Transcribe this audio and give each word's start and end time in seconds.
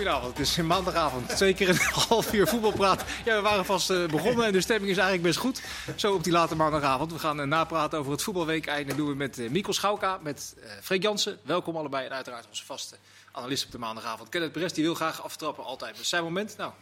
Goedenavond, 0.00 0.38
het 0.38 0.46
is 0.46 0.56
maandagavond. 0.56 1.28
Twee 1.28 1.54
keer 1.54 1.68
een 1.68 1.78
half 2.08 2.32
uur 2.32 2.46
voetbalpraat. 2.46 3.04
Ja, 3.24 3.36
we 3.36 3.40
waren 3.40 3.64
vast 3.64 3.90
uh, 3.90 4.06
begonnen 4.06 4.46
en 4.46 4.52
de 4.52 4.60
stemming 4.60 4.90
is 4.90 4.96
eigenlijk 4.96 5.26
best 5.26 5.38
goed. 5.38 5.62
Zo 5.96 6.14
op 6.14 6.24
die 6.24 6.32
late 6.32 6.56
maandagavond. 6.56 7.12
We 7.12 7.18
gaan 7.18 7.40
uh, 7.40 7.46
napraten 7.46 7.98
over 7.98 8.12
het 8.12 8.22
voetbalweek. 8.22 8.66
En 8.66 8.86
dat 8.86 8.96
doen 8.96 9.08
we 9.08 9.14
met 9.14 9.38
uh, 9.38 9.50
Mikkel 9.50 9.72
Schauka, 9.72 10.18
met 10.22 10.54
Freek 10.82 11.02
Jansen. 11.02 11.38
Welkom 11.42 11.76
allebei 11.76 12.06
en 12.06 12.12
uiteraard 12.12 12.46
onze 12.48 12.64
vaste 12.64 12.96
analist 13.32 13.64
op 13.64 13.70
de 13.72 13.78
maandagavond. 13.78 14.28
Kenneth 14.28 14.52
Brest, 14.52 14.74
die 14.74 14.84
wil 14.84 14.94
graag 14.94 15.22
aftrappen, 15.22 15.64
altijd. 15.64 15.96
Dus 15.96 16.08
zijn 16.08 16.22
moment, 16.22 16.56
nou... 16.56 16.72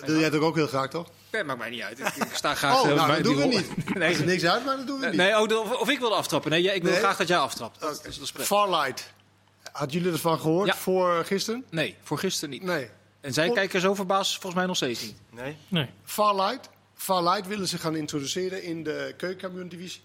Wil 0.00 0.14
jij 0.14 0.24
het 0.24 0.38
ook 0.38 0.54
heel 0.54 0.66
graag, 0.66 0.88
toch? 0.88 1.08
Nee, 1.32 1.44
maakt 1.44 1.58
mij 1.58 1.70
niet 1.70 1.82
uit. 1.82 1.98
Ik, 1.98 2.28
sta 2.32 2.54
graag... 2.64 2.82
Oh, 2.82 2.94
nou, 2.94 3.08
dat 3.08 3.22
doen 3.22 3.36
we 3.36 3.44
niet. 3.44 3.68
nee. 3.94 4.16
Er 4.16 4.24
niks 4.24 4.44
uit, 4.44 4.64
maar 4.64 4.76
dat 4.76 4.86
doen 4.86 5.00
we 5.00 5.06
niet. 5.06 5.16
Nee, 5.16 5.40
oh, 5.40 5.58
of, 5.58 5.80
of, 5.80 5.88
ik 5.88 5.98
wil 5.98 6.16
aftrappen. 6.16 6.50
Nee, 6.50 6.74
ik 6.74 6.82
wil 6.82 6.90
nee. 6.90 7.00
graag 7.00 7.16
dat 7.16 7.28
jij 7.28 7.38
aftrapt. 7.38 7.80
Dat, 7.80 7.98
okay. 7.98 8.10
dat 8.10 8.20
is 8.22 8.46
Farlight. 8.46 9.12
Had 9.72 9.92
jullie 9.92 10.12
ervan 10.12 10.40
gehoord 10.40 10.68
ja. 10.68 10.74
voor 10.74 11.24
gisteren? 11.24 11.64
Nee, 11.70 11.96
voor 12.02 12.18
gisteren 12.18 12.50
niet. 12.50 12.62
Nee. 12.62 12.90
En 13.20 13.32
zij 13.32 13.46
voor... 13.46 13.54
kijken 13.54 13.80
zo 13.80 13.94
verbaasd 13.94 14.32
volgens 14.32 14.54
mij 14.54 14.66
nog 14.66 14.76
steeds 14.76 15.02
niet. 15.02 15.16
Nee. 15.30 15.56
nee. 15.68 15.90
Farlight. 16.04 16.68
Farlight 16.94 17.46
willen 17.46 17.68
ze 17.68 17.78
gaan 17.78 17.96
introduceren 17.96 18.62
in 18.62 18.82
de 18.82 19.14
keukenkampioen-divisie. 19.16 20.02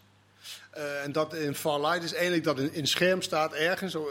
Uh, 0.78 1.04
en 1.04 1.12
dat 1.12 1.34
in 1.34 1.56
Farlight 1.56 2.04
is 2.04 2.14
eigenlijk 2.14 2.44
dat 2.44 2.58
een, 2.58 2.74
in 2.74 2.88
scherm 2.88 3.22
staat 3.22 3.54
ergens 3.54 3.96
uh, 3.96 4.02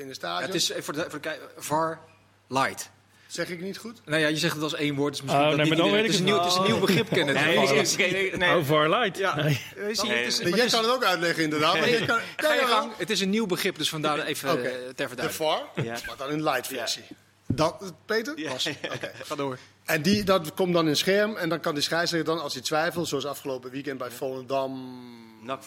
in 0.00 0.08
de 0.08 0.14
stadion. 0.14 0.40
Ja, 0.40 0.46
het 0.46 0.54
is 0.54 0.84
voor 0.84 0.94
de, 0.94 1.06
voor 1.08 1.20
de 1.20 1.38
Far 1.58 2.00
Light. 2.48 2.90
Zeg 3.34 3.48
ik 3.48 3.60
niet 3.60 3.78
goed? 3.78 4.00
Nou 4.04 4.20
ja, 4.20 4.28
je 4.28 4.36
zegt 4.36 4.54
het 4.54 4.62
als 4.62 4.74
één 4.74 4.94
woord. 4.94 5.12
Dus 5.12 5.22
misschien 5.22 5.42
oh, 5.42 5.54
nee, 5.54 5.66
maar 5.66 5.76
dan 5.76 5.90
weet 5.90 6.04
ik 6.04 6.06
het, 6.06 6.12
is 6.12 6.18
een 6.18 6.24
nieuw, 6.24 6.38
het 6.38 6.46
is 6.46 6.54
een 6.54 6.64
nieuw 6.64 6.78
begrip 6.78 7.08
kennen. 7.10 7.34
Nee, 7.34 7.58
nee, 7.96 8.36
nee, 8.36 8.56
Oh, 8.56 8.64
far 8.64 8.88
light. 8.88 9.18
Ja. 9.18 9.34
Nee. 9.34 9.60
Nee. 9.76 9.94
Nee. 10.02 10.24
Is, 10.24 10.38
Jij 10.38 10.66
kan 10.66 10.82
het 10.82 10.92
ook 10.92 11.04
uitleggen 11.04 11.42
inderdaad. 11.42 11.78
Maar 11.78 11.88
je 11.88 12.04
kan, 12.04 12.18
Ga 12.36 12.54
je 12.54 12.60
gang. 12.60 12.92
Het 12.96 13.10
is 13.10 13.20
een 13.20 13.30
nieuw 13.30 13.46
begrip, 13.46 13.78
dus 13.78 13.88
vandaar 13.88 14.18
even 14.24 14.52
okay. 14.52 14.64
uh, 14.64 14.70
ter 14.70 15.08
verduidelijking. 15.08 15.28
De 15.28 15.82
far, 15.82 15.84
ja. 15.84 15.98
maar 16.06 16.16
dan 16.16 16.30
in 16.30 16.42
light 16.42 16.66
versie. 16.66 17.04
Dat, 17.46 17.92
Peter? 18.06 18.38
Ja. 18.38 18.52
Okay. 18.94 19.10
ga 19.14 19.34
door. 19.34 19.58
En 19.84 20.02
die, 20.02 20.24
dat 20.24 20.54
komt 20.54 20.72
dan 20.72 20.88
in 20.88 20.96
scherm 20.96 21.36
en 21.36 21.48
dan 21.48 21.60
kan 21.60 21.74
die 21.74 21.82
scheidsrechter 21.82 22.34
dan, 22.34 22.42
als 22.42 22.52
hij 22.52 22.62
twijfelt, 22.62 23.08
zoals 23.08 23.26
afgelopen 23.26 23.70
weekend 23.70 23.98
bij 23.98 24.10
Volendam... 24.10 25.02
NAC 25.42 25.62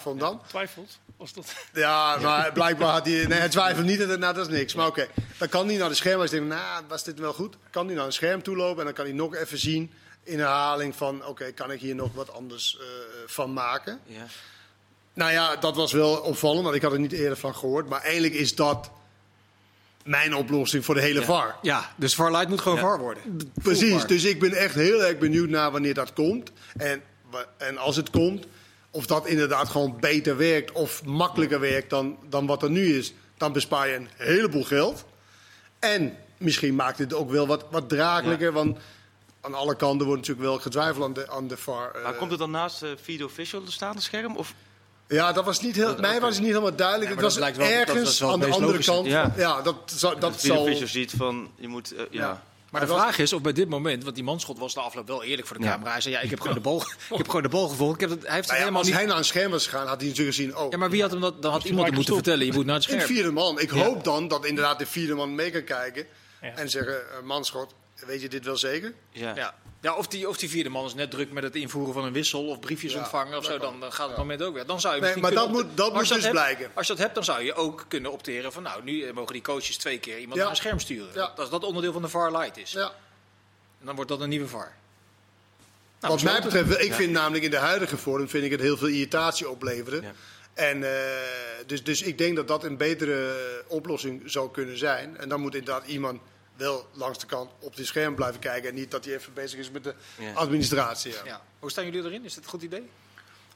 Volendam. 0.00 0.40
Ja, 0.42 0.48
twijfelt, 0.48 0.98
was 1.16 1.32
dat? 1.32 1.54
Ja, 1.72 2.16
maar 2.16 2.52
blijkbaar 2.52 2.92
had 2.92 3.06
hij... 3.06 3.26
Nee, 3.26 3.38
hij 3.38 3.48
twijfelt 3.48 3.86
niet, 3.86 4.06
nou, 4.06 4.34
dat 4.34 4.36
is 4.36 4.48
niks. 4.58 4.74
Maar 4.74 4.86
oké, 4.86 5.00
okay. 5.00 5.24
dan 5.38 5.48
kan 5.48 5.66
hij 5.66 5.76
naar 5.76 5.88
de 5.88 5.94
scherm, 5.94 6.20
als 6.20 6.30
hij 6.30 6.38
denkt, 6.38 6.54
nou, 6.54 6.84
was 6.88 7.04
dit 7.04 7.18
wel 7.18 7.32
goed? 7.32 7.56
Kan 7.70 7.86
hij 7.86 7.94
naar 7.94 8.06
een 8.06 8.12
scherm 8.12 8.42
toe 8.42 8.56
lopen 8.56 8.78
en 8.78 8.84
dan 8.84 8.94
kan 8.94 9.04
hij 9.04 9.14
nog 9.14 9.34
even 9.34 9.58
zien 9.58 9.92
in 10.22 10.38
herhaling 10.38 10.96
van, 10.96 11.16
oké, 11.16 11.28
okay, 11.28 11.52
kan 11.52 11.70
ik 11.70 11.80
hier 11.80 11.94
nog 11.94 12.12
wat 12.14 12.32
anders 12.32 12.78
uh, 12.80 12.86
van 13.26 13.52
maken? 13.52 14.00
Ja. 14.06 14.26
Nou 15.14 15.32
ja, 15.32 15.56
dat 15.56 15.76
was 15.76 15.92
wel 15.92 16.16
opvallend, 16.16 16.62
want 16.62 16.74
ik 16.74 16.82
had 16.82 16.92
er 16.92 17.00
niet 17.00 17.12
eerder 17.12 17.36
van 17.36 17.54
gehoord. 17.54 17.88
Maar 17.88 18.00
eigenlijk 18.00 18.34
is 18.34 18.54
dat 18.54 18.90
mijn 20.04 20.34
oplossing 20.34 20.84
voor 20.84 20.94
de 20.94 21.00
hele 21.00 21.20
ja. 21.20 21.26
VAR. 21.26 21.56
Ja, 21.62 21.92
dus 21.96 22.14
VAR 22.14 22.30
Light 22.30 22.48
moet 22.48 22.60
gewoon 22.60 22.78
ja. 22.78 22.84
VAR 22.84 22.98
worden. 22.98 23.22
Precies, 23.62 24.04
dus 24.04 24.24
ik 24.24 24.40
ben 24.40 24.52
echt 24.52 24.74
heel 24.74 25.04
erg 25.04 25.18
benieuwd 25.18 25.48
naar 25.48 25.70
wanneer 25.70 25.94
dat 25.94 26.12
komt. 26.12 26.52
En, 26.76 27.02
en 27.56 27.78
als 27.78 27.96
het 27.96 28.10
komt, 28.10 28.46
of 28.90 29.06
dat 29.06 29.26
inderdaad 29.26 29.68
gewoon 29.68 29.96
beter 30.00 30.36
werkt 30.36 30.72
of 30.72 31.04
makkelijker 31.04 31.60
werkt 31.60 31.90
dan, 31.90 32.18
dan 32.28 32.46
wat 32.46 32.62
er 32.62 32.70
nu 32.70 32.96
is. 32.96 33.14
Dan 33.36 33.52
bespaar 33.52 33.88
je 33.88 33.94
een 33.94 34.08
heleboel 34.16 34.64
geld. 34.64 35.04
En 35.78 36.16
misschien 36.36 36.74
maakt 36.74 36.98
het 36.98 37.14
ook 37.14 37.30
wel 37.30 37.46
wat, 37.46 37.64
wat 37.70 37.88
draaglijker, 37.88 38.46
ja. 38.46 38.52
want 38.52 38.78
aan 39.40 39.54
alle 39.54 39.76
kanten 39.76 40.06
wordt 40.06 40.20
natuurlijk 40.20 40.48
wel 40.48 40.58
getwijfeld 40.58 41.04
aan 41.04 41.12
de, 41.12 41.30
aan 41.30 41.48
de 41.48 41.56
VAR. 41.56 41.90
Maar 42.02 42.12
uh, 42.12 42.18
komt 42.18 42.30
het 42.30 42.40
dan 42.40 42.50
naast 42.50 42.82
uh, 42.82 42.90
Video 43.02 43.26
Official 43.26 43.62
te 43.62 43.72
staan, 43.72 43.94
het 43.94 44.02
scherm? 44.02 44.36
Of 44.36 44.54
ja, 45.10 45.32
dat 45.32 45.44
was 45.44 45.60
niet 45.60 45.76
heel, 45.76 45.86
mij 45.86 46.08
okay. 46.08 46.20
was 46.20 46.34
het 46.34 46.38
niet 46.38 46.52
helemaal 46.52 46.76
duidelijk. 46.76 47.08
Ja, 47.08 47.14
het 47.16 47.24
was 47.24 47.56
wel, 47.56 47.66
ergens 47.66 48.18
wel 48.18 48.30
aan 48.30 48.40
de 48.40 48.46
andere 48.46 48.66
logisch. 48.70 48.86
kant. 48.86 49.06
Ja, 49.06 49.32
ja 49.36 49.62
dat, 49.62 49.96
dat, 50.00 50.20
dat 50.20 50.40
zal... 50.40 50.64
Fischer 50.64 50.88
ziet 50.88 51.12
van, 51.16 51.50
je 51.56 51.68
moet, 51.68 51.92
uh, 51.92 51.98
ja. 51.98 52.06
ja. 52.10 52.42
Maar 52.70 52.80
de 52.80 52.86
vraag 52.86 53.18
is 53.18 53.32
of 53.32 53.42
bij 53.42 53.52
dit 53.52 53.68
moment, 53.68 54.02
want 54.02 54.14
die 54.14 54.24
manschot 54.24 54.58
was 54.58 54.74
de 54.74 54.80
afloop 54.80 55.06
wel 55.06 55.22
eerlijk 55.22 55.46
voor 55.46 55.58
de 55.58 55.64
camera. 55.64 55.90
Hij 55.90 56.00
zei, 56.00 56.14
ja, 56.14 56.20
ik 56.20 56.30
heb 56.30 56.40
gewoon 56.40 56.54
de 56.54 56.60
bal, 56.60 56.82
ik 57.10 57.16
heb 57.16 57.26
gewoon 57.26 57.42
de 57.42 57.48
bal 57.48 57.68
gevolgd. 57.68 57.94
Ik 57.94 58.00
heb 58.00 58.10
het, 58.10 58.26
hij 58.26 58.34
heeft 58.34 58.46
nou 58.46 58.58
ja, 58.58 58.64
helemaal 58.64 58.78
als 58.78 58.88
niet... 58.88 58.96
hij 58.96 59.06
naar 59.06 59.16
een 59.16 59.24
scherm 59.24 59.50
was 59.50 59.66
gegaan, 59.66 59.86
had 59.86 60.00
hij 60.00 60.08
natuurlijk 60.08 60.36
gezien, 60.36 60.56
oh. 60.56 60.70
Ja, 60.70 60.78
maar 60.78 60.90
wie 60.90 61.02
had 61.02 61.10
hem 61.10 61.20
dat, 61.20 61.42
dan 61.42 61.52
had 61.52 61.64
iemand 61.64 61.86
hem 61.86 61.94
moeten 61.94 62.14
vertellen, 62.14 62.46
je 62.46 62.52
moet 62.52 62.64
naar 62.64 62.74
het 62.74 62.84
scherm. 62.84 63.00
Een 63.00 63.06
vierde 63.06 63.30
man. 63.30 63.60
Ik 63.60 63.70
hoop 63.70 64.04
dan 64.04 64.28
dat 64.28 64.44
inderdaad 64.44 64.78
de 64.78 64.86
vierde 64.86 65.14
man 65.14 65.34
mee 65.34 65.50
kan 65.50 65.64
kijken 65.64 66.06
en 66.40 66.70
zeggen, 66.70 66.92
uh, 66.92 67.26
manschot, 67.26 67.74
weet 68.06 68.22
je 68.22 68.28
dit 68.28 68.44
wel 68.44 68.56
zeker? 68.56 68.94
Ja. 69.10 69.34
ja. 69.34 69.54
Ja, 69.82 69.94
of 69.94 70.06
die, 70.06 70.28
of 70.28 70.36
die 70.36 70.48
vierde 70.48 70.68
man 70.68 70.84
is 70.84 70.94
net 70.94 71.10
druk 71.10 71.32
met 71.32 71.42
het 71.42 71.56
invoeren 71.56 71.94
van 71.94 72.04
een 72.04 72.12
wissel 72.12 72.46
of 72.46 72.60
briefjes 72.60 72.92
ja, 72.92 72.98
ontvangen 72.98 73.38
of 73.38 73.44
zo, 73.44 73.58
dan, 73.58 73.80
dan 73.80 73.92
gaat 73.92 74.06
het 74.06 74.16
ja. 74.16 74.22
moment 74.22 74.42
ook 74.42 74.54
weer. 74.54 74.66
Dan 74.66 74.80
zou 74.80 74.94
je 74.94 75.00
nee, 75.00 75.16
maar 75.16 75.30
dat 75.30 75.48
moet, 75.48 75.66
dat 75.74 75.92
moet 75.92 76.08
dus 76.08 76.20
hebt, 76.22 76.30
blijken. 76.30 76.70
Als 76.74 76.86
je 76.86 76.92
dat 76.92 77.02
hebt, 77.02 77.14
dan 77.14 77.24
zou 77.24 77.42
je 77.42 77.54
ook 77.54 77.84
kunnen 77.88 78.12
opteren 78.12 78.52
van 78.52 78.62
nou, 78.62 78.82
nu 78.82 79.12
mogen 79.12 79.32
die 79.32 79.42
coaches 79.42 79.76
twee 79.76 79.98
keer 79.98 80.18
iemand 80.18 80.34
ja. 80.34 80.42
naar 80.42 80.50
een 80.50 80.56
scherm 80.56 80.78
sturen. 80.78 81.14
Ja. 81.14 81.32
Dat 81.36 81.50
dat 81.50 81.64
onderdeel 81.64 81.92
van 81.92 82.02
de 82.02 82.08
VAR 82.08 82.32
Light 82.32 82.56
is. 82.56 82.72
Ja. 82.72 82.92
En 83.80 83.86
dan 83.86 83.94
wordt 83.94 84.10
dat 84.10 84.20
een 84.20 84.28
nieuwe 84.28 84.48
VAR. 84.48 84.72
Nou, 86.00 86.14
Wat 86.14 86.22
mij 86.22 86.42
betreft, 86.42 86.80
ik 86.80 86.92
vind 86.92 87.12
namelijk 87.12 87.44
in 87.44 87.50
de 87.50 87.56
huidige 87.56 87.96
vorm 87.96 88.28
vind 88.28 88.44
ik 88.44 88.50
het 88.50 88.60
heel 88.60 88.76
veel 88.76 88.88
irritatie 88.88 89.48
opleveren. 89.48 90.14
En 90.54 90.82
uh, 90.82 90.90
dus, 91.66 91.84
dus 91.84 92.02
ik 92.02 92.18
denk 92.18 92.36
dat 92.36 92.48
dat 92.48 92.64
een 92.64 92.76
betere 92.76 93.64
oplossing 93.66 94.22
zou 94.24 94.50
kunnen 94.50 94.78
zijn. 94.78 95.16
En 95.16 95.28
dan 95.28 95.40
moet 95.40 95.54
inderdaad 95.54 95.86
iemand 95.86 96.20
wel 96.60 96.88
langs 96.92 97.18
de 97.18 97.26
kant 97.26 97.50
op 97.58 97.76
die 97.76 97.84
scherm 97.84 98.14
blijven 98.14 98.40
kijken. 98.40 98.68
En 98.68 98.74
niet 98.74 98.90
dat 98.90 99.04
hij 99.04 99.14
even 99.14 99.32
bezig 99.32 99.58
is 99.58 99.70
met 99.70 99.84
de 99.84 99.94
ja. 100.18 100.32
administratie. 100.32 101.12
Ja. 101.12 101.24
Ja. 101.24 101.42
Hoe 101.58 101.70
staan 101.70 101.84
jullie 101.84 102.04
erin? 102.04 102.24
Is 102.24 102.34
dat 102.34 102.44
een 102.44 102.50
goed 102.50 102.62
idee? 102.62 102.80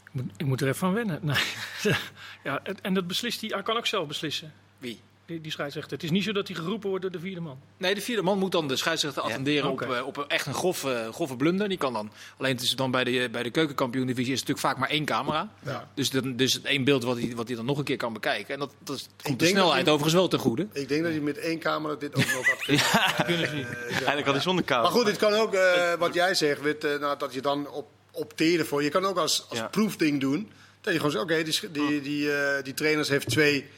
Ik 0.04 0.10
moet, 0.12 0.24
ik 0.36 0.46
moet 0.46 0.60
er 0.60 0.66
even 0.66 0.78
van 0.78 0.92
wennen. 0.92 1.18
Nee. 1.22 1.44
ja, 2.44 2.62
en 2.82 2.94
dat 2.94 3.06
beslist 3.06 3.40
hij. 3.40 3.50
Hij 3.54 3.62
kan 3.62 3.76
ook 3.76 3.86
zelf 3.86 4.08
beslissen. 4.08 4.52
Wie? 4.78 5.00
Die, 5.26 5.40
die 5.40 5.52
scheidsrechter. 5.52 5.92
Het 5.92 6.02
is 6.02 6.10
niet 6.10 6.24
zo 6.24 6.32
dat 6.32 6.48
hij 6.48 6.56
geroepen 6.56 6.88
wordt 6.88 7.02
door 7.02 7.12
de 7.12 7.20
vierde 7.20 7.40
man. 7.40 7.58
Nee, 7.76 7.94
de 7.94 8.00
vierde 8.00 8.22
man 8.22 8.38
moet 8.38 8.52
dan 8.52 8.68
de 8.68 8.76
scheidsrechter 8.76 9.22
attenderen 9.22 9.64
ja, 9.64 9.70
okay. 9.70 10.00
op, 10.00 10.18
op 10.18 10.24
echt 10.28 10.46
een 10.46 10.54
grove, 10.54 11.08
grove 11.12 11.36
blunder. 11.36 11.68
Die 11.68 11.78
kan 11.78 11.92
dan, 11.92 12.10
alleen 12.38 12.52
het 12.52 12.62
is 12.62 12.76
dan 12.76 12.90
bij 12.90 13.04
de, 13.04 13.28
bij 13.32 13.42
de 13.42 13.50
keukenkampioen-divisie 13.50 14.32
is 14.32 14.40
het 14.40 14.48
natuurlijk 14.48 14.74
vaak 14.74 14.86
maar 14.86 14.96
één 14.96 15.04
camera. 15.04 15.52
Ja. 15.64 15.88
Dus, 15.94 16.10
dan, 16.10 16.36
dus 16.36 16.52
het 16.52 16.64
één 16.64 16.84
beeld 16.84 17.04
wat 17.04 17.16
hij, 17.16 17.32
wat 17.34 17.46
hij 17.46 17.56
dan 17.56 17.64
nog 17.64 17.78
een 17.78 17.84
keer 17.84 17.96
kan 17.96 18.12
bekijken. 18.12 18.54
En 18.54 18.60
dat, 18.60 18.72
dat 18.78 19.08
komt 19.22 19.38
de 19.38 19.46
snelheid 19.46 19.88
overigens 19.88 20.14
wel 20.14 20.28
ten 20.28 20.38
goede. 20.38 20.66
Ik 20.72 20.88
denk 20.88 21.02
dat 21.02 21.12
hij 21.12 21.20
met 21.20 21.38
één 21.38 21.58
camera 21.58 21.94
dit 21.94 22.14
ook 22.14 22.32
nog 22.32 22.46
had 22.46 22.62
kunnen. 22.64 22.84
ja, 22.92 23.28
uh, 23.28 23.40
uh, 23.40 23.66
Eigenlijk 23.90 24.24
had 24.24 24.34
hij 24.34 24.42
zonder 24.42 24.64
camera. 24.64 24.88
Maar 24.88 24.98
goed, 24.98 25.06
dit 25.06 25.16
kan 25.16 25.32
ook, 25.32 25.54
uh, 25.54 25.92
wat 25.98 26.14
jij 26.14 26.34
zegt, 26.34 26.62
met, 26.62 26.82
nou, 26.82 27.18
dat 27.18 27.34
je 27.34 27.40
dan 27.40 27.70
op, 27.70 27.88
opteren 28.10 28.66
voor. 28.66 28.82
Je 28.82 28.88
kan 28.88 29.04
ook 29.04 29.16
als, 29.16 29.46
als 29.48 29.58
ja. 29.58 29.68
proefding 29.68 30.20
doen. 30.20 30.50
Dat 30.80 30.92
je 30.92 30.98
gewoon 30.98 31.12
zegt, 31.12 31.24
oké, 31.24 31.32
okay, 31.32 31.44
die, 31.44 31.70
die, 31.70 32.00
die, 32.00 32.30
die 32.62 32.74
trainers 32.74 33.08
heeft 33.08 33.28
twee 33.28 33.70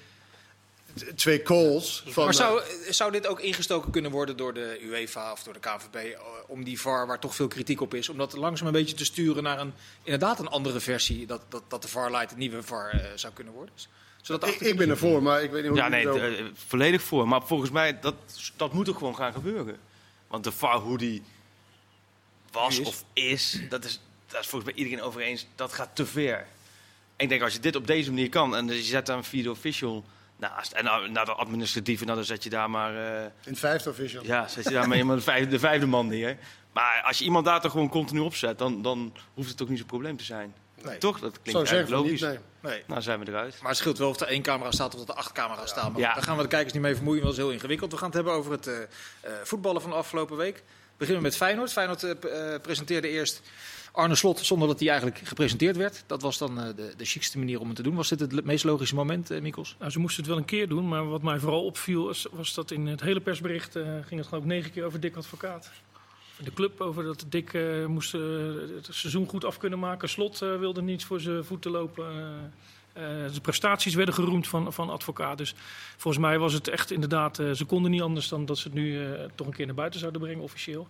twee 1.15 1.43
calls. 1.43 2.03
Van, 2.07 2.25
maar 2.25 2.35
zou, 2.35 2.63
zou 2.89 3.13
dit 3.13 3.27
ook 3.27 3.41
ingestoken 3.41 3.91
kunnen 3.91 4.11
worden 4.11 4.37
door 4.37 4.55
de 4.55 4.79
UEFA 4.83 5.33
of 5.33 5.43
door 5.43 5.53
de 5.53 5.61
KNVB 5.61 6.17
om 6.47 6.65
die 6.65 6.81
VAR, 6.81 7.07
waar 7.07 7.21
toch 7.21 7.35
veel 7.35 7.49
kritiek 7.49 7.81
op 7.81 7.95
is, 7.95 8.09
om 8.09 8.19
dat 8.19 8.33
langzaam 8.33 8.67
een 8.67 8.73
beetje 8.73 8.95
te 8.95 9.05
sturen 9.05 9.43
naar 9.43 9.61
een 9.61 9.73
inderdaad 10.03 10.39
een 10.39 10.49
andere 10.49 10.81
versie, 10.81 11.27
dat, 11.27 11.43
dat, 11.49 11.63
dat 11.69 11.83
de 11.83 11.89
VAR 11.89 12.11
Light 12.11 12.33
een 12.33 12.39
nieuwe 12.39 12.63
VAR 12.63 12.95
uh, 12.95 13.01
zou 13.15 13.33
kunnen 13.33 13.53
worden? 13.53 13.75
Zodat 14.23 14.49
ik, 14.49 14.61
ik 14.61 14.77
ben 14.77 14.91
ervoor, 14.91 15.23
maar 15.23 15.43
ik 15.43 15.51
weet 15.51 15.63
niet 15.63 15.71
hoe 15.71 15.81
Ja, 15.81 15.89
nee, 15.89 16.05
uh, 16.05 16.47
volledig 16.67 17.03
voor. 17.03 17.29
Maar 17.29 17.43
volgens 17.47 17.71
mij, 17.71 18.01
dat, 18.01 18.15
dat 18.57 18.73
moet 18.73 18.89
ook 18.89 18.99
gewoon 18.99 19.17
gaan 19.17 19.33
gebeuren. 19.33 19.77
Want 20.29 20.45
de 20.45 20.53
VAR, 20.53 20.79
hoe 20.79 20.99
die 20.99 21.23
was 22.51 22.79
is. 22.79 22.87
of 22.87 23.05
is, 23.13 23.61
dat 23.69 23.85
is, 23.85 24.01
dat 24.29 24.41
is 24.41 24.47
volgens 24.47 24.73
mij 24.73 24.85
iedereen 24.85 25.05
over 25.05 25.21
eens, 25.21 25.47
dat 25.55 25.73
gaat 25.73 25.91
te 25.95 26.07
ver. 26.07 26.39
En 27.17 27.25
ik 27.25 27.29
denk, 27.29 27.43
als 27.43 27.53
je 27.53 27.61
dit 27.61 27.77
op 27.77 27.87
deze 27.87 28.11
manier 28.11 28.29
kan 28.29 28.57
en 28.57 28.67
je 28.67 28.83
zet 28.83 29.07
daar 29.07 29.17
een 29.17 29.25
video 29.25 29.51
official 29.51 30.05
naast. 30.37 30.73
En 30.73 30.85
nou, 30.85 31.11
naar 31.11 31.25
de 31.25 31.33
administratieve, 31.33 32.05
nou, 32.05 32.17
dan 32.17 32.27
zet 32.27 32.45
je 32.45 32.51
daar 32.51 32.71
maar... 32.71 32.95
Uh, 32.95 33.23
In 33.23 33.31
het 33.43 33.59
vijfde 33.59 33.91
official. 33.91 34.25
Ja, 34.25 34.49
zet 34.49 34.65
je 34.65 34.71
daar 34.71 34.89
maar 34.89 35.17
de 35.17 35.23
vijfde, 35.23 35.51
de 35.51 35.59
vijfde 35.59 35.87
man 35.87 36.07
neer. 36.07 36.37
Maar 36.73 37.03
als 37.05 37.19
je 37.19 37.25
iemand 37.25 37.45
daar 37.45 37.61
toch 37.61 37.71
gewoon 37.71 37.89
continu 37.89 38.21
opzet, 38.21 38.59
dan, 38.59 38.83
dan 38.83 39.17
hoeft 39.35 39.49
het 39.51 39.63
ook 39.63 39.69
niet 39.69 39.79
zo'n 39.79 39.87
probleem 39.87 40.17
te 40.17 40.25
zijn. 40.25 40.55
Nee. 40.83 40.99
Toch? 40.99 41.21
Dat 41.21 41.43
klinkt 41.43 41.71
eigenlijk 41.71 42.03
logisch. 42.03 42.21
Niet, 42.21 42.31
nee. 42.31 42.39
nee. 42.61 42.83
Nou 42.87 43.03
zijn 43.03 43.21
we 43.21 43.29
eruit. 43.29 43.59
Maar 43.61 43.71
het 43.71 43.79
scheelt 43.79 43.99
wel 43.99 44.09
of 44.09 44.21
er 44.21 44.27
één 44.27 44.43
camera 44.43 44.71
staat 44.71 44.95
of 44.95 45.01
dat 45.01 45.09
er 45.09 45.15
acht 45.15 45.33
camera's 45.33 45.71
staan. 45.71 45.93
Maar 45.93 46.01
ja. 46.01 46.15
daar 46.15 46.23
gaan 46.23 46.37
we 46.37 46.43
de 46.43 46.49
kijkers 46.49 46.73
niet 46.73 46.83
mee 46.83 46.95
vermoeien, 46.95 47.23
want 47.23 47.35
dat 47.35 47.45
is 47.45 47.49
heel 47.49 47.59
ingewikkeld. 47.59 47.91
We 47.91 47.97
gaan 47.97 48.07
het 48.07 48.15
hebben 48.15 48.33
over 48.33 48.53
het 48.53 48.67
uh, 48.67 48.75
uh, 48.75 49.31
voetballen 49.43 49.81
van 49.81 49.91
de 49.91 49.97
afgelopen 49.97 50.37
week. 50.37 50.57
We 50.57 50.63
beginnen 50.97 51.23
met 51.23 51.37
Feyenoord. 51.37 51.73
Feyenoord 51.73 52.03
uh, 52.03 52.15
presenteerde 52.63 53.09
eerst 53.09 53.43
Arne 53.97 54.15
Slot 54.15 54.39
zonder 54.39 54.69
dat 54.69 54.79
hij 54.79 54.89
eigenlijk 54.89 55.19
gepresenteerd 55.19 55.77
werd. 55.77 56.05
Dat 56.07 56.23
was 56.23 56.39
dan 56.39 56.59
uh, 56.59 56.65
de, 56.77 56.95
de 56.97 57.05
chicste 57.05 57.39
manier 57.39 57.61
om 57.61 57.67
het 57.67 57.77
te 57.77 57.83
doen. 57.83 57.95
Was 57.95 58.09
dit 58.09 58.21
het 58.21 58.45
meest 58.45 58.65
logische 58.65 58.95
moment, 58.95 59.31
uh, 59.31 59.53
ze 59.89 59.99
moesten 59.99 60.23
het 60.23 60.27
wel 60.27 60.37
een 60.37 60.45
keer 60.45 60.69
doen, 60.69 60.89
maar 60.89 61.09
wat 61.09 61.23
mij 61.23 61.39
vooral 61.39 61.65
opviel 61.65 62.05
was, 62.05 62.27
was 62.31 62.55
dat 62.55 62.71
in 62.71 62.87
het 62.87 63.01
hele 63.01 63.21
persbericht 63.21 63.77
uh, 63.77 63.83
ging 64.07 64.21
het 64.21 64.29
geloof 64.29 64.45
negen 64.45 64.71
keer 64.71 64.85
over 64.85 65.01
Dick 65.01 65.17
Advocaat. 65.17 65.71
De 66.45 66.53
club 66.53 66.81
over 66.81 67.05
dat 67.05 67.25
Dick 67.29 67.59
moest 67.87 68.13
het 68.13 68.89
seizoen 68.91 69.29
goed 69.29 69.45
af 69.45 69.57
kunnen 69.57 69.79
maken. 69.79 70.09
Slot 70.09 70.39
wilde 70.39 70.83
niets 70.83 71.05
voor 71.05 71.21
zijn 71.21 71.45
voeten 71.45 71.71
lopen. 71.71 72.05
de 73.33 73.41
prestaties 73.43 73.95
werden 73.95 74.15
geroemd 74.15 74.49
van, 74.49 74.73
van 74.73 74.91
advocaat. 74.91 75.39
Dus 75.39 75.55
volgens 75.97 76.25
mij 76.25 76.39
was 76.39 76.53
het 76.53 76.69
echt 76.69 76.91
inderdaad. 76.91 77.37
ze 77.37 77.65
konden 77.67 77.91
niet 77.91 78.03
anders 78.03 78.29
dan 78.29 78.45
dat 78.45 78.59
ze 78.59 78.69
het 78.69 78.77
nu 78.77 79.07
toch 79.35 79.47
een 79.47 79.53
keer 79.53 79.67
naar 79.67 79.75
buiten 79.75 80.01
zouden 80.01 80.21
brengen, 80.21 80.43
officieel. 80.43 80.89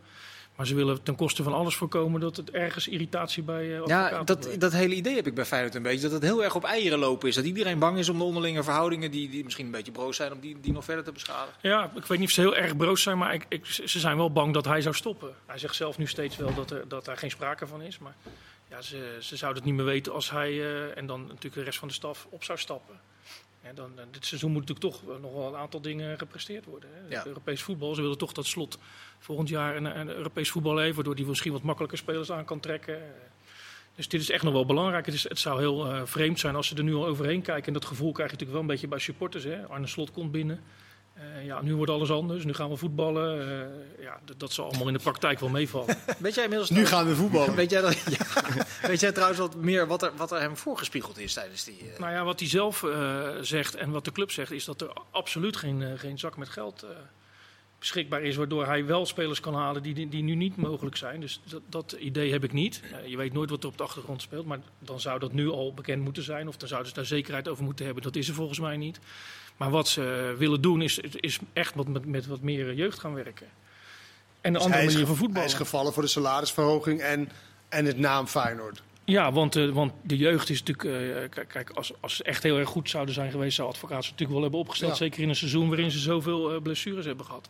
Maar 0.56 0.66
ze 0.66 0.74
willen 0.74 1.02
ten 1.02 1.16
koste 1.16 1.42
van 1.42 1.52
alles 1.52 1.74
voorkomen 1.74 2.20
dat 2.20 2.36
het 2.36 2.50
ergens 2.50 2.88
irritatie 2.88 3.42
bij 3.42 3.66
uh, 3.66 3.86
Ja, 3.86 4.22
dat, 4.24 4.48
dat 4.58 4.72
hele 4.72 4.94
idee 4.94 5.14
heb 5.14 5.26
ik 5.26 5.34
bij 5.34 5.44
Feyenoord 5.44 5.74
een 5.74 5.82
beetje. 5.82 6.00
Dat 6.00 6.12
het 6.12 6.22
heel 6.22 6.44
erg 6.44 6.54
op 6.54 6.64
eieren 6.64 6.98
lopen 6.98 7.28
is. 7.28 7.34
Dat 7.34 7.44
iedereen 7.44 7.78
bang 7.78 7.98
is 7.98 8.08
om 8.08 8.18
de 8.18 8.24
onderlinge 8.24 8.62
verhoudingen, 8.62 9.10
die, 9.10 9.28
die 9.28 9.44
misschien 9.44 9.66
een 9.66 9.72
beetje 9.72 9.92
broos 9.92 10.16
zijn, 10.16 10.32
om 10.32 10.40
die, 10.40 10.60
die 10.60 10.72
nog 10.72 10.84
verder 10.84 11.04
te 11.04 11.12
beschadigen. 11.12 11.58
Ja, 11.60 11.90
ik 11.94 12.04
weet 12.04 12.18
niet 12.18 12.28
of 12.28 12.34
ze 12.34 12.40
heel 12.40 12.56
erg 12.56 12.76
broos 12.76 13.02
zijn, 13.02 13.18
maar 13.18 13.34
ik, 13.34 13.46
ik, 13.48 13.66
ze 13.66 13.98
zijn 13.98 14.16
wel 14.16 14.32
bang 14.32 14.54
dat 14.54 14.64
hij 14.64 14.80
zou 14.80 14.94
stoppen. 14.94 15.34
Hij 15.46 15.58
zegt 15.58 15.74
zelf 15.74 15.98
nu 15.98 16.06
steeds 16.06 16.36
wel 16.36 16.54
dat 16.54 16.70
er, 16.70 16.88
dat 16.88 17.04
daar 17.04 17.16
geen 17.16 17.30
sprake 17.30 17.66
van 17.66 17.82
is. 17.82 17.98
Maar 17.98 18.14
ja, 18.70 18.82
ze, 18.82 19.16
ze 19.20 19.36
zouden 19.36 19.62
het 19.62 19.70
niet 19.70 19.80
meer 19.80 19.92
weten 19.92 20.12
als 20.12 20.30
hij 20.30 20.52
uh, 20.52 20.96
en 20.96 21.06
dan 21.06 21.20
natuurlijk 21.20 21.54
de 21.54 21.62
rest 21.62 21.78
van 21.78 21.88
de 21.88 21.94
staf 21.94 22.26
op 22.30 22.44
zou 22.44 22.58
stappen. 22.58 23.00
En 23.68 23.74
dan, 23.74 23.90
dit 24.10 24.26
seizoen 24.26 24.52
moet 24.52 24.68
natuurlijk 24.68 24.94
toch 24.94 25.20
nog 25.20 25.32
wel 25.32 25.48
een 25.48 25.60
aantal 25.60 25.80
dingen 25.80 26.18
gepresteerd 26.18 26.64
worden. 26.64 26.90
Hè. 26.92 27.14
Ja. 27.14 27.26
Europees 27.26 27.62
voetbal, 27.62 27.94
ze 27.94 28.02
willen 28.02 28.18
toch 28.18 28.32
dat 28.32 28.46
slot 28.46 28.78
volgend 29.18 29.48
jaar 29.48 29.76
een, 29.76 29.98
een 29.98 30.08
Europees 30.08 30.50
voetbal 30.50 30.78
heeft, 30.78 30.94
waardoor 30.94 31.16
die 31.16 31.26
misschien 31.26 31.52
wat 31.52 31.62
makkelijker 31.62 31.98
spelers 31.98 32.32
aan 32.32 32.44
kan 32.44 32.60
trekken. 32.60 33.02
Dus 33.94 34.08
dit 34.08 34.20
is 34.20 34.30
echt 34.30 34.42
nog 34.42 34.52
wel 34.52 34.66
belangrijk. 34.66 35.06
Het, 35.06 35.14
is, 35.14 35.28
het 35.28 35.38
zou 35.38 35.58
heel 35.58 35.86
uh, 35.86 36.00
vreemd 36.04 36.38
zijn 36.38 36.54
als 36.54 36.66
ze 36.66 36.76
er 36.76 36.82
nu 36.82 36.94
al 36.94 37.06
overheen 37.06 37.42
kijken. 37.42 37.66
En 37.66 37.72
dat 37.72 37.84
gevoel 37.84 38.12
krijg 38.12 38.30
je 38.30 38.36
natuurlijk 38.36 38.52
wel 38.52 38.60
een 38.60 38.74
beetje 38.74 38.88
bij 38.88 38.98
supporters. 38.98 39.44
Hè. 39.44 39.66
Arne 39.66 39.86
Slot 39.86 40.10
komt 40.10 40.30
binnen. 40.30 40.60
Uh, 41.18 41.44
ja, 41.44 41.62
nu 41.62 41.74
wordt 41.74 41.90
alles 41.90 42.10
anders. 42.10 42.44
Nu 42.44 42.54
gaan 42.54 42.68
we 42.68 42.76
voetballen. 42.76 43.48
Uh, 43.48 44.04
ja, 44.04 44.20
dat 44.36 44.52
zal 44.52 44.64
allemaal 44.64 44.86
in 44.86 44.92
de 44.92 44.98
praktijk 44.98 45.40
wel 45.40 45.48
meevallen. 45.48 45.96
Weet 46.18 46.34
jij 46.34 46.42
inmiddels 46.42 46.70
nu 46.70 46.86
gaan 46.86 47.06
we 47.06 47.14
voetballen. 47.14 47.54
Weet 47.62 47.70
jij, 47.70 47.80
dat, 47.80 47.98
ja, 48.18 48.26
weet 48.82 49.00
jij 49.00 49.12
trouwens 49.12 49.40
wat 49.40 49.54
meer 49.54 49.86
wat 49.86 50.02
er, 50.02 50.12
wat 50.16 50.32
er 50.32 50.40
hem 50.40 50.56
voorgespiegeld 50.56 51.18
is 51.18 51.32
tijdens 51.32 51.64
die... 51.64 51.78
Uh... 51.82 51.98
Nou 51.98 52.12
ja, 52.12 52.24
wat 52.24 52.40
hij 52.40 52.48
zelf 52.48 52.84
zegt 53.40 53.74
en 53.74 53.90
wat 53.90 54.04
de 54.04 54.12
club 54.12 54.30
zegt... 54.30 54.50
is 54.50 54.64
dat 54.64 54.80
er 54.80 54.90
absoluut 55.10 55.56
geen, 55.56 55.98
geen 55.98 56.18
zak 56.18 56.36
met 56.36 56.48
geld 56.48 56.86
beschikbaar 57.78 58.22
is... 58.22 58.36
waardoor 58.36 58.66
hij 58.66 58.86
wel 58.86 59.06
spelers 59.06 59.40
kan 59.40 59.54
halen 59.54 59.82
die, 59.82 60.08
die 60.08 60.22
nu 60.22 60.34
niet 60.34 60.56
mogelijk 60.56 60.96
zijn. 60.96 61.20
Dus 61.20 61.40
dat, 61.44 61.62
dat 61.68 61.92
idee 61.92 62.32
heb 62.32 62.44
ik 62.44 62.52
niet. 62.52 62.82
je 63.06 63.16
weet 63.16 63.32
nooit 63.32 63.50
wat 63.50 63.62
er 63.62 63.68
op 63.68 63.78
de 63.78 63.84
achtergrond 63.84 64.22
speelt... 64.22 64.46
maar 64.46 64.60
dan 64.78 65.00
zou 65.00 65.18
dat 65.18 65.32
nu 65.32 65.48
al 65.48 65.74
bekend 65.74 66.02
moeten 66.02 66.22
zijn... 66.22 66.48
of 66.48 66.56
dan 66.56 66.68
zouden 66.68 66.90
ze 66.90 66.96
daar 66.96 67.06
zekerheid 67.06 67.48
over 67.48 67.64
moeten 67.64 67.84
hebben. 67.84 68.02
Dat 68.02 68.16
is 68.16 68.28
er 68.28 68.34
volgens 68.34 68.60
mij 68.60 68.76
niet. 68.76 69.00
Maar 69.56 69.70
wat 69.70 69.88
ze 69.88 70.34
willen 70.38 70.60
doen 70.60 70.82
is, 70.82 70.98
is 70.98 71.38
echt 71.52 71.74
wat 71.74 71.88
met, 71.88 72.06
met 72.06 72.26
wat 72.26 72.40
meer 72.40 72.74
jeugd 72.74 72.98
gaan 72.98 73.14
werken. 73.14 73.46
En 73.46 73.52
een 74.40 74.52
dus 74.52 74.62
andere 74.62 74.84
manier 74.84 75.06
van 75.06 75.16
voetballen. 75.16 75.34
Hij 75.34 75.44
is 75.50 75.54
gevallen 75.54 75.92
voor 75.92 76.02
de 76.02 76.08
salarisverhoging 76.08 77.00
en, 77.00 77.28
en 77.68 77.84
het 77.84 77.98
naam 77.98 78.26
Feyenoord. 78.26 78.82
Ja, 79.04 79.32
want, 79.32 79.56
uh, 79.56 79.72
want 79.72 79.92
de 80.02 80.16
jeugd 80.16 80.50
is 80.50 80.62
natuurlijk... 80.62 80.84
Uh, 81.34 81.44
kijk, 81.48 81.70
als, 81.70 81.92
als 82.00 82.16
ze 82.16 82.22
echt 82.24 82.42
heel 82.42 82.58
erg 82.58 82.68
goed 82.68 82.90
zouden 82.90 83.14
zijn 83.14 83.30
geweest... 83.30 83.56
zou 83.56 83.68
advocaat 83.68 84.04
ze 84.04 84.10
natuurlijk 84.10 84.32
wel 84.32 84.42
hebben 84.42 84.60
opgesteld. 84.60 84.90
Ja. 84.90 84.96
Zeker 84.96 85.22
in 85.22 85.28
een 85.28 85.36
seizoen 85.36 85.68
waarin 85.68 85.90
ze 85.90 85.98
zoveel 85.98 86.54
uh, 86.54 86.62
blessures 86.62 87.04
hebben 87.04 87.26
gehad. 87.26 87.48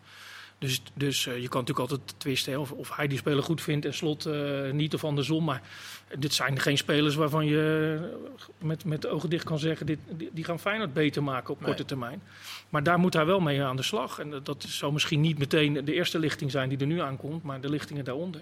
Dus, 0.58 0.82
dus 0.94 1.24
je 1.24 1.48
kan 1.48 1.60
natuurlijk 1.60 1.78
altijd 1.78 2.14
twisten 2.16 2.60
of, 2.60 2.72
of 2.72 2.96
hij 2.96 3.06
die 3.06 3.18
speler 3.18 3.42
goed 3.42 3.62
vindt 3.62 3.84
en 3.86 3.94
slot 3.94 4.28
niet 4.72 4.94
of 4.94 5.04
andersom. 5.04 5.44
Maar 5.44 5.62
dit 6.18 6.34
zijn 6.34 6.60
geen 6.60 6.78
spelers 6.78 7.14
waarvan 7.14 7.46
je 7.46 7.98
met, 8.58 8.84
met 8.84 9.02
de 9.02 9.08
ogen 9.08 9.30
dicht 9.30 9.44
kan 9.44 9.58
zeggen... 9.58 9.86
Dit, 9.86 9.98
die 10.32 10.44
gaan 10.44 10.60
Feyenoord 10.60 10.92
beter 10.92 11.22
maken 11.22 11.54
op 11.54 11.62
korte 11.62 11.84
termijn. 11.84 12.22
Maar 12.68 12.82
daar 12.82 12.98
moet 12.98 13.14
hij 13.14 13.26
wel 13.26 13.40
mee 13.40 13.62
aan 13.62 13.76
de 13.76 13.82
slag. 13.82 14.18
En 14.18 14.40
dat 14.42 14.64
zou 14.68 14.92
misschien 14.92 15.20
niet 15.20 15.38
meteen 15.38 15.84
de 15.84 15.94
eerste 15.94 16.18
lichting 16.18 16.50
zijn 16.50 16.68
die 16.68 16.78
er 16.78 16.86
nu 16.86 17.00
aankomt... 17.00 17.42
maar 17.42 17.60
de 17.60 17.70
lichtingen 17.70 18.04
daaronder. 18.04 18.40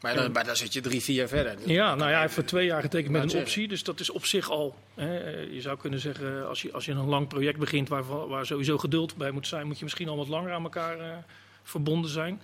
Maar 0.00 0.14
dan, 0.14 0.32
maar 0.32 0.44
dan 0.44 0.56
zit 0.56 0.72
je 0.72 0.80
drie, 0.80 1.02
vier 1.02 1.16
jaar 1.16 1.28
verder. 1.28 1.56
Ja, 1.64 1.94
nou 1.94 2.08
ja, 2.08 2.12
hij 2.12 2.20
heeft 2.20 2.34
voor 2.34 2.44
twee 2.44 2.66
jaar 2.66 2.82
getekend 2.82 3.12
met 3.12 3.32
een 3.32 3.40
optie. 3.40 3.68
Dus 3.68 3.82
dat 3.82 4.00
is 4.00 4.10
op 4.10 4.24
zich 4.24 4.50
al... 4.50 4.76
Hè, 4.94 5.40
je 5.40 5.60
zou 5.60 5.78
kunnen 5.78 6.00
zeggen, 6.00 6.48
als 6.48 6.62
je, 6.62 6.72
als 6.72 6.84
je 6.84 6.92
een 6.92 7.08
lang 7.08 7.28
project 7.28 7.58
begint... 7.58 7.88
Waar, 7.88 8.28
waar 8.28 8.46
sowieso 8.46 8.78
geduld 8.78 9.16
bij 9.16 9.30
moet 9.30 9.46
zijn... 9.46 9.66
moet 9.66 9.78
je 9.78 9.84
misschien 9.84 10.08
al 10.08 10.16
wat 10.16 10.28
langer 10.28 10.52
aan 10.52 10.62
elkaar 10.62 10.98
uh, 10.98 11.16
verbonden 11.62 12.10
zijn. 12.10 12.42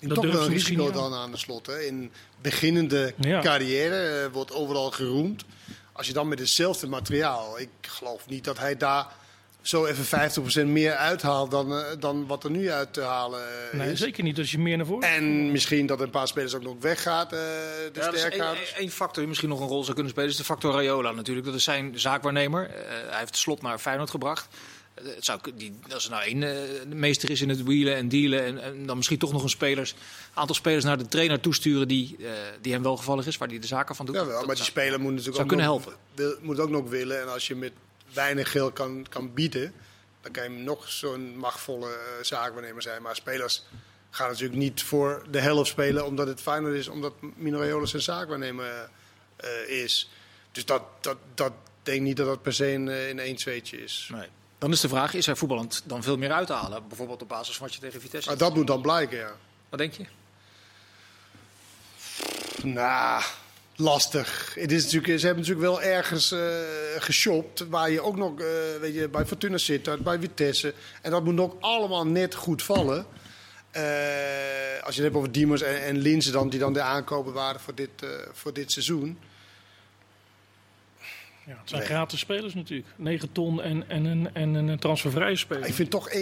Dat 0.00 0.14
toch 0.14 0.32
wel 0.32 0.42
een 0.44 0.48
risico 0.48 0.90
dan 0.90 1.14
aan 1.14 1.30
de 1.30 1.36
slot. 1.36 1.66
Hè? 1.66 1.80
In 1.80 2.12
beginnende 2.42 3.14
ja. 3.16 3.40
carrière 3.40 4.24
uh, 4.24 4.32
wordt 4.32 4.52
overal 4.52 4.90
geroemd. 4.90 5.44
Als 5.92 6.06
je 6.06 6.12
dan 6.12 6.28
met 6.28 6.38
hetzelfde 6.38 6.86
materiaal... 6.86 7.60
Ik 7.60 7.68
geloof 7.80 8.28
niet 8.28 8.44
dat 8.44 8.58
hij 8.58 8.76
daar 8.76 9.06
zo 9.66 9.84
even 9.86 10.04
50% 10.64 10.66
meer 10.66 10.94
uithaalt 10.94 11.50
dan, 11.50 11.72
uh, 11.72 11.84
dan 11.98 12.26
wat 12.26 12.44
er 12.44 12.50
nu 12.50 12.70
uit 12.70 12.92
te 12.92 13.00
halen 13.00 13.40
uh, 13.40 13.80
nee, 13.80 13.92
is. 13.92 13.98
Zeker 13.98 14.22
niet 14.22 14.38
als 14.38 14.50
je 14.50 14.58
meer 14.58 14.76
naar 14.76 14.86
voren 14.86 15.08
En 15.08 15.52
misschien 15.52 15.86
dat 15.86 16.00
een 16.00 16.10
paar 16.10 16.28
spelers 16.28 16.54
ook 16.54 16.62
nog 16.62 16.76
weggaat, 16.80 17.32
uh, 17.32 17.38
de 17.38 17.90
ja, 17.92 18.12
sterkhouders. 18.12 18.74
Eén 18.78 18.90
factor 18.90 19.18
die 19.18 19.26
misschien 19.26 19.48
nog 19.48 19.60
een 19.60 19.66
rol 19.66 19.82
zou 19.82 19.94
kunnen 19.94 20.12
spelen 20.12 20.30
is 20.30 20.36
de 20.36 20.44
factor 20.44 20.72
Rayola 20.72 21.10
natuurlijk. 21.10 21.46
Dat 21.46 21.54
is 21.54 21.64
zijn 21.64 21.98
zaakwaarnemer. 21.98 22.70
hij 23.08 23.18
heeft 23.18 23.32
de 23.32 23.38
slot 23.38 23.62
naar 23.62 23.78
Feyenoord 23.78 24.10
gebracht. 24.10 24.48
Het 24.94 25.24
zou, 25.24 25.40
die, 25.54 25.74
als 25.92 26.04
er 26.04 26.10
nou 26.10 26.22
één 26.22 26.42
uh, 26.42 26.94
meester 26.94 27.30
is 27.30 27.40
in 27.40 27.48
het 27.48 27.62
wielen 27.62 27.96
en 27.96 28.08
dealen... 28.08 28.44
En, 28.44 28.62
en, 28.62 28.86
dan 28.86 28.96
misschien 28.96 29.18
toch 29.18 29.32
nog 29.32 29.42
een 29.42 29.48
spelers, 29.48 29.94
aantal 30.34 30.54
spelers 30.54 30.84
naar 30.84 30.98
de 30.98 31.08
trainer 31.08 31.40
toesturen... 31.40 31.88
die, 31.88 32.16
uh, 32.18 32.30
die 32.60 32.72
hem 32.72 32.82
welgevallig 32.82 33.26
is, 33.26 33.36
waar 33.36 33.48
hij 33.48 33.58
de 33.58 33.66
zaken 33.66 33.94
van 33.94 34.06
doet. 34.06 34.14
Ja, 34.14 34.26
wel, 34.26 34.44
maar 34.46 34.54
die 34.54 34.64
speler 34.64 35.00
moet 35.00 35.10
natuurlijk 35.10 35.36
zou 35.36 35.40
ook 35.40 35.48
kunnen 35.48 35.66
nog, 35.66 35.84
helpen. 35.84 36.00
Wil, 36.14 36.36
moet 36.40 36.58
ook 36.58 36.70
nog 36.70 36.88
willen. 36.88 37.20
En 37.20 37.32
als 37.32 37.46
je 37.46 37.54
met 37.54 37.72
weinig 38.14 38.50
geld 38.50 38.72
kan, 38.72 39.06
kan 39.08 39.34
bieden... 39.34 39.74
dan 40.20 40.32
kan 40.32 40.42
je 40.42 40.48
hem 40.48 40.62
nog 40.62 40.88
zo'n 40.88 41.36
machtvolle 41.38 41.88
uh, 41.88 42.24
zaakwaarnemer 42.24 42.82
zijn. 42.82 43.02
Maar 43.02 43.16
spelers 43.16 43.64
gaan 44.10 44.28
natuurlijk 44.28 44.58
niet 44.58 44.82
voor 44.82 45.24
de 45.30 45.40
helft 45.40 45.70
spelen... 45.70 46.06
omdat 46.06 46.26
het 46.26 46.40
fijner 46.40 46.74
is, 46.74 46.88
omdat 46.88 47.12
Mino 47.34 47.58
Raiola 47.58 47.86
zijn 47.86 48.02
zaakwaarnemer 48.02 48.88
is. 49.66 50.10
Dus 50.52 50.64
dat, 50.64 50.82
dat, 51.00 51.16
dat 51.34 51.52
denk 51.82 51.98
ik 51.98 52.02
niet 52.04 52.16
dat 52.16 52.26
dat 52.26 52.42
per 52.42 52.52
se 52.52 52.66
een, 52.66 52.88
in 52.88 53.18
één 53.18 53.36
tweetje 53.36 53.82
is. 53.82 54.08
Nee. 54.12 54.28
Dan 54.58 54.72
is 54.72 54.80
de 54.80 54.88
vraag, 54.88 55.14
is 55.14 55.26
er 55.26 55.36
voetballend 55.36 55.82
dan 55.84 56.02
veel 56.02 56.16
meer 56.16 56.32
uit 56.32 56.46
te 56.46 56.52
halen? 56.52 56.88
Bijvoorbeeld 56.88 57.22
op 57.22 57.28
basis 57.28 57.56
van 57.56 57.66
wat 57.66 57.74
je 57.74 57.80
tegen 57.80 58.00
Vitesse 58.00 58.30
ah, 58.30 58.38
Dat 58.38 58.54
moet 58.54 58.66
dan 58.66 58.82
blijken, 58.82 59.18
ja. 59.18 59.32
Wat 59.68 59.78
denk 59.78 59.92
je? 59.92 60.06
Nou, 62.62 63.22
lastig. 63.76 64.54
Het 64.54 64.72
is 64.72 64.84
natuurlijk, 64.84 65.20
ze 65.20 65.26
hebben 65.26 65.44
natuurlijk 65.44 65.70
wel 65.70 65.82
ergens 65.82 66.32
uh, 66.32 66.40
geshopt... 66.98 67.68
waar 67.68 67.90
je 67.90 68.00
ook 68.00 68.16
nog 68.16 68.40
uh, 68.40 68.46
weet 68.80 68.94
je, 68.94 69.08
bij 69.08 69.26
Fortuna 69.26 69.58
zit, 69.58 70.02
bij 70.02 70.18
Vitesse. 70.18 70.74
En 71.02 71.10
dat 71.10 71.24
moet 71.24 71.40
ook 71.40 71.56
allemaal 71.60 72.06
net 72.06 72.34
goed 72.34 72.62
vallen. 72.62 73.06
Uh, 73.76 73.82
als 74.82 74.94
je 74.94 75.02
het 75.02 75.12
hebt 75.12 75.14
over 75.14 75.32
Diemers 75.32 75.62
en, 75.62 75.82
en 75.82 75.98
Linzen 75.98 76.32
dan, 76.32 76.48
die 76.48 76.58
dan 76.58 76.72
de 76.72 76.82
aankopen 76.82 77.32
waren 77.32 77.60
voor 77.60 77.74
dit, 77.74 77.90
voor 78.32 78.52
dit 78.52 78.72
seizoen... 78.72 79.18
Ja, 81.46 81.56
het 81.60 81.68
zijn 81.68 81.80
nee. 81.80 81.90
gratis 81.90 82.20
spelers 82.20 82.54
natuurlijk. 82.54 82.88
9 82.96 83.32
ton 83.32 83.62
en, 83.62 83.88
en, 83.88 84.04
een, 84.04 84.34
en 84.34 84.54
een 84.54 84.78
transfervrije 84.78 85.36
speler. 85.36 85.66
Ik 85.66 85.74
vind 85.74 85.90
toch 85.90 86.10
1,2 86.10 86.16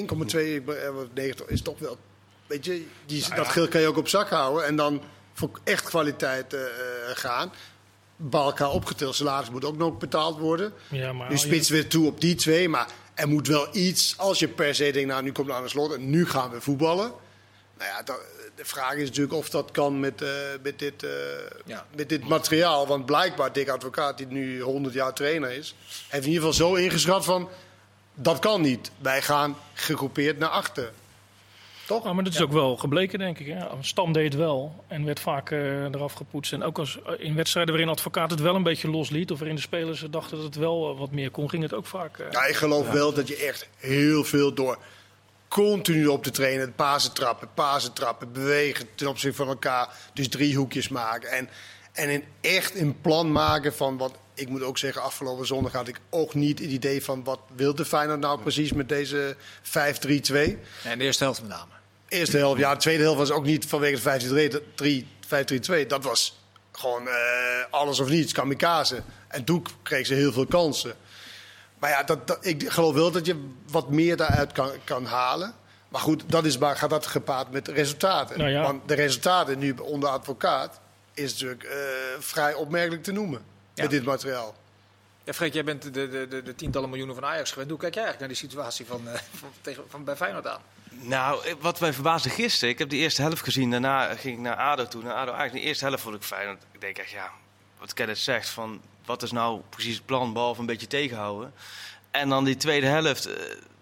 is 1.46 1.62
toch 1.62 1.78
wel... 1.78 1.98
Weet 2.46 2.64
je, 2.64 2.87
die, 3.06 3.20
nou 3.20 3.31
ja. 3.31 3.37
dat 3.37 3.48
geld 3.48 3.69
kan 3.69 3.81
je 3.81 3.87
ook 3.87 3.96
op 3.96 4.08
zak 4.08 4.28
houden. 4.28 4.66
En 4.66 4.76
dan 4.76 5.02
voor 5.32 5.50
echt 5.64 5.84
kwaliteit 5.84 6.55
uh, 6.55 6.61
gaan. 7.14 7.52
Balka 8.17 8.70
opgetild 8.70 9.14
salaris 9.14 9.50
moet 9.50 9.64
ook 9.64 9.76
nog 9.76 9.99
betaald 9.99 10.38
worden. 10.38 10.73
Ja, 10.90 11.12
maar 11.12 11.31
nu 11.31 11.39
spits 11.39 11.69
je... 11.69 11.74
weer 11.74 11.89
toe 11.89 12.06
op 12.06 12.20
die 12.20 12.34
twee. 12.34 12.69
Maar 12.69 12.89
er 13.15 13.29
moet 13.29 13.46
wel 13.46 13.69
iets... 13.72 14.15
Als 14.19 14.39
je 14.39 14.48
per 14.48 14.74
se 14.74 14.91
denkt, 14.91 15.08
nou 15.08 15.22
nu 15.22 15.32
komt 15.32 15.46
het 15.46 15.56
aan 15.56 15.62
de 15.62 15.69
slot 15.69 15.93
en 15.93 16.10
nu 16.10 16.27
gaan 16.27 16.51
we 16.51 16.60
voetballen. 16.60 17.12
Nou 17.79 17.91
ja, 17.91 18.03
dat, 18.03 18.20
de 18.55 18.65
vraag 18.65 18.94
is 18.94 19.08
natuurlijk 19.08 19.34
of 19.34 19.51
dat 19.51 19.70
kan 19.70 20.01
met, 20.01 20.22
uh, 20.22 20.29
met, 20.62 20.79
dit, 20.79 21.03
uh, 21.03 21.10
ja. 21.65 21.86
met 21.96 22.08
dit 22.08 22.29
materiaal. 22.29 22.86
Want 22.86 23.06
blijkbaar 23.06 23.53
Dick 23.53 23.69
Advocaat, 23.69 24.19
die 24.19 24.27
nu 24.27 24.60
100 24.60 24.94
jaar 24.94 25.15
trainer 25.15 25.51
is, 25.51 25.74
heeft 26.08 26.24
in 26.24 26.32
ieder 26.32 26.48
geval 26.48 26.69
zo 26.69 26.74
ingeschat 26.74 27.24
van... 27.24 27.48
dat 28.15 28.39
kan 28.39 28.60
niet. 28.60 28.91
Wij 28.98 29.22
gaan 29.22 29.56
gegroepeerd 29.74 30.39
naar 30.39 30.48
achter. 30.48 30.93
Toch? 31.86 32.05
Ja, 32.05 32.12
maar 32.12 32.24
dat 32.24 32.32
is 32.32 32.39
ja. 32.39 32.44
ook 32.44 32.53
wel 32.53 32.77
gebleken, 32.77 33.19
denk 33.19 33.39
ik. 33.39 33.46
Hè? 33.46 33.67
Stam 33.81 34.12
deed 34.12 34.24
het 34.24 34.34
wel 34.34 34.84
en 34.89 35.05
werd 35.05 35.20
vaak 35.20 35.51
uh, 35.51 35.82
eraf 35.84 36.12
gepoetst. 36.12 36.53
En 36.53 36.62
ook 36.62 36.79
als, 36.79 36.98
in 37.19 37.34
wedstrijden 37.34 37.74
waarin 37.74 37.93
advocaat 37.93 38.31
het 38.31 38.41
wel 38.41 38.55
een 38.55 38.62
beetje 38.62 38.91
losliet... 38.91 39.31
of 39.31 39.39
waarin 39.39 39.56
de 39.56 39.62
spelers 39.62 40.05
dachten 40.10 40.36
dat 40.36 40.46
het 40.46 40.56
wel 40.56 40.96
wat 40.96 41.10
meer 41.10 41.31
kon, 41.31 41.51
ging 41.51 41.62
het 41.62 41.74
ook 41.74 41.86
vaak... 41.86 42.19
ja, 42.31 42.44
ik 42.44 42.55
geloof 42.55 42.91
wel 42.91 43.12
dat 43.12 43.29
je 43.29 43.36
echt 43.36 43.69
heel 43.77 44.24
veel 44.24 44.55
door 44.55 44.79
continu 45.53 46.06
op 46.06 46.22
te 46.22 46.31
trainen. 46.31 46.74
Pasen 46.74 47.12
trappen, 47.12 47.48
pasen 47.55 47.93
trappen, 47.93 48.32
bewegen 48.32 48.86
ten 48.94 49.08
opzichte 49.08 49.36
van 49.36 49.48
elkaar. 49.48 49.89
Dus 50.15 50.29
driehoekjes 50.29 50.89
maken. 50.89 51.31
En, 51.31 51.48
en 51.93 52.08
in 52.08 52.24
echt 52.41 52.77
een 52.77 53.01
plan 53.01 53.32
maken 53.32 53.74
van 53.74 53.96
wat. 53.96 54.12
Ik 54.34 54.48
moet 54.48 54.62
ook 54.62 54.79
zeggen, 54.79 55.03
afgelopen 55.03 55.46
zondag 55.46 55.72
had 55.72 55.89
ik 55.89 56.01
ook 56.10 56.34
niet 56.34 56.58
het 56.58 56.70
idee 56.70 57.05
van 57.05 57.24
wat 57.24 57.41
wilde 57.55 57.84
Feyenoord 57.84 58.20
nou 58.20 58.41
precies 58.41 58.72
met 58.72 58.89
deze 58.89 59.36
5-3-2. 59.65 59.70
En 59.72 60.98
de 60.98 61.05
eerste 61.05 61.24
helft 61.24 61.41
met 61.41 61.51
name. 61.51 61.72
Eerste 62.08 62.36
helft, 62.36 62.60
ja. 62.60 62.72
De 62.72 62.81
tweede 62.81 63.03
helft 63.03 63.19
was 63.19 63.31
ook 63.31 63.44
niet 63.44 63.67
vanwege 63.67 64.19
de 64.77 65.05
5-3-2. 65.84 65.86
Dat 65.86 66.05
was 66.05 66.41
gewoon 66.72 67.06
uh, 67.06 67.12
alles 67.70 68.01
of 68.01 68.08
niets, 68.08 68.32
kamikaze. 68.32 69.03
En 69.29 69.44
toen 69.44 69.67
kreeg 69.82 70.06
ze 70.06 70.15
heel 70.15 70.32
veel 70.32 70.46
kansen. 70.46 70.94
Maar 71.79 71.91
ja, 71.91 72.03
dat, 72.03 72.27
dat, 72.27 72.39
ik 72.46 72.70
geloof 72.70 72.94
wel 72.94 73.10
dat 73.10 73.27
je 73.27 73.48
wat 73.70 73.91
meer 73.91 74.17
daaruit 74.17 74.53
kan, 74.53 74.70
kan 74.84 75.05
halen. 75.05 75.55
Maar 75.89 76.01
goed, 76.01 76.22
dat 76.27 76.44
is 76.44 76.58
maar, 76.58 76.77
gaat 76.77 76.91
dat 76.91 77.06
gepaard 77.06 77.51
met 77.51 77.69
resultaten. 77.69 78.39
Nou 78.39 78.51
ja. 78.51 78.62
Want 78.62 78.89
de 78.89 78.94
resultaten 78.94 79.58
nu 79.58 79.72
onder 79.72 80.08
advocaat 80.08 80.81
is 81.15 81.32
natuurlijk 81.32 81.65
uh, 81.65 81.70
vrij 82.19 82.55
opmerkelijk 82.55 83.03
te 83.03 83.12
noemen. 83.12 83.43
Met 83.74 83.91
dit 83.91 84.05
materiaal. 84.05 84.55
Ja, 85.24 85.32
Freek, 85.32 85.52
jij 85.52 85.64
bent 85.64 85.82
de, 85.82 85.91
de, 85.91 86.26
de, 86.29 86.43
de 86.43 86.55
tientallen 86.55 86.88
miljoenen 86.88 87.14
van 87.14 87.24
Ajax 87.24 87.50
gewend. 87.50 87.70
Hoe 87.70 87.79
kijk 87.79 87.94
jij 87.94 88.05
eigenlijk 88.05 88.32
naar 88.32 88.41
die 88.41 88.50
situatie 88.50 88.86
van, 88.86 89.00
uh, 89.06 89.14
van, 89.41 89.48
tegen, 89.60 89.84
van 89.88 90.05
bij 90.05 90.17
Feyenoord 90.17 90.46
aan? 90.46 90.60
Nou, 90.91 91.46
eh, 91.46 91.55
wat 91.60 91.81
mij 91.81 91.93
verbaasde 91.93 92.31
gisteren, 92.31 92.69
ik 92.69 92.79
heb 92.79 92.88
de 92.88 92.96
eerste 92.96 93.22
helft 93.22 93.43
gezien, 93.43 93.70
daarna 93.70 94.14
ging 94.14 94.36
ik 94.36 94.43
naar 94.43 94.56
ADO 94.56 94.88
toe. 94.88 95.02
Naar 95.02 95.14
ADO 95.14 95.32
Ajax, 95.32 95.52
de 95.52 95.60
eerste 95.60 95.84
helft 95.84 96.02
vond 96.02 96.14
ik 96.14 96.22
fijn. 96.22 96.58
Ik 96.72 96.81
denk 96.81 96.98
echt, 96.98 97.10
ja, 97.10 97.31
wat 97.79 97.94
Kenneth 97.94 98.19
zegt, 98.19 98.48
van 98.48 98.81
wat 99.05 99.22
is 99.22 99.32
nou 99.32 99.60
precies 99.69 99.94
het 99.94 100.06
plan, 100.06 100.32
behalve 100.32 100.60
een 100.60 100.67
beetje 100.67 100.86
tegenhouden. 100.86 101.52
En 102.10 102.29
dan 102.29 102.44
die 102.44 102.56
tweede 102.56 102.86
helft, 102.86 103.29
uh, 103.29 103.34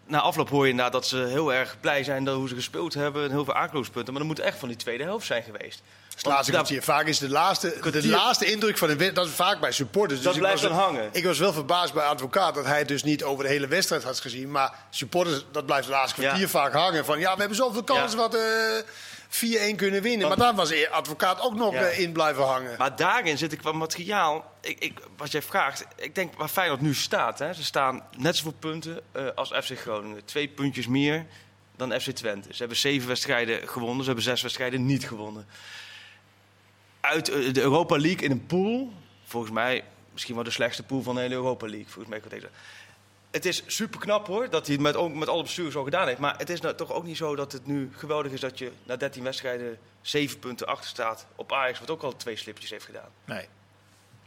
na 0.06 0.20
afloop 0.20 0.48
hoor 0.48 0.64
je 0.64 0.70
inderdaad 0.70 0.92
dat 0.92 1.06
ze 1.06 1.16
heel 1.16 1.52
erg 1.52 1.80
blij 1.80 2.04
zijn 2.04 2.24
dat 2.24 2.36
hoe 2.36 2.48
ze 2.48 2.54
gespeeld 2.54 2.94
hebben 2.94 3.24
en 3.24 3.30
heel 3.30 3.44
veel 3.44 3.54
aankloopspunten. 3.54 4.12
Maar 4.12 4.22
dat 4.22 4.36
moet 4.36 4.46
echt 4.46 4.58
van 4.58 4.68
die 4.68 4.76
tweede 4.76 5.04
helft 5.04 5.26
zijn 5.26 5.42
geweest. 5.42 5.82
Het 6.20 6.28
laatste 6.32 6.52
kwartier. 6.52 6.82
Vaak 6.82 7.06
is 7.06 7.18
de 7.18 7.28
laatste, 7.28 7.90
de 7.90 8.06
laatste 8.08 8.44
indruk 8.44 8.78
van 8.78 8.88
een 8.90 8.98
wedstrijd, 8.98 9.14
dat 9.14 9.26
is 9.26 9.44
vaak 9.46 9.60
bij 9.60 9.72
supporters. 9.72 10.20
Dat 10.22 10.32
dus 10.32 10.42
blijft 10.42 10.62
dan 10.62 10.72
hangen. 10.72 11.08
Ik 11.12 11.24
was 11.24 11.38
wel 11.38 11.52
verbaasd 11.52 11.92
bij 11.94 12.04
advocaat 12.04 12.54
dat 12.54 12.64
hij 12.64 12.78
het 12.78 12.88
dus 12.88 13.02
niet 13.02 13.24
over 13.24 13.44
de 13.44 13.50
hele 13.50 13.66
wedstrijd 13.66 14.02
had 14.02 14.20
gezien. 14.20 14.50
Maar 14.50 14.74
supporters, 14.90 15.44
dat 15.52 15.66
blijft 15.66 15.86
de 15.86 15.92
laatste 15.92 16.20
kwartier 16.20 16.40
Ja. 16.40 16.48
vaak 16.48 16.72
hangen. 16.72 17.04
Van 17.04 17.18
ja, 17.18 17.32
we 17.32 17.38
hebben 17.38 17.56
zoveel 17.56 17.82
kansen 17.84 18.18
Ja. 18.18 18.24
wat 18.28 18.34
eh 18.34 18.40
4-1 19.28 19.76
kunnen 19.76 20.02
winnen. 20.02 20.26
Want- 20.28 20.38
maar 20.38 20.46
daar 20.46 20.56
was 20.56 20.88
advocaat 20.90 21.40
ook 21.40 21.54
nog 21.54 21.72
Ja. 21.72 21.80
eh, 21.84 21.98
in 21.98 22.12
blijven 22.12 22.44
hangen. 22.44 22.74
Maar 22.78 22.96
daarin 22.96 23.38
zit 23.38 23.52
ik 23.52 23.58
qua 23.58 23.72
materiaal. 23.72 24.52
Ik, 24.60 24.78
ik, 24.78 24.98
wat 25.16 25.32
jij 25.32 25.42
vraagt, 25.42 25.84
ik 25.96 26.14
denk 26.14 26.34
waar 26.36 26.48
Feyenoord 26.48 26.80
nu 26.80 26.94
staat. 26.94 27.38
Hè, 27.38 27.52
ze 27.52 27.64
staan 27.64 28.02
net 28.16 28.36
zoveel 28.36 28.54
punten 28.58 29.00
eh, 29.12 29.24
als 29.34 29.48
FC 29.62 29.78
Groningen. 29.78 30.24
Twee 30.24 30.48
puntjes 30.48 30.86
meer 30.86 31.26
dan 31.76 32.00
FC 32.00 32.10
Twente. 32.10 32.48
Ze 32.52 32.58
hebben 32.58 32.76
zeven 32.76 33.08
wedstrijden 33.08 33.68
gewonnen, 33.68 33.98
ze 34.00 34.06
hebben 34.06 34.24
zes 34.24 34.42
wedstrijden 34.42 34.86
niet 34.86 35.06
gewonnen. 35.08 35.46
Uit 37.00 37.28
eh, 37.28 37.52
de 37.52 37.60
Europa 37.60 37.98
League 37.98 38.22
in 38.22 38.30
een 38.30 38.46
pool, 38.46 38.92
volgens 39.24 39.52
mij 39.52 39.84
misschien 40.12 40.34
wel 40.34 40.44
de 40.44 40.50
slechtste 40.50 40.82
pool 40.82 41.02
van 41.02 41.14
de 41.14 41.20
hele 41.20 41.34
Europa 41.34 41.66
League. 41.66 41.88
Volgens 41.88 42.08
mij 42.08 42.22
deze- 42.28 42.48
het 43.30 43.44
is 43.44 43.62
super 43.66 44.00
knap 44.00 44.26
hoor, 44.26 44.50
dat 44.50 44.66
hij 44.66 44.74
het 44.74 44.82
met, 44.96 45.14
met 45.14 45.28
alle 45.28 45.42
bestuurders 45.42 45.76
zo 45.76 45.82
gedaan 45.84 46.06
heeft. 46.06 46.18
Maar 46.18 46.34
het 46.38 46.50
is 46.50 46.60
nou 46.60 46.74
toch 46.74 46.92
ook 46.92 47.04
niet 47.04 47.16
zo 47.16 47.36
dat 47.36 47.52
het 47.52 47.66
nu 47.66 47.90
geweldig 47.96 48.32
is 48.32 48.40
dat 48.40 48.58
je 48.58 48.72
na 48.84 48.96
13 48.96 49.22
wedstrijden 49.22 49.78
7 50.00 50.38
punten 50.38 50.66
achter 50.66 50.88
staat 50.88 51.26
op 51.36 51.52
Ajax, 51.52 51.78
wat 51.80 51.90
ook 51.90 52.02
al 52.02 52.16
twee 52.16 52.36
slipjes 52.36 52.70
heeft 52.70 52.84
gedaan. 52.84 53.08
Nee. 53.24 53.46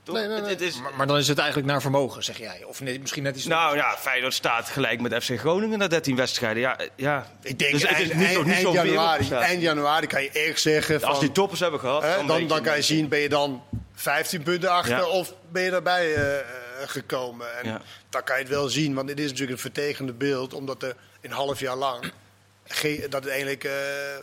Toch? 0.03 0.15
Nee, 0.15 0.25
nee, 0.27 0.33
Het- 0.35 0.43
nee. 0.43 0.53
het 0.53 0.61
is, 0.61 0.79
Maar, 0.81 0.91
maar 0.97 1.07
dan 1.07 1.17
is 1.17 1.27
het 1.27 1.37
eigenlijk 1.37 1.67
naar 1.67 1.81
vermogen, 1.81 2.23
zeg 2.23 2.37
jij. 2.37 2.63
Of 2.65 2.81
nee, 2.81 2.99
misschien 2.99 3.23
net 3.23 3.35
iets... 3.35 3.45
nou 3.45 3.75
ja, 3.75 3.95
Feyenoord 3.97 4.33
staat 4.33 4.69
gelijk 4.69 5.01
met 5.01 5.23
FC 5.23 5.39
Groningen 5.39 5.79
na 5.79 5.87
13 5.87 6.15
wedstrijden. 6.15 6.61
Ja, 6.61 6.77
ja. 6.95 7.27
Ik 7.41 7.59
denk 7.59 7.71
Dus 7.71 7.83
eind, 7.83 8.13
niet- 8.13 8.27
eind- 8.27 8.71
januari, 8.73 9.29
eind 9.31 9.61
januari 9.61 10.07
kan 10.07 10.23
je 10.23 10.29
echt 10.31 10.61
zeggen 10.61 10.99
van... 10.99 11.09
Als 11.09 11.19
die 11.19 11.31
toppers 11.31 11.59
hebben 11.59 11.79
gehad, 11.79 12.01
Hè, 12.03 12.25
dan, 12.25 12.47
dan, 12.47 12.61
kan 12.61 12.75
je 12.75 12.81
zien, 12.81 13.07
ben 13.07 13.19
je 13.19 13.29
dan 13.29 13.63
15 13.93 14.43
punten 14.43 14.71
achter 14.71 14.97
Ja. 14.97 15.05
of 15.05 15.33
ben 15.51 15.63
je 15.63 15.69
daarbij 15.71 16.13
eh, 16.15 16.39
eh, 16.39 16.45
gekomen. 16.85 17.57
En 17.57 17.69
Ja. 17.69 17.81
dan 18.09 18.23
kan 18.23 18.35
je 18.35 18.41
het 18.41 18.51
wel 18.51 18.67
zien, 18.67 18.93
want 18.93 19.07
dit 19.07 19.19
is 19.19 19.25
natuurlijk 19.29 19.51
een 19.51 19.71
vertekende 19.71 20.13
beeld. 20.13 20.53
Omdat 20.53 20.83
er 20.83 20.95
een 21.21 21.31
half 21.31 21.59
jaar 21.59 21.75
lang, 21.75 22.11
dat 23.09 23.23
het 23.23 23.27
eigenlijk 23.27 23.63
eh 23.63 23.71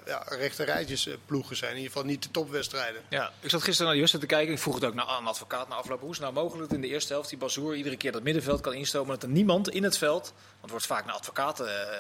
ja, 0.07 0.23
rechte 0.29 0.65
rijtjes 0.65 1.07
eh, 1.07 1.15
ploegen 1.27 1.57
zijn. 1.57 1.71
In 1.71 1.77
ieder 1.77 1.93
geval 1.93 2.09
niet 2.09 2.23
de 2.23 2.31
topwedstrijden. 2.31 3.03
Ja, 3.09 3.33
ik 3.41 3.51
zat 3.51 3.63
gisteren 3.63 3.83
naar 3.83 3.93
die 3.93 4.01
wedstrijd 4.01 4.29
te 4.29 4.35
kijken. 4.35 4.55
Ik 4.55 4.61
vroeg 4.61 4.75
het 4.75 4.85
ook 4.85 4.95
naar 4.95 5.19
een 5.19 5.27
advocaat 5.27 5.69
na 5.69 5.75
afloop. 5.75 6.01
Hoe 6.01 6.11
is 6.11 6.17
het 6.17 6.25
nou 6.25 6.45
mogelijk 6.45 6.69
dat 6.69 6.77
in 6.77 6.83
de 6.83 6.89
eerste 6.89 7.13
helft 7.13 7.29
die 7.29 7.39
Bazoer 7.39 7.75
iedere 7.75 7.97
keer 7.97 8.13
dat 8.13 8.23
middenveld 8.23 8.61
kan 8.61 8.75
instomen? 8.75 9.15
Dat 9.15 9.23
er 9.23 9.29
niemand 9.29 9.69
in 9.69 9.83
het 9.83 9.99
veld, 9.99 10.33
want 10.33 10.63
er 10.65 10.71
wordt 10.71 10.87
vaak 10.87 11.05
naar 11.05 11.15
advocaten 11.15 11.67
eh, 11.67 11.99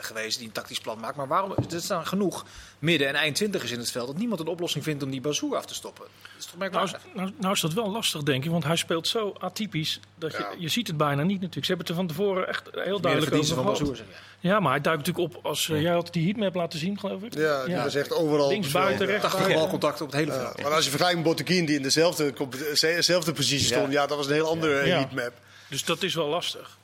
gewezen 0.00 0.38
die 0.38 0.48
een 0.48 0.54
tactisch 0.54 0.80
plan 0.80 0.98
maakt. 1.00 1.16
Maar 1.16 1.28
waarom, 1.28 1.54
er 1.70 1.80
staan 1.80 2.06
genoeg 2.06 2.44
midden- 2.78 3.08
en 3.08 3.14
eindtwintigers 3.14 3.70
in 3.70 3.78
het 3.78 3.90
veld, 3.90 4.06
dat 4.06 4.16
niemand 4.16 4.40
een 4.40 4.46
oplossing 4.46 4.84
vindt 4.84 5.02
om 5.02 5.10
die 5.10 5.20
Bazoer 5.20 5.56
af 5.56 5.66
te 5.66 5.74
stoppen? 5.74 6.06
Dat 6.36 6.44
is 6.44 6.46
toch 6.46 6.70
Nou, 6.70 6.84
is- 6.84 6.92
nou, 7.14 7.30
nou 7.40 7.52
is 7.54 7.60
dat 7.60 7.72
wel 7.72 7.90
lastig, 7.90 8.22
denk 8.22 8.44
ik. 8.44 8.50
Want 8.50 8.64
hij 8.64 8.76
speelt 8.76 9.08
zo 9.08 9.34
atypisch 9.38 10.00
dat 10.18 10.32
je, 10.32 10.38
Ja. 10.38 10.48
je 10.58 10.68
ziet 10.68 10.86
het 10.86 10.96
bijna 10.96 11.22
niet 11.22 11.40
natuurlijk. 11.40 11.64
Ze 11.66 11.72
hebben 11.72 11.86
het 11.86 11.88
er 11.88 11.94
van 11.94 12.06
tevoren 12.06 12.48
echt 12.48 12.68
heel 12.72 13.00
duidelijk 13.00 13.32
over 13.34 13.46
van 13.46 13.56
gehad. 13.56 13.78
Bazoer, 13.78 13.96
zeg 13.96 14.06
jij. 14.40 14.50
Ja, 14.50 14.60
maar 14.60 14.70
hij 14.72 14.80
duikt 14.80 15.06
natuurlijk 15.06 15.36
op 15.36 15.44
als... 15.46 15.68
eh, 15.68 15.80
jij 15.82 15.92
had 15.92 16.12
die 16.12 16.24
heatmap 16.26 16.54
laten 16.54 16.78
zien, 16.78 16.98
geloof 16.98 17.22
ik. 17.22 17.34
Ja, 17.34 17.64
die 17.64 17.74
was 17.76 17.94
echt 17.94 18.12
overal. 18.12 18.48
Links, 18.48 18.70
buiten, 18.70 19.06
rechts, 19.06 19.20
80 19.22 19.40
buiten. 19.40 19.60
balcontacten 19.62 20.04
op 20.04 20.10
het 20.10 20.20
hele 20.20 20.32
Ja, 20.32 20.40
veld. 20.42 20.62
maar 20.62 20.72
als 20.72 20.84
je 20.84 20.90
vergelijkt 20.90 21.18
met 21.18 21.26
Botteguin 21.28 21.64
die 21.66 21.76
in 21.76 21.82
dezelfde, 21.82 22.32
compe- 22.32 22.76
dezelfde 22.80 23.32
positie 23.32 23.66
stond, 23.66 23.92
ja. 23.92 24.06
dat 24.06 24.16
was 24.16 24.26
een 24.26 24.32
heel 24.32 24.48
andere 24.48 24.78
eh, 24.78 24.86
Ja. 24.86 24.96
heatmap. 24.98 25.32
Dus 25.68 25.84
dat 25.84 26.02
is 26.02 26.14
wel 26.14 26.28
lastig. 26.28 26.78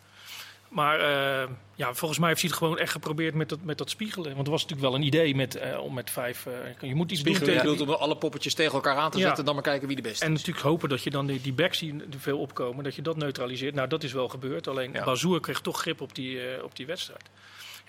Maar 0.71 1.01
eh, 1.01 1.49
ja, 1.75 1.95
volgens 1.95 2.19
mij 2.21 2.29
heeft 2.29 2.41
hij 2.41 2.51
het 2.51 2.59
gewoon 2.59 2.79
echt 2.79 2.93
geprobeerd 2.93 3.35
met 3.35 3.49
dat, 3.49 3.59
met 3.63 3.79
dat 3.79 3.91
spiegelen. 3.91 4.35
Want 4.35 4.47
er 4.47 4.53
was 4.53 4.63
natuurlijk 4.63 4.91
wel 4.91 4.99
een 5.01 5.07
idee 5.07 5.35
met, 5.35 5.55
eh, 5.55 5.79
om 5.79 5.95
met 5.95 6.11
vijf... 6.11 6.47
eh, 6.47 6.89
je 6.89 6.95
moet 6.95 7.11
iets 7.11 7.23
doen 7.23 7.33
Je 7.33 7.39
tegen... 7.39 7.61
bedoelt 7.63 7.81
om 7.81 7.91
alle 7.95 8.17
poppetjes 8.17 8.55
tegen 8.55 8.73
elkaar 8.73 8.97
aan 8.97 9.11
te 9.11 9.19
Ja. 9.19 9.27
zetten, 9.27 9.45
dan 9.45 9.55
maar 9.55 9.63
kijken 9.63 9.87
wie 9.87 9.97
de 9.97 10.03
beste 10.03 10.25
En 10.25 10.33
is. 10.33 10.39
natuurlijk 10.39 10.67
hopen 10.67 10.89
dat 10.89 11.03
je 11.03 11.11
dan 11.11 11.27
die, 11.27 11.41
die 11.41 11.53
backs 11.53 11.79
die 11.79 11.95
er 12.13 12.19
veel 12.21 12.39
opkomen, 12.39 12.85
dat 12.85 12.95
je 12.95 13.03
dat 13.03 13.17
neutraliseert. 13.17 13.75
Nou, 13.75 13.89
dat 13.89 14.03
is 14.03 14.13
wel 14.13 14.29
gebeurd. 14.29 14.69
Alleen 14.69 14.93
Ja. 14.93 15.05
Bazoer 15.05 15.41
kreeg 15.41 15.61
toch 15.61 15.81
grip 15.81 16.01
op 16.01 16.15
die, 16.15 16.65
op 16.65 16.77
die 16.77 16.87
wedstrijd. 16.87 17.31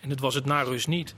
En 0.01 0.09
dat 0.09 0.19
was 0.19 0.35
het 0.35 0.45
na 0.45 0.61
rust 0.61 0.87
niet. 0.87 1.15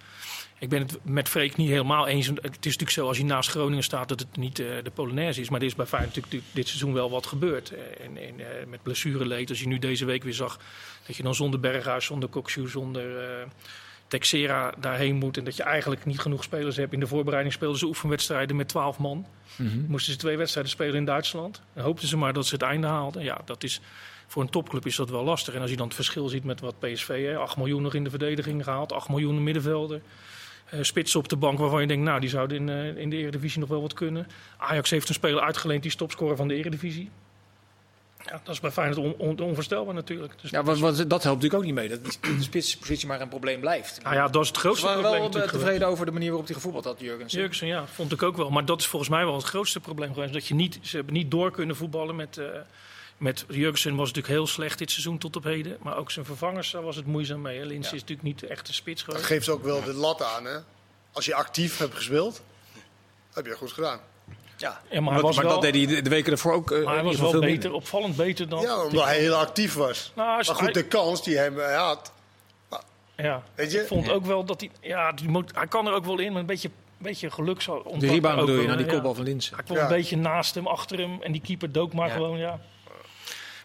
Ik 0.59 0.69
ben 0.69 0.81
het 0.81 0.97
met 1.03 1.29
Freek 1.29 1.57
niet 1.57 1.69
helemaal 1.69 2.07
eens. 2.07 2.27
Het 2.27 2.37
is 2.43 2.51
natuurlijk 2.51 2.89
zo 2.89 3.07
als 3.07 3.17
je 3.17 3.25
naast 3.25 3.49
Groningen 3.49 3.83
staat 3.83 4.07
dat 4.07 4.19
het 4.19 4.37
niet 4.37 4.59
eh, 4.59 4.67
de 4.83 4.91
Polonaise 4.91 5.41
is. 5.41 5.49
Maar 5.49 5.59
er 5.59 5.65
is 5.65 5.75
bij 5.75 5.85
Feyenoord 5.85 6.15
natuurlijk 6.15 6.43
dit 6.51 6.67
seizoen 6.67 6.93
wel 6.93 7.09
wat 7.09 7.25
gebeurd. 7.25 7.71
Eh, 7.71 8.05
En, 8.05 8.17
en, 8.17 8.39
eh, 8.39 8.65
met 8.67 8.83
blessureleed, 8.83 9.49
als 9.49 9.59
je 9.59 9.67
nu 9.67 9.79
deze 9.79 10.05
week 10.05 10.23
weer 10.23 10.33
zag 10.33 10.59
dat 11.07 11.15
je 11.15 11.23
dan 11.23 11.35
zonder 11.35 11.59
Berghuis, 11.59 12.05
zonder 12.05 12.29
Kokshoe, 12.29 12.67
zonder 12.67 13.03
Texera 14.07 14.73
daarheen 14.79 15.15
moet. 15.15 15.37
En 15.37 15.43
dat 15.43 15.55
je 15.55 15.63
eigenlijk 15.63 16.05
niet 16.05 16.19
genoeg 16.19 16.43
spelers 16.43 16.75
hebt. 16.75 16.93
In 16.93 16.99
de 16.99 17.07
voorbereiding 17.07 17.53
speelden 17.53 17.79
ze 17.79 17.85
oefenwedstrijden 17.85 18.55
met 18.55 18.67
12 18.67 18.97
man. 18.97 19.25
Moesten 19.87 20.13
ze 20.13 20.19
twee 20.19 20.37
wedstrijden 20.37 20.71
spelen 20.71 20.95
in 20.95 21.05
Duitsland. 21.05 21.61
En 21.73 21.83
hoopten 21.83 22.07
ze 22.07 22.17
maar 22.17 22.33
dat 22.33 22.45
ze 22.45 22.53
het 22.53 22.63
einde 22.63 22.87
haalden. 22.87 23.23
Ja, 23.23 23.41
dat 23.45 23.63
is, 23.63 23.81
voor 24.33 24.41
een 24.41 24.49
topclub 24.49 24.85
is 24.85 24.95
dat 24.95 25.09
wel 25.09 25.23
lastig. 25.23 25.53
En 25.53 25.61
als 25.61 25.69
je 25.69 25.75
dan 25.75 25.85
het 25.85 25.95
verschil 25.95 26.27
ziet 26.27 26.43
met 26.43 26.59
wat 26.59 26.79
PSV, 26.79 27.25
hè, 27.25 27.37
8 27.37 27.57
miljoen 27.57 27.81
nog 27.81 27.93
in 27.93 28.03
de 28.03 28.09
verdediging 28.09 28.63
gehaald, 28.63 28.91
8 28.93 29.09
miljoen 29.09 29.43
middenvelden. 29.43 30.03
Eh 30.69 30.79
spitsen 30.81 31.19
op 31.19 31.27
de 31.29 31.35
bank 31.35 31.59
waarvan 31.59 31.81
je 31.81 31.87
denkt, 31.87 32.03
nou, 32.03 32.19
die 32.19 32.29
zouden 32.29 32.57
in, 32.57 32.69
eh, 32.69 33.01
in 33.01 33.09
de 33.09 33.15
Eredivisie 33.15 33.59
nog 33.59 33.69
wel 33.69 33.81
wat 33.81 33.93
kunnen. 33.93 34.27
Ajax 34.57 34.89
heeft 34.89 35.07
een 35.09 35.13
speler 35.13 35.41
uitgeleend 35.41 35.81
die 35.81 35.91
is 35.91 35.97
topscorer 35.97 36.35
van 36.35 36.47
de 36.47 36.53
Eredivisie. 36.53 37.09
Ja, 38.25 38.41
dat 38.43 38.53
is 38.53 38.59
bij 38.59 38.71
Feyenoord 38.71 38.97
on, 38.97 39.13
on- 39.17 39.39
onvoorstelbaar 39.39 39.93
natuurlijk. 39.93 40.33
Dus, 40.41 40.51
Ja, 40.51 40.63
want, 40.63 40.79
want 40.79 40.97
dat 40.97 41.23
helpt 41.23 41.41
natuurlijk 41.41 41.53
ook 41.53 41.63
niet 41.63 41.73
mee. 41.73 41.89
Dat 41.89 42.03
de 42.21 42.41
spitspositie 42.43 43.07
maar 43.07 43.21
een 43.21 43.27
probleem 43.29 43.59
blijft. 43.59 44.03
nou 44.03 44.15
ja, 44.15 44.27
dat 44.27 44.41
is 44.41 44.47
het 44.47 44.55
Ze 44.57 44.61
grootste 44.63 44.85
waren 44.85 45.01
probleem 45.01 45.31
wel 45.31 45.47
tevreden 45.47 45.87
over 45.87 46.05
de 46.05 46.11
manier 46.11 46.27
waarop 46.29 46.45
hij 46.45 46.55
gevoetbald 46.55 46.85
had, 46.85 46.99
Jurgens. 46.99 47.33
Jurgensen, 47.33 47.67
ja, 47.67 47.85
vond 47.87 48.11
ik 48.11 48.23
ook 48.23 48.37
wel. 48.37 48.49
Maar 48.49 48.65
dat 48.65 48.79
is 48.79 48.87
volgens 48.87 49.11
mij 49.11 49.25
wel 49.25 49.35
het 49.35 49.43
grootste 49.43 49.79
probleem 49.79 50.13
geweest. 50.13 50.33
Dat 50.33 50.47
je 50.47 50.53
niet, 50.55 50.79
ze 50.81 50.95
hebben 50.95 51.13
niet 51.13 51.31
door 51.31 51.51
kunnen 51.51 51.75
voetballen 51.75 52.15
met... 52.15 52.37
eh 52.37 52.45
met 53.23 53.45
Jurgensen 53.49 53.95
was 53.95 54.07
natuurlijk 54.07 54.33
heel 54.33 54.47
slecht 54.47 54.77
dit 54.77 54.91
seizoen 54.91 55.17
tot 55.17 55.35
op 55.35 55.43
heden. 55.43 55.77
Maar 55.81 55.97
ook 55.97 56.11
zijn 56.11 56.25
vervangers, 56.25 56.71
daar 56.71 56.81
was 56.83 56.95
het 56.95 57.05
moeizaam 57.05 57.41
mee. 57.41 57.57
hè. 57.59 57.65
Lins 57.65 57.85
is 57.85 57.91
natuurlijk 57.91 58.21
niet 58.23 58.39
de 58.39 58.47
echte 58.47 58.73
spits 58.73 59.01
Dat 59.05 59.09
geweest. 59.15 59.31
geeft 59.31 59.49
ook 59.49 59.63
wel 59.63 59.83
de 59.83 59.93
lat 59.93 60.23
aan. 60.23 60.45
Hè? 60.45 60.57
Als 61.11 61.25
je 61.25 61.35
actief 61.35 61.77
hebt 61.77 61.95
gespeeld, 61.95 62.41
heb 63.33 63.43
je 63.43 63.49
dat 63.49 63.59
goed 63.59 63.71
gedaan. 63.71 63.99
Ja, 64.57 64.69
Ja, 64.69 64.79
maar 64.89 65.03
maar, 65.03 65.13
hij 65.13 65.21
was 65.21 65.35
maar 65.35 65.45
wel- 65.45 65.53
dat 65.53 65.61
deed 65.73 65.75
hij 65.87 65.95
de, 65.95 66.01
de 66.01 66.09
weken 66.09 66.31
ervoor 66.31 66.53
ook. 66.53 66.71
eh, 66.71 66.83
Maar 66.83 66.93
hij 66.93 67.03
was 67.03 67.19
wel 67.19 67.39
beter, 67.39 67.71
opvallend 67.73 68.15
beter 68.15 68.49
dan... 68.49 68.61
Ja, 68.61 68.83
omdat 68.83 69.03
hij 69.03 69.17
heel 69.19 69.35
actief 69.35 69.73
was. 69.73 70.11
Nou, 70.15 70.27
Maar 70.45 70.45
goed, 70.55 70.73
de 70.73 70.83
kans 70.85 71.23
die 71.23 71.37
hij 71.37 71.49
had, 71.75 72.11
ja, 73.17 73.43
weet 73.55 73.71
je? 73.71 73.81
ik 73.81 73.87
vond 73.87 74.09
ook 74.09 74.25
wel 74.25 74.43
dat 74.45 74.59
hij... 74.59 74.69
Ja, 74.81 75.11
die 75.11 75.27
moet, 75.29 75.51
hij 75.55 75.67
kan 75.67 75.87
er 75.87 75.93
ook 75.93 76.05
wel 76.05 76.19
in, 76.19 76.31
maar 76.31 76.41
een 76.41 76.47
beetje, 76.47 76.67
een 76.67 77.03
beetje 77.03 77.31
geluk 77.31 77.61
zou 77.61 77.99
De 77.99 78.07
rebound 78.07 78.39
ook 78.39 78.45
bedoel 78.45 78.61
je, 78.61 78.67
naar 78.67 78.77
die 78.77 78.85
ja. 78.85 78.91
kopbal 78.91 79.13
van 79.13 79.23
Linsen. 79.23 79.55
Hij 79.55 79.63
kwam 79.63 79.77
Ja. 79.77 79.83
een 79.83 79.89
beetje 79.89 80.17
naast 80.17 80.55
hem, 80.55 80.67
achter 80.67 80.97
hem. 80.99 81.21
En 81.21 81.31
die 81.31 81.41
keeper 81.41 81.71
dook 81.71 81.93
maar 81.93 82.07
Ja. 82.07 82.13
gewoon, 82.13 82.37
ja. 82.37 82.59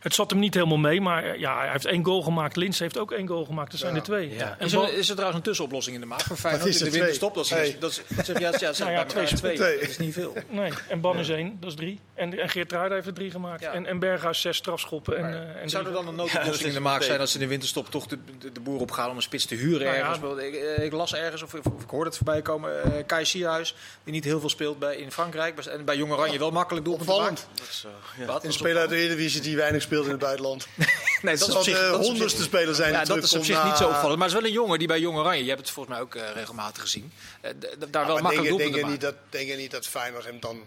Het 0.00 0.14
zat 0.14 0.30
hem 0.30 0.38
niet 0.38 0.54
helemaal 0.54 0.76
mee, 0.76 1.00
maar 1.00 1.24
eh, 1.24 1.38
ja, 1.40 1.58
hij 1.58 1.70
heeft 1.70 1.84
één 1.84 2.04
goal 2.04 2.22
gemaakt. 2.22 2.56
Lins 2.56 2.78
heeft 2.78 2.98
ook 2.98 3.12
één 3.12 3.26
goal 3.26 3.44
gemaakt. 3.44 3.72
Er 3.72 3.78
zijn 3.78 3.92
Ja. 3.92 3.98
er 3.98 4.04
twee. 4.04 4.34
Ja. 4.34 4.56
En 4.58 4.66
Is, 4.66 4.72
er, 4.72 4.92
is 4.92 5.06
er 5.08 5.12
trouwens 5.14 5.38
een 5.38 5.44
tussenoplossing 5.44 5.94
in 5.94 6.00
de 6.00 6.06
maak 6.08 6.20
voor 6.20 6.36
Feyenoord 6.36 6.64
Wat 6.64 6.72
is 6.74 6.78
in 6.78 6.84
de 6.84 6.90
er, 6.90 6.96
winterstop? 6.98 7.34
Dat 7.34 7.44
is, 7.44 7.50
twee? 7.50 7.76
dat 7.78 7.90
is, 7.90 8.00
dat 8.16 8.28
is, 8.28 8.38
ja, 8.40 8.52
ja, 8.58 8.72
Nou 8.78 8.90
ja, 8.90 9.04
twee 9.04 9.26
twee. 9.26 9.56
Dat 9.58 9.88
is 9.88 9.98
niet 9.98 10.12
veel. 10.14 10.36
Nee, 10.48 10.70
en 10.88 11.00
Ban 11.00 11.18
is 11.18 11.28
één, 11.28 11.56
dat 11.60 11.70
is 11.70 11.76
drie. 11.76 12.00
En, 12.14 12.38
en 12.38 12.48
Geert 12.48 12.72
Ruijden 12.72 12.94
heeft 12.94 13.06
er 13.06 13.12
drie 13.14 13.30
gemaakt. 13.30 13.60
Ja. 13.62 13.72
En, 13.72 13.86
en 13.86 13.98
Berghuis 13.98 14.40
zes 14.40 14.56
strafschoppen. 14.56 15.16
En, 15.18 15.24
eh, 15.54 15.62
en 15.62 15.68
zou 15.70 15.86
er 15.86 15.92
dan 15.92 16.08
een 16.08 16.14
noodoplossing 16.14 16.68
in 16.68 16.74
de 16.74 16.80
maak 16.80 17.02
zijn 17.02 17.20
als 17.20 17.30
ze 17.30 17.36
in 17.36 17.42
de 17.42 17.48
winterstop 17.50 17.90
toch 17.90 18.06
de, 18.06 18.18
de, 18.38 18.52
de 18.52 18.60
boer 18.60 18.80
opgaan 18.80 19.10
om 19.10 19.16
een 19.16 19.22
spits 19.22 19.44
te 19.46 19.54
huren 19.54 19.80
Nou 19.86 19.96
ja. 19.96 20.08
ergens? 20.08 20.42
Ik, 20.42 20.54
eh, 20.54 20.84
ik 20.84 20.92
las 20.92 21.14
ergens, 21.14 21.42
of, 21.42 21.54
of, 21.54 21.66
of 21.66 21.82
ik 21.82 21.90
hoorde 21.90 22.06
het 22.08 22.16
voorbij 22.16 22.42
komen, 22.42 22.82
eh 22.82 23.06
Kai 23.06 23.24
Sierhuis, 23.24 23.74
die 24.04 24.12
niet 24.12 24.24
heel 24.24 24.40
veel 24.40 24.48
speelt 24.48 24.78
bij, 24.78 24.96
in 24.96 25.12
Frankrijk. 25.12 25.54
bij- 25.54 25.72
En 25.72 25.84
bij 25.84 25.96
Jong 25.96 26.12
Oranje 26.12 26.38
wel 26.38 26.50
makkelijk 26.50 26.84
doelpunten 26.84 27.14
Opvallend. 27.14 27.46
maakt. 27.56 27.60
Dat 27.82 27.92
ja. 28.18 28.24
Wat? 28.26 28.44
Een 28.44 28.52
speler 28.52 28.78
uit 28.80 28.90
de 28.90 28.96
Eredivisie 28.96 29.40
die 29.40 29.56
weinig 29.56 29.82
speelt 29.82 29.97
in 30.04 30.10
het 30.10 30.20
buitenland. 30.20 30.66
Nee, 31.22 31.36
dat 31.36 31.50
zal 31.50 31.62
zich, 31.62 31.78
de 31.78 31.96
honderdste 31.96 32.42
speler 32.42 32.74
zijn 32.74 32.92
Ja, 32.92 33.04
dat 33.04 33.22
is 33.22 33.34
op 33.36 33.44
zich 33.44 33.56
na- 33.56 33.64
niet 33.66 33.76
zo 33.76 33.88
opvallend. 33.88 34.18
Maar 34.18 34.28
het 34.28 34.36
is 34.36 34.40
wel 34.42 34.50
een 34.50 34.56
jongen 34.56 34.78
die 34.78 34.88
bij 34.88 35.00
Jong 35.00 35.18
Oranje, 35.18 35.42
je 35.42 35.48
hebt 35.48 35.60
het 35.60 35.70
volgens 35.70 35.94
mij 35.94 36.04
ook 36.04 36.14
eh, 36.14 36.22
regelmatig 36.34 36.82
gezien, 36.82 37.12
eh, 37.40 37.50
d- 37.50 37.76
daar 37.92 38.06
wel 38.06 38.18
maar 38.18 38.22
denk, 38.22 38.22
makkelijk 38.22 38.56
denk, 38.58 38.74
je 38.74 38.80
maakt. 38.80 38.92
niet 38.92 39.00
dat, 39.00 39.14
denk 39.28 39.48
je 39.48 39.56
niet 39.56 39.70
dat 39.70 39.86
Feyenoord 39.86 40.24
hem 40.24 40.40
dan 40.40 40.60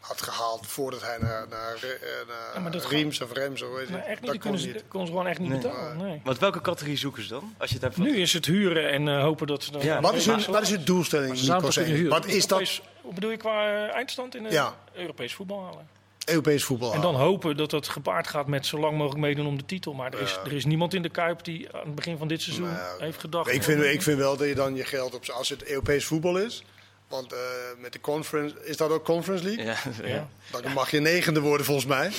had 0.00 0.22
gehaald 0.22 0.66
voordat 0.66 1.02
hij 1.02 1.18
naar, 1.20 1.46
naar, 1.48 1.74
eh, 1.74 1.80
naar 2.28 2.50
Ja, 2.54 2.60
maar 2.60 2.72
Riems 2.88 3.20
of 3.20 3.32
Rems, 3.32 3.60
zo 3.60 3.74
weet 3.74 3.86
je. 3.88 3.92
Nee, 3.92 4.02
echt 4.02 4.20
niet. 4.20 4.22
Dat 4.22 4.30
Die 4.30 4.40
kunnen 4.40 4.60
kon 4.60 4.68
ze, 4.68 4.74
niet. 4.74 4.84
kon 4.88 5.06
ze 5.06 5.12
gewoon 5.12 5.26
echt 5.26 5.38
niet 5.38 5.48
Nee. 5.48 5.58
betalen. 5.60 5.96
Nee. 5.96 6.20
Want 6.24 6.38
welke 6.38 6.60
categorie 6.60 6.96
zoeken 6.96 7.22
ze 7.22 7.28
dan? 7.28 7.54
Als 7.58 7.68
je 7.68 7.74
het 7.74 7.84
hebt 7.84 7.94
van... 7.94 8.04
Nu 8.04 8.16
is 8.16 8.32
het 8.32 8.46
huren 8.46 8.90
en 8.90 9.08
eh, 9.08 9.20
hopen 9.22 9.46
dat 9.46 9.62
ze 9.64 9.72
dan... 9.72 9.82
Ja. 9.82 10.00
Wat 10.00 10.14
is, 10.14 10.26
hun, 10.26 10.36
Maar- 10.36 10.50
wat 10.50 10.62
is 10.62 10.70
hun 10.70 10.84
doelstelling, 10.84 11.40
Nico? 11.40 12.08
Wat 12.08 12.26
is 12.26 12.46
dat? 12.46 12.80
Bedoel 13.14 13.30
je 13.30 13.36
qua 13.36 13.66
eh, 13.86 13.94
eindstand 13.94 14.34
in 14.34 14.44
het 14.44 14.52
Ja. 14.52 14.76
Europees 14.94 15.34
voetbal 15.34 15.64
halen? 15.64 15.88
Europees 16.24 16.64
voetbal 16.64 16.92
En 16.94 17.00
dan 17.00 17.14
hopen 17.14 17.56
dat 17.56 17.70
dat 17.70 17.88
gepaard 17.88 18.28
gaat 18.28 18.46
met 18.46 18.66
zo 18.66 18.78
lang 18.78 18.96
mogelijk 18.96 19.20
meedoen 19.20 19.46
om 19.46 19.56
de 19.58 19.64
titel. 19.64 19.92
Maar 19.92 20.12
er 20.12 20.20
is, 20.20 20.30
Ja. 20.30 20.40
er 20.44 20.52
is 20.52 20.64
niemand 20.64 20.94
in 20.94 21.02
de 21.02 21.08
Kuip 21.08 21.44
die 21.44 21.68
aan 21.72 21.86
het 21.86 21.94
begin 21.94 22.18
van 22.18 22.28
dit 22.28 22.42
seizoen 22.42 22.66
Nou, 22.66 23.02
heeft 23.02 23.20
gedacht... 23.20 23.52
Ik 23.52 23.62
vind, 23.62 23.82
ik 23.82 24.02
vind 24.02 24.18
wel 24.18 24.36
dat 24.36 24.48
je 24.48 24.54
dan 24.54 24.74
je 24.76 24.84
geld 24.84 25.14
op... 25.14 25.28
Als 25.28 25.48
het 25.48 25.64
Europees 25.64 26.04
voetbal 26.04 26.36
is... 26.38 26.64
Want 27.08 27.32
eh, 27.32 27.38
met 27.78 27.92
de 27.92 28.00
conference... 28.00 28.54
Is 28.64 28.76
dat 28.76 28.90
ook 28.90 29.04
Conference 29.04 29.44
League? 29.44 29.64
Ja, 29.64 29.76
Ja. 30.08 30.28
Dan 30.62 30.72
mag 30.72 30.90
je 30.90 31.00
negende 31.00 31.40
worden 31.40 31.66
volgens 31.66 31.86
mij. 31.86 32.10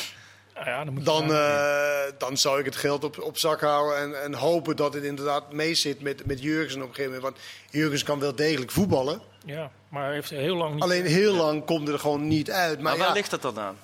Nou 0.54 0.68
ja, 0.68 0.84
dan 0.84 0.94
moet 0.94 1.06
Dan, 1.06 1.34
eh, 1.34 2.02
dan 2.18 2.38
zou 2.38 2.60
ik 2.60 2.66
het 2.66 2.76
geld 2.76 3.04
op, 3.04 3.22
op 3.22 3.38
zak 3.38 3.62
houden 3.62 3.98
en, 3.98 4.24
en 4.24 4.34
hopen 4.34 4.76
dat 4.76 4.94
het 4.94 5.04
inderdaad 5.04 5.52
mee 5.54 5.74
zit 5.76 6.02
met, 6.02 6.26
met 6.26 6.42
Jurgensen 6.42 6.82
op 6.82 6.88
een 6.90 6.96
gegeven 6.96 7.16
moment. 7.16 7.34
Want 7.36 7.46
Jurgens 7.70 8.04
kan 8.04 8.20
wel 8.20 8.36
degelijk 8.36 8.72
voetballen. 8.72 9.22
ja, 9.46 9.72
maar 9.90 10.04
hij 10.06 10.14
heeft 10.14 10.30
heel 10.30 10.56
lang 10.56 10.74
niet... 10.74 10.84
Alleen 10.84 11.06
heel 11.06 11.34
lang 11.34 11.66
komt 11.66 11.88
er 11.88 12.00
gewoon 12.00 12.28
niet 12.28 12.52
uit. 12.52 12.74
Maar, 12.74 12.84
Maar 12.84 12.98
waar 12.98 13.08
ja, 13.08 13.14
ligt 13.14 13.30
dat 13.30 13.42
dan 13.42 13.60
aan? 13.60 13.78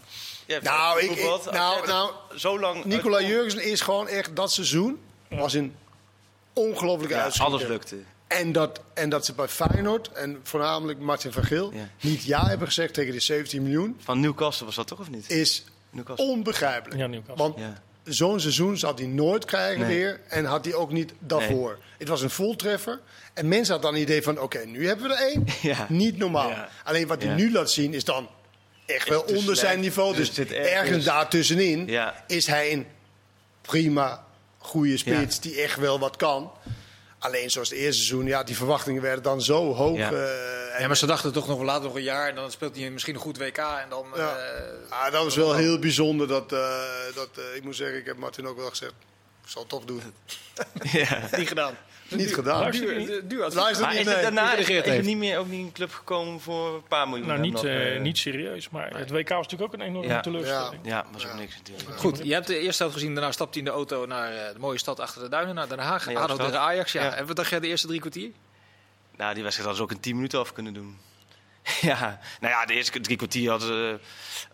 Nou, 0.62 1.02
ik- 1.02 1.24
nou, 1.52 1.88
nou, 1.88 2.12
zo 2.36 2.60
lang 2.60 2.86
Nicola 2.86 3.18
uit- 3.18 3.28
Jurgensen 3.28 3.64
is 3.64 3.82
gewoon 3.82 4.08
echt 4.08 4.36
dat 4.36 4.52
seizoen 4.52 5.00
was 5.30 5.54
een 5.54 5.76
ongelooflijke 6.54 7.16
Ja, 7.16 7.24
uitschieter. 7.24 7.54
alles 7.56 7.68
lukte. 7.68 7.96
En 8.28 8.52
dat, 8.52 8.82
en 8.94 9.10
dat 9.10 9.26
ze 9.26 9.34
bij 9.34 9.48
Feyenoord 9.48 10.12
en 10.12 10.40
voornamelijk 10.44 11.00
Martin 11.00 11.32
van 11.32 11.44
Geel 11.44 11.74
Ja. 11.74 11.90
niet 12.02 12.24
ja 12.24 12.48
hebben 12.48 12.68
gezegd 12.68 12.94
tegen 12.94 13.12
die 13.12 13.22
17 13.22 13.64
miljoen 13.64 13.98
Van 14.04 14.20
Newcastle 14.20 14.66
was 14.66 14.76
dat 14.76 14.88
toch 14.88 15.00
of 15.00 15.10
niet? 15.10 15.30
is 15.30 15.64
Newcastle. 15.90 16.28
onbegrijpelijk. 16.28 17.00
Ja, 17.00 17.08
Newcastle. 17.08 17.36
Want 17.48 17.58
Ja. 17.60 17.82
zo'n 18.04 18.40
seizoen 18.40 18.78
zal 18.78 18.96
hij 18.96 19.06
nooit 19.06 19.46
krijgen 19.46 19.88
Nee. 19.88 19.98
weer. 19.98 20.20
En 20.28 20.46
had 20.46 20.66
hij 20.66 20.74
ook 20.74 20.92
niet 20.92 21.14
daarvoor. 21.20 21.78
Het 21.98 22.08
was 22.08 22.22
een 22.22 22.30
voltreffer. 22.30 23.00
En 23.34 23.48
mensen 23.48 23.74
hadden 23.74 23.92
dan 23.92 24.00
het 24.00 24.10
idee 24.10 24.24
van, 24.24 24.40
oké, 24.40 24.66
nu 24.66 24.88
hebben 24.88 25.08
we 25.08 25.14
er 25.16 25.22
één. 25.28 25.46
Ja. 25.62 25.86
Niet 25.90 26.18
normaal. 26.18 26.50
Ja. 26.50 26.70
Alleen 26.84 27.08
wat 27.08 27.22
hij 27.22 27.32
Ja. 27.32 27.36
nu 27.38 27.52
laat 27.52 27.72
zien 27.72 27.94
is 27.94 28.04
dan 28.04 28.30
echt 28.90 29.10
wel 29.10 29.22
onder 29.22 29.42
slecht. 29.44 29.60
zijn 29.60 29.80
niveau. 29.80 30.16
Dus 30.16 30.34
Dus, 30.34 30.48
ergens- 30.52 31.06
daartussenin 31.06 31.88
Ja. 31.88 32.24
is 32.28 32.48
hij 32.48 32.72
een 32.72 32.88
prima, 33.62 34.26
goede 34.58 34.98
spits 34.98 35.40
die 35.40 35.62
echt 35.62 35.78
wel 35.80 36.00
wat 36.00 36.16
kan. 36.16 36.52
Alleen 37.20 37.50
zoals 37.50 37.70
het 37.70 37.78
eerste 37.78 38.02
seizoen, 38.04 38.26
ja, 38.28 38.44
die 38.44 38.56
verwachtingen 38.56 39.02
werden 39.02 39.24
dan 39.24 39.42
zo 39.42 39.74
hoog. 39.74 39.98
Ja. 39.98 40.12
eh, 40.12 40.76
en- 40.76 40.82
Ja, 40.82 40.88
maar 40.88 40.98
ze 40.98 41.06
dachten 41.06 41.32
toch 41.34 41.48
nog 41.48 41.58
wel 41.58 41.66
later 41.66 41.84
nog 41.84 41.96
een 41.96 42.04
jaar 42.04 42.30
en 42.30 42.36
dan 42.36 42.52
speelt 42.52 42.76
hij 42.76 42.90
misschien 42.90 43.16
een 43.16 43.22
goed 43.22 43.38
WK 43.38 43.58
en 43.58 43.90
dan... 43.90 44.06
Ja. 44.16 44.36
eh, 44.38 44.92
Ah, 44.92 45.12
dat 45.12 45.24
was 45.24 45.36
wel 45.36 45.56
heel 45.56 45.80
bijzonder. 45.80 46.28
Dat, 46.28 46.52
eh, 46.54 46.60
dat, 47.16 47.30
eh, 47.36 47.56
ik 47.56 47.64
moet 47.64 47.76
zeggen, 47.76 47.98
ik 47.98 48.06
heb 48.06 48.18
Martin 48.18 48.48
ook 48.48 48.58
wel 48.58 48.70
gezegd, 48.70 48.92
ik 49.44 49.50
zal 49.50 49.62
het 49.62 49.70
toch 49.70 49.86
doen. 49.86 50.02
Ja. 50.92 51.30
niet 51.38 51.48
gedaan. 51.48 51.78
Niet 52.10 52.34
gedaan. 52.34 52.66
Niet, 52.66 52.74
is 52.74 52.80
het 52.80 53.30
nee. 53.90 54.04
daarna 54.04 54.50
die 54.50 54.60
is, 54.60 54.70
er 54.70 54.84
heeft. 54.84 55.06
niet 55.06 55.18
meer 55.18 55.38
ook 55.38 55.48
niet 55.48 55.66
een 55.66 55.72
club 55.72 55.92
gekomen 55.92 56.40
voor 56.40 56.74
een 56.74 56.84
paar 56.88 57.10
miljoen? 57.10 57.28
Nou, 57.28 57.40
niet, 57.40 57.54
nog, 57.54 57.66
eh, 57.66 57.96
eh, 57.96 58.02
niet 58.02 58.18
serieus, 58.18 58.70
maar 58.70 58.98
het 58.98 59.10
WK 59.10 59.30
was 59.30 59.48
natuurlijk 59.48 59.74
ook 59.74 59.80
een 59.80 59.86
enorme 59.86 60.08
Ja. 60.08 60.20
teleurstelling. 60.20 60.82
Ja, 60.84 61.06
was 61.12 61.28
ook 61.28 61.34
niks 61.34 61.56
natuurlijk. 61.58 62.00
Goed, 62.00 62.20
je 62.24 62.34
hebt 62.34 62.48
de 62.48 62.60
eerste 62.60 62.84
helft 62.84 62.98
gezien. 62.98 63.16
Daarna 63.16 63.32
stapt 63.32 63.54
hij 63.54 63.64
in 63.64 63.70
de 63.70 63.76
auto 63.76 64.06
naar 64.06 64.34
eh, 64.34 64.54
de 64.54 64.60
mooie 64.60 64.78
stad 64.78 65.00
achter 65.00 65.22
de 65.22 65.30
duinen, 65.30 65.56
naar 65.56 65.68
Den 65.68 65.80
Haag. 65.80 66.16
ADO 66.16 66.36
tegen 66.36 66.60
Ajax. 66.60 66.92
Ja. 66.92 67.04
Ja. 67.04 67.14
En 67.16 67.26
wat 67.26 67.36
dacht 67.36 67.50
jij 67.50 67.60
de 67.60 67.68
eerste 67.68 67.88
drie 67.88 68.00
kwartier? 68.00 68.32
Nou, 69.16 69.34
die 69.34 69.44
wedstrijd 69.44 69.70
hadden 69.70 69.76
ze 69.76 69.82
ook 69.82 69.92
in 69.92 70.00
10 70.00 70.16
minuten 70.16 70.40
af 70.40 70.54
kunnen 70.54 70.74
doen. 70.74 70.98
ja, 71.82 72.20
nou 72.40 72.54
ja, 72.54 72.66
de 72.66 72.74
eerste 72.74 73.00
drie 73.00 73.18
kwartier 73.18 73.50
hadden 73.50 73.68
ze... 73.68 74.00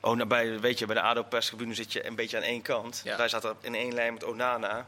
Oh, 0.02 0.16
nou, 0.16 0.28
bij, 0.28 0.60
weet 0.60 0.80
je, 0.80 0.86
bij 0.86 0.96
de 0.96 1.02
ADO-perstribune 1.02 1.74
zit 1.74 1.94
je 1.94 2.08
een 2.08 2.16
beetje 2.16 2.38
aan 2.38 2.44
één 2.44 2.62
kant. 2.62 3.02
Ja. 3.04 3.18
Wij 3.18 3.28
zaten 3.28 3.56
in 3.62 3.76
één 3.76 3.94
lijn 3.94 4.14
met 4.14 4.24
Onana. 4.24 4.88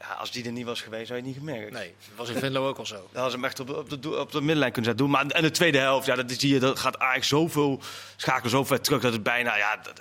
Ja, 0.00 0.06
als 0.12 0.30
die 0.30 0.44
er 0.44 0.52
niet 0.52 0.64
was 0.64 0.80
geweest, 0.82 1.06
zou 1.06 1.18
je 1.18 1.24
het 1.26 1.34
niet 1.36 1.44
gemerkt. 1.46 1.72
Nee, 1.72 1.94
dat 2.08 2.16
was 2.16 2.28
in 2.28 2.36
Venlo 2.36 2.68
ook 2.68 2.78
al 2.78 2.86
zo. 2.86 2.94
Dan 2.94 3.04
hadden 3.12 3.30
ze 3.30 3.36
hem 3.36 3.44
echt 3.44 3.60
op, 3.60 3.70
op, 3.70 4.02
de, 4.02 4.18
op 4.18 4.32
de 4.32 4.38
middenlijn 4.40 4.72
kunnen 4.72 4.90
zetten. 4.90 5.06
Doen. 5.06 5.10
Maar 5.14 5.26
en 5.26 5.42
de 5.42 5.50
tweede 5.50 5.78
helft, 5.78 6.06
ja, 6.06 6.14
dat 6.14 6.30
zie 6.32 6.52
je, 6.52 6.58
dat 6.60 6.78
gaat 6.78 6.94
eigenlijk 6.94 7.28
zoveel, 7.28 7.80
schakelen 8.16 8.50
zo 8.50 8.64
ver 8.64 8.80
terug 8.80 9.00
dat 9.02 9.12
het 9.12 9.22
bijna, 9.22 9.56
ja, 9.56 9.76
dat, 9.76 10.00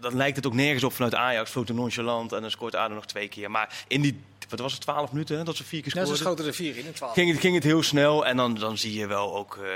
dan 0.00 0.16
lijkt 0.16 0.36
het 0.36 0.46
ook 0.46 0.54
nergens 0.54 0.84
op 0.84 0.92
vanuit 0.92 1.14
Ajax. 1.14 1.50
Floten 1.50 1.74
nonchalant 1.74 2.32
en 2.32 2.40
dan 2.40 2.50
scoort 2.50 2.74
ADO 2.74 2.94
nog 2.94 3.06
twee 3.06 3.28
keer. 3.28 3.50
Maar 3.50 3.84
in 3.88 4.00
die, 4.00 4.20
wat 4.48 4.58
was 4.60 4.72
het, 4.72 4.80
12 4.80 5.12
minuten, 5.12 5.36
hè, 5.38 5.44
dat 5.44 5.56
ze 5.56 5.64
vier 5.64 5.82
keer 5.82 5.92
Ja, 5.94 6.04
scoorden. 6.04 6.16
ze 6.16 6.22
schoten 6.22 6.46
er 6.46 6.54
vier 6.54 6.76
in, 6.76 6.86
in 6.86 6.92
twaalf. 6.92 7.12
ging, 7.14 7.30
het, 7.30 7.40
ging 7.40 7.54
het 7.54 7.64
heel 7.64 7.82
snel 7.82 8.26
en 8.26 8.36
dan, 8.36 8.54
dan 8.54 8.78
zie 8.78 8.94
je 8.94 9.06
wel 9.06 9.36
ook... 9.36 9.56
eh, 9.56 9.68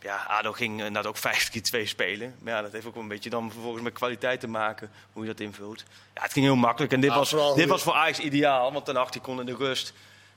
ja, 0.00 0.16
ADO 0.28 0.52
ging 0.52 0.76
inderdaad 0.78 1.06
ook 1.06 1.16
5 1.30 1.50
keer 1.50 1.62
2 1.62 1.86
spelen. 1.86 2.34
Maar 2.38 2.52
ja, 2.54 2.62
dat 2.62 2.72
heeft 2.72 2.86
ook 2.86 2.94
wel 2.94 3.02
een 3.02 3.08
beetje 3.08 3.30
dan 3.30 3.50
vervolgens 3.52 3.82
met 3.82 3.92
kwaliteit 3.92 4.40
te 4.40 4.46
maken, 4.48 4.90
hoe 5.12 5.22
je 5.22 5.28
dat 5.28 5.40
invult. 5.40 5.84
Ja, 6.14 6.22
het 6.22 6.32
ging 6.32 6.44
heel 6.44 6.56
makkelijk. 6.56 6.92
En 6.92 7.00
dit, 7.00 7.10
Ja, 7.10 7.16
was, 7.16 7.54
dit 7.54 7.68
was 7.68 7.82
voor 7.82 7.92
Ajax 7.94 8.18
ideaal, 8.18 8.72
want 8.72 8.84
ten 8.84 8.96
acht 8.96 9.20
kon 9.20 9.40
in 9.40 9.46
de 9.46 9.54
rust 9.56 9.92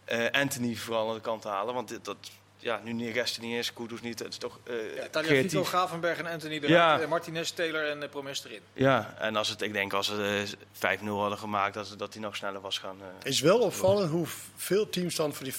eh, 0.05 0.25
Anthony 0.31 0.75
vooral 0.75 1.07
aan 1.09 1.15
de 1.15 1.21
kant 1.21 1.43
halen. 1.43 1.73
Want 1.73 1.87
dit, 1.87 2.05
dat, 2.05 2.17
ja, 2.57 2.79
nu 2.83 2.93
Neres 2.93 3.37
niet 3.39 3.57
is, 3.57 3.73
Kudus 3.73 4.01
niet, 4.01 4.19
het 4.19 4.27
is 4.27 4.37
toch 4.37 4.59
eh 4.63 4.95
Ja, 4.95 5.07
Tanja 5.11 5.27
creatief. 5.27 5.51
Fico, 5.51 5.63
Gravenberg 5.63 6.17
en 6.17 6.25
Anthony 6.25 6.53
eruit. 6.55 6.69
Ja. 6.71 6.99
eh, 7.01 7.07
Martinez, 7.07 7.49
Taylor 7.49 7.89
en 7.89 8.01
uh, 8.01 8.09
Promes 8.09 8.45
erin. 8.45 8.59
Ja, 8.73 9.15
en 9.19 9.35
als 9.35 9.49
het, 9.49 9.61
ik 9.61 9.73
denk 9.73 9.93
als 9.93 10.05
ze 10.07 10.45
eh, 10.81 10.97
5-0 10.99 11.03
hadden 11.05 11.37
gemaakt, 11.37 11.73
dat, 11.73 11.87
ze- 11.87 11.95
dat 11.95 12.11
die 12.11 12.21
nog 12.21 12.35
sneller 12.35 12.61
was 12.61 12.77
gaan. 12.77 12.97
eh, 13.01 13.29
is 13.29 13.39
wel 13.39 13.59
opvallend 13.59 14.09
hoe 14.11 14.25
veel 14.55 14.89
teams 14.89 15.15
dan 15.15 15.33
voor 15.33 15.43
die 15.43 15.53
5-3-2 15.55 15.57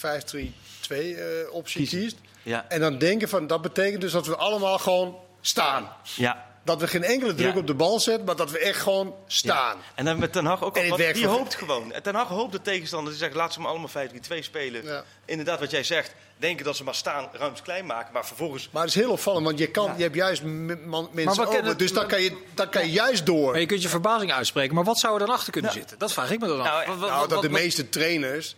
eh, 0.88 1.52
optie 1.52 1.76
Kiezen. 1.76 1.98
kiest. 2.00 2.16
Ja, 2.44 2.64
En 2.68 2.80
dan 2.80 2.98
denken 2.98 3.28
van, 3.28 3.46
dat 3.46 3.62
betekent 3.62 4.00
dus 4.00 4.12
dat 4.12 4.26
we 4.26 4.36
allemaal 4.36 4.78
gewoon 4.78 5.16
staan. 5.40 5.88
ja, 6.16 6.52
Dat 6.64 6.80
we 6.80 6.86
geen 6.88 7.02
enkele 7.04 7.34
druk 7.34 7.52
Ja. 7.52 7.58
op 7.58 7.66
de 7.66 7.74
bal 7.74 8.00
zetten, 8.00 8.24
maar 8.24 8.36
dat 8.36 8.50
we 8.50 8.58
echt 8.58 8.80
gewoon 8.80 9.14
staan. 9.26 9.76
En 9.94 10.04
dan 10.04 10.18
met 10.18 10.32
Ten 10.32 10.44
Hag 10.44 10.62
ook 10.64 10.76
al, 10.76 10.96
die 10.96 11.14
voor- 11.16 11.30
hoopt 11.36 11.54
gewoon. 11.54 11.92
En 11.92 12.02
Ten 12.02 12.14
Hag 12.14 12.28
hoopt 12.28 12.52
de 12.52 12.62
tegenstander, 12.62 13.10
die 13.12 13.20
zegt 13.22 13.34
laat 13.34 13.52
ze 13.52 13.60
maar 13.60 13.70
allemaal 13.70 13.88
5-3-2 13.88 14.42
spelen. 14.42 14.84
Ja. 14.84 15.04
Inderdaad, 15.24 15.60
wat 15.60 15.70
jij 15.70 15.82
zegt, 15.84 16.14
denken 16.36 16.64
dat 16.64 16.76
ze 16.76 16.84
maar 16.84 16.94
staan, 16.94 17.28
ruimtes 17.32 17.62
klein 17.62 17.86
maken, 17.86 18.12
maar 18.12 18.26
vervolgens... 18.26 18.68
Maar 18.72 18.82
het 18.82 18.90
is 18.94 19.00
heel 19.00 19.10
opvallend, 19.10 19.44
want 19.46 19.58
je, 19.58 19.66
kan, 19.70 19.92
je 19.96 20.02
hebt 20.02 20.14
juist 20.14 20.42
mensen 20.42 21.46
over. 21.46 21.64
het- 21.64 21.78
Dus 21.78 21.92
dan 21.92 22.06
kan 22.06 22.22
je, 22.22 22.36
dan 22.54 22.68
kan 22.68 22.82
je 22.86 22.92
juist 22.92 23.26
door. 23.26 23.50
Maar 23.50 23.60
je 23.60 23.66
kunt 23.66 23.82
je 23.82 23.88
verbazing 23.88 24.32
uitspreken. 24.32 24.74
Maar 24.74 24.84
wat 24.84 24.98
zou 24.98 25.12
er 25.20 25.26
dan 25.26 25.34
achter 25.34 25.52
kunnen 25.52 25.72
zitten? 25.72 25.98
Dat 25.98 26.12
vraag 26.12 26.30
ik 26.30 26.40
me 26.40 26.46
dan 26.46 26.60
af. 26.60 26.66
Nou, 26.66 26.86
Nou, 26.86 26.98
wat- 27.00 27.10
dat 27.30 27.42
de 27.42 27.48
wat- 27.50 27.60
meeste 27.60 27.88
trainers... 27.88 28.56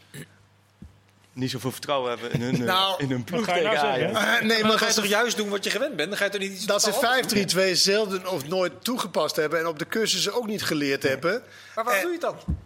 niet 1.37 1.51
zoveel 1.51 1.72
vertrouwen 1.72 2.11
hebben 2.11 2.33
in 2.33 2.40
hun, 2.40 2.55
eh, 2.55 2.61
Nou, 2.61 3.03
in 3.03 3.11
hun 3.11 3.25
ploeg 3.25 3.44
ga 3.44 3.57
je 3.57 3.62
nou 3.62 3.77
tegen 3.77 3.94
zeggen? 3.94 4.16
Ajax. 4.16 4.40
Nee, 4.40 4.61
Maar 4.61 4.68
maar 4.68 4.79
ga 4.79 4.87
je 4.87 4.94
toch 4.94 5.07
juist 5.07 5.37
doen 5.37 5.49
wat 5.49 5.64
je 5.64 5.70
gewend 5.70 5.96
bent? 5.96 6.09
Dan 6.09 6.18
ga 6.18 6.25
je 6.25 6.31
toch 6.31 6.40
niet 6.40 6.53
iets 6.53 6.66
dat 6.66 6.83
ze 6.83 6.90
totaal 6.90 7.11
anders 7.11 7.33
doen? 7.33 7.72
5-3-2 7.72 7.75
zelden 7.77 8.31
of 8.31 8.49
nooit 8.49 8.72
toegepast 8.85 9.37
hebben... 9.37 9.59
en 9.59 9.66
op 9.66 9.79
de 9.79 9.87
cursussen 9.87 10.35
ook 10.35 10.46
niet 10.46 10.62
geleerd 10.62 11.03
hebben. 11.03 11.42
Maar 11.75 11.85
waarom 11.85 12.03
doe 12.03 12.12
je 12.12 12.18
het 12.27 12.44
dan? 12.46 12.57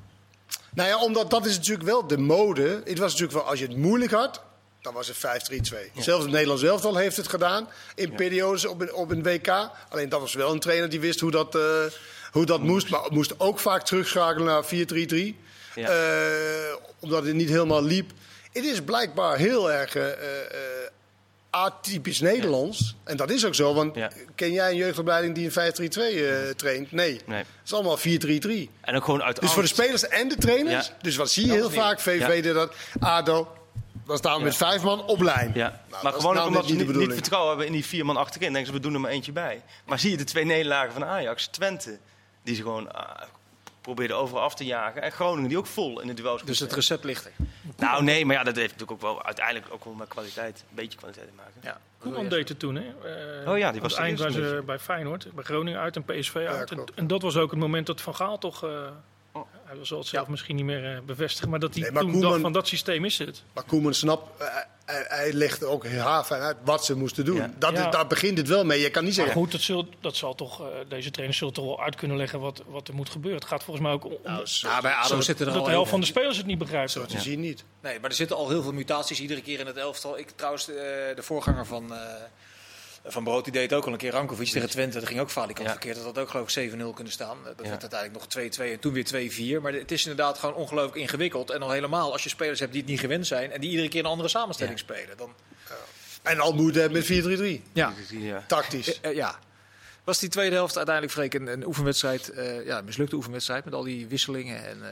Nou 0.74 0.88
ja, 0.88 0.98
omdat 0.98 1.30
dat 1.30 1.46
is 1.46 1.56
natuurlijk 1.56 1.88
wel 1.88 2.06
de 2.06 2.18
mode. 2.18 2.80
Het 2.85 2.98
was 2.98 3.11
natuurlijk 3.12 3.38
wel, 3.38 3.48
als 3.48 3.59
je 3.59 3.66
het 3.66 3.76
moeilijk 3.76 4.12
had, 4.12 4.42
dan 4.80 4.94
was 4.94 5.09
het 5.09 5.16
5-3-2. 5.16 5.92
Zelfs 5.94 6.22
het 6.22 6.33
Nederlands 6.33 6.62
elftal 6.62 6.96
heeft 6.96 7.16
het 7.16 7.28
gedaan 7.28 7.68
in 7.94 8.14
periodes 8.14 8.66
op 8.66 8.80
een, 8.80 8.94
op 8.94 9.11
een 9.11 9.22
WK. 9.22 9.48
Alleen 9.88 10.09
dat 10.09 10.20
was 10.20 10.35
wel 10.35 10.52
een 10.52 10.61
trainer 10.61 10.88
die 10.88 11.00
wist 11.00 11.20
hoe 11.20 11.30
dat, 11.30 11.54
eh, 11.54 11.62
hoe 12.33 12.46
dat 12.46 12.62
moest. 12.62 12.88
Maar 12.88 13.00
moest 13.09 13.35
ook 13.40 13.59
vaak 13.59 13.85
terugschakelen 13.85 14.46
naar 14.46 14.64
4-3-3. 14.64 15.38
Ja. 15.74 15.88
Eh, 15.88 16.74
omdat 17.00 17.24
het 17.24 17.35
niet 17.35 17.48
helemaal 17.48 17.83
liep. 17.83 18.11
Het 18.52 18.64
is 18.64 18.80
blijkbaar 18.82 19.36
heel 19.36 19.72
erg 19.72 19.94
eh, 19.96 20.06
eh, 20.06 20.12
eh, 20.12 20.90
atypisch 21.50 22.20
Nederlands. 22.20 22.96
En 23.04 23.16
dat 23.16 23.30
is 23.30 23.46
ook 23.46 23.54
zo, 23.54 23.74
want 23.74 23.94
Ja. 23.96 24.10
ken 24.34 24.52
jij 24.52 24.70
een 24.70 24.76
jeugdopleiding 24.76 25.34
die 25.34 25.44
een 25.44 25.52
5-3-2 25.52 26.28
eh, 26.28 26.48
traint? 26.56 26.92
Nee. 26.92 27.20
Nee. 27.26 27.38
Het 27.38 27.46
is 27.64 27.72
allemaal 27.72 27.96
4-3-3. 27.98 28.70
En 28.80 28.96
ook 28.96 29.04
gewoon 29.04 29.22
uit 29.22 29.40
Dus 29.40 29.52
voor 29.52 29.62
de 29.62 29.68
spelers 29.68 30.08
en 30.08 30.28
de 30.28 30.36
trainers. 30.36 30.86
Ja. 30.86 30.92
Dus 31.02 31.16
wat 31.16 31.30
zie 31.30 31.42
je 31.46 31.48
Dat 31.48 31.58
heel 31.58 31.70
vaak? 31.70 32.00
VV 32.00 32.18
Ja. 32.18 32.26
deed 32.28 32.44
dat. 32.54 32.74
ADO. 33.00 33.48
Dan 34.06 34.16
staan 34.18 34.38
we 34.38 34.44
met 34.44 34.56
vijf 34.56 34.82
man 34.82 35.04
op 35.06 35.20
lijn. 35.20 35.50
Ja, 35.54 35.68
Nou, 35.68 35.80
maar 35.90 36.02
dat 36.02 36.14
is 36.14 36.20
gewoon 36.20 36.36
ook 36.36 36.42
nou 36.42 36.46
omdat 36.48 36.66
ze 36.66 36.96
niet 36.96 37.12
vertrouwen 37.12 37.48
hebben 37.48 37.66
in 37.66 37.72
die 37.72 37.84
vier 37.84 38.04
man 38.04 38.16
achterin. 38.16 38.52
Denken 38.52 38.66
ze, 38.72 38.76
we 38.78 38.80
doen 38.82 38.94
er 38.94 39.00
maar 39.00 39.10
eentje 39.10 39.32
bij. 39.32 39.62
Maar 39.86 39.98
zie 39.98 40.10
je 40.10 40.16
de 40.16 40.24
twee 40.24 40.44
nederlagen 40.44 40.92
van 40.92 41.04
Ajax, 41.04 41.46
Twente, 41.46 41.98
die 42.42 42.54
ze 42.54 42.62
gewoon 42.62 42.90
probeerden 43.81 44.16
overal 44.16 44.43
af 44.43 44.55
te 44.55 44.64
jagen. 44.64 45.03
En 45.03 45.12
Groningen, 45.12 45.49
die 45.49 45.59
ook 45.59 45.66
vol 45.66 46.01
in 46.01 46.07
de 46.07 46.14
duels 46.14 46.43
Dus 46.45 46.59
het 46.59 46.73
recept 46.73 47.05
ligt 47.05 47.25
er. 47.25 47.33
Nou 47.77 48.03
nee, 48.03 48.27
maar 48.27 48.37
ja, 48.37 48.43
dat 48.43 48.57
heeft 48.57 48.73
natuurlijk 48.73 49.05
ook 49.05 49.12
wel 49.14 49.25
uiteindelijk 49.25 49.66
ook 49.73 49.85
wel 49.85 49.95
met 49.95 50.09
kwaliteit, 50.09 50.64
een 50.69 50.75
beetje 50.75 50.99
kwaliteit 50.99 51.27
te 51.27 51.35
maken. 51.37 51.53
Ja. 51.62 51.81
Koeman 51.99 52.29
deed 52.29 52.49
het 52.49 52.59
toen, 52.59 52.75
hè? 52.75 52.83
Eh, 53.43 53.51
Oh 53.51 53.59
ja, 53.59 53.73
die 53.73 53.81
was 53.81 53.95
eind 53.95 54.11
eerste 54.11 54.23
waren 54.25 54.35
ze 54.49 54.55
beetje. 54.55 54.66
bij 54.66 54.79
Feyenoord, 54.79 55.33
bij 55.35 55.45
Groningen 55.45 55.81
uit 55.81 55.97
en 55.97 56.05
PSV 56.05 56.35
uit. 56.37 56.73
En, 56.95 57.07
dat 57.07 57.23
was 57.23 57.37
ook 57.37 57.51
het 57.51 57.61
moment 57.61 57.87
dat 57.87 58.01
Van 58.01 58.14
Gaal 58.14 58.38
toch... 58.38 58.64
eh. 58.64 58.71
Hij 59.76 59.85
zal 59.85 59.98
het 59.98 60.06
zelf 60.06 60.28
misschien 60.28 60.56
niet 60.56 60.64
meer 60.64 60.94
eh, 60.94 61.00
bevestigen, 61.00 61.50
maar 61.50 61.59
dat 61.61 61.74
hij 61.74 61.83
Nee, 61.83 61.92
maar 61.92 62.02
toen 62.02 62.11
Koeman- 62.11 62.28
dacht 62.30 62.42
van 62.42 62.52
dat 62.52 62.68
systeem 62.68 63.04
is 63.04 63.18
het. 63.18 63.42
Maar 63.54 63.64
Koeman 63.64 63.94
snapt, 63.94 64.40
eh, 64.40 64.46
hij, 64.85 65.04
hij 65.09 65.33
legde 65.33 65.66
ook 65.66 65.85
heel 65.87 66.22
fijn 66.24 66.42
uit 66.42 66.56
wat 66.64 66.85
ze 66.85 66.96
moesten 66.96 67.24
doen. 67.24 67.37
Ja. 67.37 67.50
Dat, 67.59 67.72
Ja. 67.72 67.90
daar 67.90 68.06
begint 68.06 68.38
het 68.38 68.48
wel 68.48 68.64
mee. 68.64 68.80
Je 68.80 68.90
kan 68.90 69.04
niet 69.04 69.16
Maar 69.16 69.24
zeggen... 69.26 69.42
goed, 69.42 69.52
dat, 69.52 69.61
zul, 69.61 69.88
dat 70.00 70.16
zal 70.16 70.35
toch, 70.35 70.61
eh, 70.61 70.66
deze 70.88 71.11
trainers 71.11 71.38
zullen 71.38 71.54
toch 71.54 71.64
wel 71.64 71.83
uit 71.83 71.94
kunnen 71.96 72.16
leggen 72.16 72.40
wat, 72.40 72.62
wat 72.66 72.88
er 72.88 72.94
moet 72.94 73.11
gebeuren. 73.11 73.40
Het 73.40 73.48
gaat 73.48 73.62
volgens 73.64 73.87
mij 73.87 73.94
ook 73.94 74.04
om 74.04 74.16
Nou, 74.24 74.46
zo, 74.46 74.68
Nou, 74.68 74.83
bij 74.83 74.92
ADO 74.92 75.14
zo- 75.14 75.20
zitten 75.20 75.46
er 75.46 75.52
dat 75.52 75.61
al 75.61 75.66
de 75.66 75.72
helft 75.72 75.90
heel 75.90 75.98
van 75.98 76.00
de 76.00 76.12
spelers 76.12 76.37
het 76.37 76.46
niet 76.46 76.59
begrijpt. 76.59 76.90
zo 76.90 77.04
te 77.06 77.20
zien 77.20 77.40
niet. 77.40 77.64
Nee, 77.83 78.00
maar 78.00 78.11
er 78.11 78.16
zitten 78.16 78.37
al 78.37 78.48
heel 78.48 78.62
veel 78.62 78.72
mutaties 78.72 79.20
iedere 79.20 79.42
keer 79.42 79.61
in 79.61 79.66
het 79.66 79.76
elftal. 79.76 80.18
Ik 80.18 80.30
trouwens, 80.30 80.64
de 80.66 81.14
voorganger 81.18 81.66
van, 81.66 81.94
eh 81.94 81.98
van 83.04 83.24
Brood, 83.24 83.44
die 83.44 83.52
deed 83.52 83.72
ook 83.72 83.86
al 83.86 83.92
een 83.92 83.98
keer 83.98 84.10
Rankovic 84.12 84.48
tegen 84.48 84.70
Twente. 84.70 84.98
Dat 84.98 85.08
ging 85.08 85.20
ook 85.20 85.30
falikant 85.30 85.66
Ja. 85.66 85.72
verkeerd. 85.72 85.96
Dat 85.96 86.04
had 86.04 86.18
ook 86.18 86.28
geloof 86.30 86.44
ik 86.44 86.50
7-0 86.50 86.92
kunnen 86.94 87.12
staan. 87.12 87.38
Dat 87.44 87.54
Ja. 87.62 87.68
werd 87.68 87.80
uiteindelijk 87.80 88.12
nog 88.20 88.26
2-2 88.26 88.72
en 88.72 88.78
toen 88.78 88.92
weer 88.92 89.04
2-4. 89.04 89.60
Maar 89.62 89.72
het 89.72 89.90
is 89.90 90.02
inderdaad 90.06 90.38
gewoon 90.38 90.54
ongelooflijk 90.54 90.96
ingewikkeld. 90.96 91.50
En 91.50 91.62
al 91.62 91.70
helemaal 91.70 92.12
als 92.12 92.22
je 92.22 92.28
spelers 92.28 92.60
hebt 92.60 92.72
die 92.72 92.80
het 92.80 92.90
niet 92.90 93.00
gewend 93.00 93.26
zijn... 93.26 93.52
en 93.52 93.60
die 93.60 93.70
iedere 93.70 93.88
keer 93.88 94.00
een 94.00 94.10
andere 94.10 94.28
samenstelling 94.28 94.78
spelen. 94.78 95.16
Dan, 95.16 95.34
En 96.22 96.40
al 96.40 96.56
hebben 96.56 96.92
met 96.92 97.04
4-3-3. 97.04 97.62
ja. 97.72 97.94
Tactisch. 98.46 99.00
Eh, 99.00 99.10
eh, 99.10 99.16
ja. 99.16 99.38
Was 100.04 100.18
die 100.18 100.28
tweede 100.28 100.54
helft 100.54 100.76
uiteindelijk, 100.76 101.14
Freek, 101.14 101.34
een, 101.34 101.46
een 101.46 101.66
oefenwedstrijd, 101.66 102.28
eh, 102.28 102.66
ja, 102.66 102.78
een 102.78 102.84
mislukte 102.84 103.16
oefenwedstrijd 103.16 103.64
met 103.64 103.74
al 103.74 103.82
die 103.82 104.06
wisselingen? 104.06 104.66
En, 104.66 104.82
eh, 104.82 104.88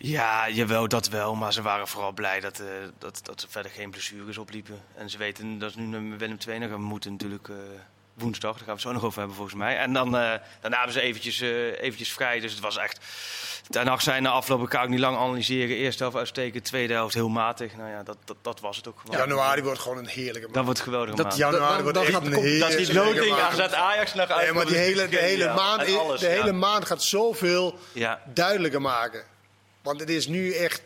Ja, 0.00 0.48
jawel, 0.48 0.88
dat 0.88 1.08
wel. 1.08 1.34
Maar 1.34 1.52
ze 1.52 1.62
waren 1.62 1.88
vooral 1.88 2.12
blij 2.12 2.40
dat, 2.40 2.58
eh, 2.60 2.66
dat, 2.98 3.20
dat 3.22 3.40
ze 3.40 3.46
verder 3.50 3.70
geen 3.70 3.90
blessures 3.90 4.38
opliepen. 4.38 4.82
En 4.94 5.10
ze 5.10 5.18
weten 5.18 5.58
dat 5.58 5.72
ze 5.72 5.80
nu 5.80 5.98
naar 5.98 6.18
Willem 6.18 6.38
II 6.48 6.68
gaan 6.68 6.82
moeten 6.82 7.12
natuurlijk 7.12 7.48
eh, 7.48 7.54
woensdag. 8.14 8.50
Daar 8.56 8.58
gaan 8.58 8.66
we 8.66 8.72
het 8.72 8.80
zo 8.80 8.92
nog 8.92 9.04
over 9.04 9.18
hebben 9.18 9.36
volgens 9.36 9.56
mij. 9.56 9.76
En 9.78 9.92
dan, 9.92 10.06
eh, 10.06 10.34
daarna 10.60 10.76
hebben 10.76 10.92
ze 10.92 11.00
eventjes, 11.00 11.40
eh, 11.40 11.82
eventjes 11.82 12.12
vrij. 12.12 12.40
Dus 12.40 12.52
het 12.52 12.60
was 12.60 12.76
echt... 12.76 13.00
Ten 13.68 13.84
nacht 13.84 14.02
zijn 14.02 14.22
na 14.22 14.30
afloop, 14.30 14.62
ik 14.62 14.68
kan 14.68 14.82
ook 14.82 14.88
niet 14.88 14.98
lang 15.00 15.16
analyseren. 15.16 15.76
Eerste 15.76 16.02
helft 16.02 16.18
uitstekend, 16.18 16.64
tweede 16.64 16.92
helft 16.92 17.14
heel 17.14 17.28
matig. 17.28 17.76
Nou 17.76 17.90
ja, 17.90 18.02
dat, 18.02 18.16
dat, 18.24 18.36
dat 18.42 18.60
was 18.60 18.76
het 18.76 18.88
ook 18.88 19.00
gewoon. 19.00 19.16
Januari 19.18 19.62
wordt 19.62 19.78
gewoon 19.80 19.98
een 19.98 20.06
heerlijke 20.06 20.40
Dat 20.40 20.50
maand. 20.54 20.64
wordt 20.64 20.80
geweldig 20.80 21.14
Dat- 21.14 21.24
maand. 21.26 21.36
Januari 21.36 21.74
dan- 21.74 21.82
wordt 21.82 21.98
echt 21.98 22.10
gaat 22.10 22.24
een 22.24 22.30
de 22.30 22.36
heerlijke 22.40 22.70
Dat 22.70 22.80
is 22.80 22.86
die 22.86 22.96
loting, 22.96 23.30
maand. 23.36 23.60
AZ 23.60 23.72
Ajax 23.72 24.14
nog 24.14 24.28
uit. 24.28 24.42
Nee, 24.44 24.52
maar 24.52 24.66
die 24.66 24.76
hele, 24.76 25.08
de 25.08 25.16
hele 25.18 25.54
maand, 25.54 25.80
de 25.86 26.16
ja. 26.20 26.28
hele 26.28 26.52
maand 26.52 26.84
gaat 26.86 27.02
zoveel 27.02 27.78
Ja. 27.92 28.20
duidelijker 28.34 28.80
maken. 28.80 29.22
Want 29.82 30.00
het 30.00 30.08
is 30.08 30.26
nu 30.26 30.52
echt 30.52 30.82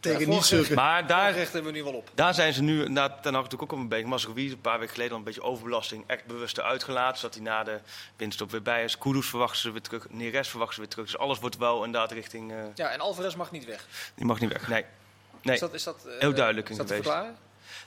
tegen 0.00 0.20
Ja, 0.20 0.26
niet 0.26 0.44
zulke... 0.44 0.74
Maar 0.74 1.06
daar 1.06 1.32
richten 1.32 1.64
we 1.64 1.70
nu 1.70 1.82
wel 1.84 1.92
op. 1.92 2.10
daar 2.14 2.34
zijn 2.34 2.52
ze 2.52 2.62
nu, 2.62 2.88
na, 2.88 3.08
ten 3.08 3.32
nacht 3.32 3.44
natuurlijk 3.44 3.62
ook 3.62 3.72
al 3.72 3.78
een 3.78 3.88
beetje. 3.88 4.06
Masrowies 4.06 4.52
een 4.52 4.60
paar 4.60 4.78
weken 4.78 4.92
geleden 4.92 5.12
al 5.12 5.18
een 5.18 5.24
beetje 5.24 5.42
overbelasting 5.42 6.04
echt 6.06 6.26
bewust 6.26 6.58
eruit 6.58 6.84
gelaten. 6.84 7.18
Zodat 7.18 7.34
hij 7.34 7.44
na 7.44 7.64
de 7.64 7.80
winststop 8.16 8.50
weer 8.50 8.62
bij 8.62 8.84
is. 8.84 8.98
Kudus 8.98 9.26
verwachten 9.26 9.60
ze 9.60 9.70
weer 9.70 9.80
terug. 9.80 10.06
Neres 10.10 10.48
verwachten 10.48 10.74
ze 10.74 10.80
weer 10.80 10.90
terug. 10.90 11.06
Dus 11.06 11.18
alles 11.18 11.38
wordt 11.38 11.56
wel 11.56 11.84
inderdaad 11.84 12.12
richting... 12.12 12.52
eh, 12.52 12.56
Ja, 12.74 12.88
en 12.88 13.00
Alvarez 13.00 13.34
mag 13.34 13.50
niet 13.50 13.64
weg. 13.64 13.86
die 14.14 14.24
mag 14.26 14.40
niet 14.40 14.52
weg. 14.52 14.68
Nee. 14.68 14.84
nee. 15.42 15.54
Is 15.54 15.60
dat, 15.60 15.74
is 15.74 15.82
dat, 15.82 16.04
eh, 16.06 16.12
Heel 16.18 16.34
duidelijk 16.34 16.68
is 16.68 16.76
dat 16.76 16.86
te 16.86 16.94
geweest. 16.94 17.10
verklaren? 17.12 17.38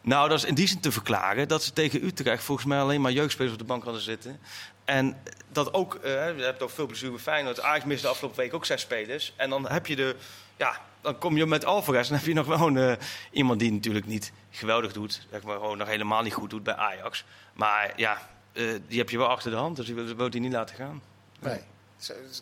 Nou, 0.01 0.30
dat 0.30 0.38
is 0.38 0.43
in 0.45 0.56
die 0.56 0.67
zin 0.67 0.80
te 0.80 0.91
verklaren 0.91 1.47
dat 1.47 1.63
ze 1.63 1.73
tegen 1.73 2.03
Utrecht 2.06 2.43
volgens 2.43 2.67
mij 2.67 2.80
alleen 2.80 3.01
maar 3.01 3.12
jeugdspelers 3.12 3.53
op 3.53 3.60
de 3.60 3.65
bank 3.65 3.84
hadden 3.84 4.01
zitten. 4.01 4.39
En 4.88 5.17
dat 5.52 5.73
ook, 5.73 5.95
eh, 5.95 6.38
je 6.38 6.43
hebt 6.43 6.62
ook 6.62 6.69
veel 6.69 6.86
plezier 6.86 7.10
bij 7.10 7.19
Feyenoord. 7.19 7.62
Ajax 7.62 7.86
miste 7.86 8.06
de 8.06 8.12
afgelopen 8.12 8.39
week 8.39 8.54
ook 8.54 8.65
zes 8.65 8.82
spelers. 8.82 9.34
En 9.36 9.50
dan 9.50 9.69
heb 9.69 9.88
je 9.88 9.95
de, 9.95 10.15
ja, 10.58 10.82
dan 11.02 11.17
kom 11.17 11.38
je 11.38 11.45
met 11.45 11.65
Alvarez 11.65 12.02
en 12.02 12.10
dan 12.10 12.17
heb 12.17 12.28
je 12.28 12.34
nog 12.34 12.62
een, 12.62 12.78
eh, 12.78 12.93
iemand 13.32 13.60
die 13.60 13.71
natuurlijk 13.71 14.06
niet 14.06 14.32
geweldig 14.52 14.93
doet. 14.93 15.28
Zeg 15.32 15.43
maar 15.43 15.56
gewoon 15.56 15.78
nog 15.78 15.88
helemaal 15.88 16.21
niet 16.21 16.34
goed 16.34 16.50
doet 16.50 16.63
bij 16.63 16.76
Ajax. 16.76 17.26
Maar 17.54 17.93
ja, 17.95 18.30
eh, 18.54 18.63
die 18.88 18.97
heb 18.97 19.10
je 19.10 19.17
wel 19.17 19.28
achter 19.28 19.52
de 19.52 19.58
hand, 19.58 19.76
dus 19.76 19.86
die 19.86 19.95
wil 19.95 20.30
hij 20.30 20.39
niet 20.39 20.52
laten 20.52 20.76
gaan. 20.76 21.02
Nee. 21.39 21.62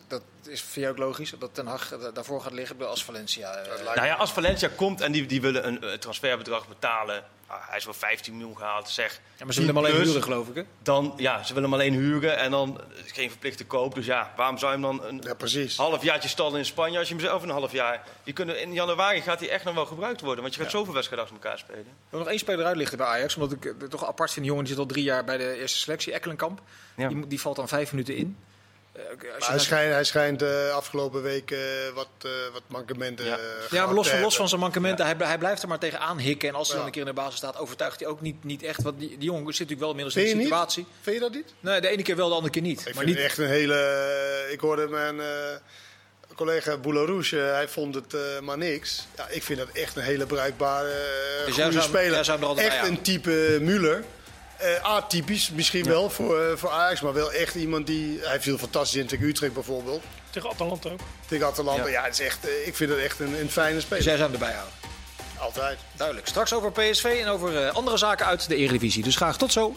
Dat 0.08 0.22
is 0.48 0.62
voor 0.62 0.82
jou 0.82 0.92
ook 0.94 0.98
logisch, 0.98 1.32
dat 1.38 1.54
Ten 1.54 1.66
Hag 1.66 1.88
daarvoor 2.14 2.40
gaat 2.40 2.52
liggen 2.52 2.88
als 2.88 3.04
Valencia. 3.04 3.54
eh, 3.54 3.94
Nou 3.94 4.06
ja, 4.06 4.14
als 4.14 4.32
Valencia 4.32 4.68
komt 4.76 5.00
en 5.00 5.12
die, 5.12 5.26
die 5.26 5.40
willen 5.40 5.66
een 5.66 5.82
eh, 5.82 5.92
transferbedrag 5.92 6.68
betalen. 6.68 7.24
ah, 7.46 7.68
hij 7.68 7.76
is 7.78 7.84
wel 7.84 7.94
15 7.94 8.36
miljoen 8.36 8.56
gehaald, 8.56 8.88
zeg. 8.88 9.20
ja, 9.36 9.44
maar 9.44 9.54
ze 9.54 9.60
willen 9.60 9.74
hem 9.74 9.84
alleen 9.84 9.96
plus- 9.96 10.06
huren, 10.08 10.22
geloof 10.22 10.48
ik. 10.48 10.54
Hè? 10.54 10.62
Dan, 10.82 11.14
ja, 11.16 11.42
ze 11.42 11.54
willen 11.54 11.70
hem 11.70 11.80
alleen 11.80 11.92
huren 11.92 12.36
en 12.38 12.50
dan 12.50 12.80
geen 13.04 13.30
verplichte 13.30 13.64
koop. 13.66 13.94
Dus 13.94 14.06
ja, 14.06 14.32
waarom 14.36 14.58
zou 14.58 14.72
je 14.78 14.86
hem 14.86 14.96
dan 14.98 15.06
een 15.08 15.20
Ja, 15.26 15.34
precies. 15.34 15.76
halfjaartje 15.76 16.28
stallen 16.28 16.58
in 16.58 16.64
Spanje 16.64 16.98
als 16.98 17.08
je 17.08 17.14
hem 17.14 17.22
zelf 17.24 17.42
een 17.42 17.50
half 17.50 17.72
jaar... 17.72 18.04
Die 18.24 18.34
kunnen, 18.34 18.60
in 18.60 18.72
januari 18.72 19.20
gaat 19.20 19.40
hij 19.40 19.50
echt 19.50 19.64
nog 19.64 19.74
wel 19.74 19.86
gebruikt 19.86 20.20
worden, 20.20 20.42
want 20.42 20.54
je 20.54 20.60
gaat 20.62 20.70
zoveel 20.70 20.94
wedstrijden 20.94 21.26
achter 21.28 21.42
elkaar 21.44 21.58
spelen. 21.58 21.80
Ik 21.80 21.86
wil 22.10 22.18
nog 22.20 22.28
één 22.28 22.38
speler 22.38 22.66
uitlichten 22.66 22.98
bij 22.98 23.06
Ajax, 23.06 23.34
omdat 23.36 23.52
ik 23.52 23.64
eh, 23.64 23.88
toch 23.88 24.06
apart 24.06 24.30
vind. 24.30 24.40
Die 24.40 24.54
jongen 24.54 24.64
die 24.64 24.72
zit 24.74 24.82
al 24.82 24.88
drie 24.88 25.04
jaar 25.04 25.24
bij 25.24 25.36
de 25.36 25.58
eerste 25.58 25.78
selectie, 25.78 26.12
Ekkelenkamp. 26.12 26.60
Ja. 26.96 27.08
Die, 27.08 27.26
die 27.26 27.40
valt 27.40 27.56
dan 27.56 27.68
vijf 27.68 27.90
minuten 27.92 28.16
in. 28.16 28.36
Eh, 28.96 29.34
als 29.34 29.46
hij 29.48 29.58
schijnt, 29.58 29.92
hij 29.92 30.04
schijnt 30.04 30.42
eh, 30.42 30.70
afgelopen 30.70 31.22
week 31.22 31.50
eh, 31.50 31.58
wat, 31.94 32.06
eh, 32.22 32.30
wat 32.52 32.62
mankementen 32.66 33.24
Ja. 33.70 33.92
los 33.92 34.08
van, 34.08 34.20
los 34.20 34.36
van 34.36 34.48
zijn 34.48 34.60
mankementen, 34.60 35.06
hij, 35.06 35.14
hij 35.18 35.38
blijft 35.38 35.62
er 35.62 35.68
maar 35.68 35.78
tegenaan 35.78 36.18
hikken. 36.18 36.48
En 36.48 36.54
als 36.54 36.68
hij 36.68 36.76
Ja. 36.76 36.82
dan 36.82 36.86
een 36.92 36.98
keer 36.98 37.08
in 37.08 37.14
de 37.14 37.20
basis 37.20 37.36
staat, 37.36 37.58
overtuigt 37.58 38.00
hij 38.00 38.08
ook 38.08 38.20
niet, 38.20 38.44
niet 38.44 38.62
echt. 38.62 38.82
Want 38.82 38.98
die, 38.98 39.08
die 39.08 39.18
jongen 39.18 39.40
zit 39.54 39.68
natuurlijk 39.68 39.80
wel 39.80 39.88
inmiddels 39.90 40.14
Vind 40.14 40.26
in 40.26 40.32
je 40.32 40.36
de 40.36 40.42
niet? 40.42 40.52
situatie. 40.52 40.86
Vind 41.00 41.16
je 41.16 41.22
dat 41.22 41.32
niet? 41.32 41.54
Nee, 41.60 41.80
de 41.80 41.88
ene 41.88 42.02
keer 42.02 42.16
wel, 42.16 42.28
de 42.28 42.34
andere 42.34 42.52
keer 42.52 42.62
niet. 42.62 42.78
Ik 42.80 42.84
maar 42.84 42.94
vind 42.94 43.06
niet 43.06 43.16
het 43.16 43.24
echt 43.24 43.38
een 43.38 43.48
hele... 43.48 44.48
Ik 44.50 44.60
hoorde 44.60 44.88
mijn 44.88 45.20
eh, 45.20 45.26
collega 46.34 46.76
Boularouche, 46.76 47.36
hij 47.36 47.68
vond 47.68 47.94
het 47.94 48.14
eh, 48.14 48.20
maar 48.40 48.58
niks. 48.58 49.06
Ja, 49.16 49.26
ik 49.28 49.42
vind 49.42 49.58
dat 49.58 49.68
echt 49.72 49.96
een 49.96 50.02
hele 50.02 50.26
bruikbare, 50.26 50.88
eh 50.88 51.46
Dus 51.46 51.54
goede 51.54 51.80
speler. 51.80 52.12
er 52.30 52.58
echt 52.58 52.80
bij 52.80 52.88
een 52.90 53.02
type 53.02 53.58
Müller. 53.60 54.15
Eh, 54.58 54.82
atypisch 54.82 55.50
misschien 55.50 55.84
wel 55.84 56.10
voor, 56.10 56.40
eh, 56.42 56.56
voor 56.56 56.70
Ajax, 56.70 57.00
maar 57.00 57.12
wel 57.12 57.32
echt 57.32 57.54
iemand 57.54 57.86
die... 57.86 58.18
Hij 58.22 58.40
viel 58.40 58.58
fantastisch 58.58 59.00
in 59.00 59.06
tegen 59.06 59.26
Utrecht 59.26 59.52
bijvoorbeeld. 59.52 60.02
Tegen 60.30 60.50
Atalanta 60.50 60.88
ook. 60.90 61.00
Tegen 61.26 61.46
Atalanta. 61.46 61.82
Ja. 61.84 61.90
Ja, 61.90 62.02
het 62.04 62.12
is 62.12 62.26
echt, 62.26 62.46
eh, 62.48 62.66
ik 62.66 62.76
vind 62.76 62.90
het 62.90 62.98
echt 62.98 63.20
een, 63.20 63.40
een 63.40 63.50
fijne 63.50 63.74
Dus 63.74 63.82
speler. 63.82 64.04
jij 64.04 64.16
zou 64.16 64.30
hem 64.30 64.40
erbij 64.40 64.52
houden. 64.54 64.74
Altijd. 65.38 65.78
Duidelijk. 65.92 66.26
Straks 66.28 66.52
over 66.52 66.72
PSV 66.72 67.04
en 67.22 67.28
over 67.28 67.66
eh, 67.66 67.74
andere 67.74 67.96
zaken 67.96 68.26
uit 68.26 68.48
de 68.48 68.56
Eredivisie. 68.56 69.02
Dus 69.02 69.16
graag 69.16 69.36
tot 69.38 69.52
zo. 69.52 69.76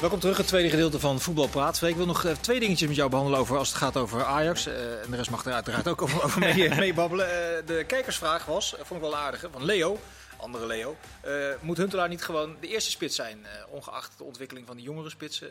Welkom 0.00 0.18
terug, 0.18 0.36
het 0.36 0.46
tweede 0.46 0.70
gedeelte 0.70 1.00
van 1.00 1.20
Voetbal 1.20 1.48
Praat. 1.48 1.82
Ik 1.82 1.96
wil 1.96 2.06
nog 2.06 2.24
eh, 2.24 2.32
twee 2.32 2.60
dingetjes 2.60 2.88
met 2.88 2.96
jou 2.96 3.10
behandelen 3.10 3.40
over 3.40 3.56
als 3.56 3.68
het 3.68 3.76
gaat 3.76 3.96
over 3.96 4.24
Ajax. 4.24 4.66
Eh, 4.66 5.02
en 5.02 5.10
de 5.10 5.16
rest 5.16 5.30
mag 5.30 5.44
er 5.44 5.52
uiteraard 5.52 5.88
ook 5.88 6.02
over, 6.02 6.24
over 6.24 6.40
mee, 6.40 6.64
eh, 6.68 6.78
meebabbelen. 6.78 7.26
De 7.66 7.84
kijkersvraag 7.86 8.44
was, 8.44 8.74
vond 8.76 9.02
ik 9.02 9.10
wel 9.10 9.16
aardig, 9.16 9.44
van 9.52 9.64
Leo, 9.64 9.98
andere 10.36 10.66
Leo. 10.66 10.96
eh, 11.20 11.32
moet 11.60 11.76
Huntelaar 11.76 12.08
niet 12.08 12.24
gewoon 12.24 12.56
de 12.60 12.68
eerste 12.68 12.90
spits 12.90 13.16
zijn, 13.16 13.46
ongeacht 13.68 14.18
de 14.18 14.24
ontwikkeling 14.24 14.66
van 14.66 14.76
de 14.76 14.82
jongere 14.82 15.10
spitsen, 15.10 15.48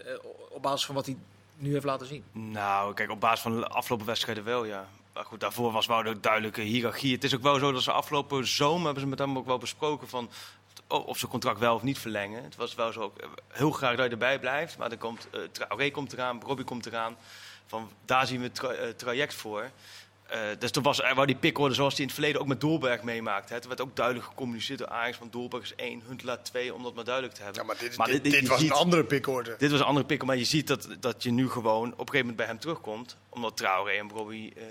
op 0.49 0.61
basis 0.61 0.85
van 0.85 0.95
wat 0.95 1.05
hij 1.05 1.17
nu 1.55 1.71
heeft 1.73 1.85
laten 1.85 2.07
zien? 2.07 2.23
Nou, 2.31 2.93
kijk, 2.93 3.09
op 3.11 3.19
basis 3.19 3.39
van 3.39 3.59
de 3.59 3.67
afgelopen 3.67 4.05
wedstrijden 4.05 4.43
wel, 4.43 4.65
ja. 4.65 4.87
Maar 5.13 5.25
goed, 5.25 5.39
daarvoor 5.39 5.71
was 5.71 5.85
wel 5.85 6.03
de 6.03 6.19
duidelijke 6.19 6.61
hiërarchie. 6.61 7.13
Het 7.13 7.23
is 7.23 7.35
ook 7.35 7.41
wel 7.41 7.59
zo 7.59 7.71
dat 7.71 7.81
ze 7.81 7.91
afgelopen 7.91 8.47
zomer 8.47 8.85
hebben 8.85 9.03
ze 9.03 9.09
met 9.09 9.19
hem 9.19 9.37
ook 9.37 9.45
wel 9.45 9.57
besproken 9.57 10.07
van 10.07 10.29
of 10.87 11.17
ze 11.17 11.27
contract 11.27 11.59
wel 11.59 11.75
of 11.75 11.83
niet 11.83 11.99
verlengen. 11.99 12.43
Het 12.43 12.55
was 12.55 12.75
wel 12.75 12.91
zo, 12.91 13.01
ook, 13.01 13.17
eh, 13.17 13.27
heel 13.47 13.71
graag 13.71 13.95
dat 13.95 14.05
je 14.05 14.11
erbij 14.11 14.39
blijft, 14.39 14.77
maar 14.77 14.89
dan 14.89 14.97
komt 14.97 15.27
uh, 15.35 15.41
Traoré 15.51 15.91
komt 15.91 16.13
eraan, 16.13 16.41
Robbie 16.45 16.65
komt 16.65 16.85
eraan. 16.85 17.17
Van, 17.65 17.89
daar 18.05 18.27
zien 18.27 18.37
we 18.39 18.43
het 18.45 18.55
tra- 18.55 18.71
eh, 18.71 18.89
traject 18.89 19.33
voor. 19.33 19.69
Eh, 20.27 20.39
dus 20.59 20.71
toen 20.71 20.83
was 20.83 21.01
er 21.01 21.15
wel 21.15 21.25
die 21.25 21.35
pickorde 21.35 21.73
zoals 21.75 21.91
die 21.93 22.01
in 22.01 22.07
het 22.07 22.15
verleden 22.15 22.41
ook 22.41 22.47
met 22.47 22.61
Doelberg 22.61 23.03
meemaakte. 23.03 23.53
Hè. 23.53 23.59
Toen 23.59 23.69
werd 23.69 23.81
ook 23.81 23.95
duidelijk 23.95 24.25
gecommuniceerd 24.25 24.79
door 24.79 24.87
Ajax 24.87 25.17
van 25.17 25.27
Doelberg 25.29 25.63
is 25.63 25.75
één, 25.75 26.01
Huntelaar 26.07 26.43
twee, 26.43 26.73
om 26.73 26.83
dat 26.83 26.93
maar 26.95 27.03
duidelijk 27.03 27.35
te 27.35 27.41
hebben. 27.43 27.61
Ja, 27.61 27.67
maar 27.67 27.77
dit, 27.77 27.97
Maar 27.97 28.07
dit, 28.07 28.23
dit- 28.23 28.31
dit 28.33 28.41
je 28.41 28.47
was 28.47 28.59
ziet- 28.59 28.69
een 28.69 28.75
andere 28.75 29.03
pikorde. 29.03 29.55
Dit 29.57 29.71
was 29.71 29.79
een 29.79 29.85
andere 29.85 30.05
pikkel, 30.05 30.27
maar 30.27 30.37
je 30.37 30.43
ziet 30.43 30.67
dat, 30.67 30.87
dat 30.99 31.23
je 31.23 31.31
nu 31.31 31.49
gewoon 31.49 31.85
op 31.85 31.91
een 31.91 31.95
gegeven 31.97 32.19
moment 32.19 32.35
bij 32.35 32.45
hem 32.45 32.59
terugkomt. 32.59 33.17
Omdat 33.29 33.57
Traoré 33.57 33.91
en 33.97 34.09
Robbie 34.09 34.53
eh, 34.55 34.63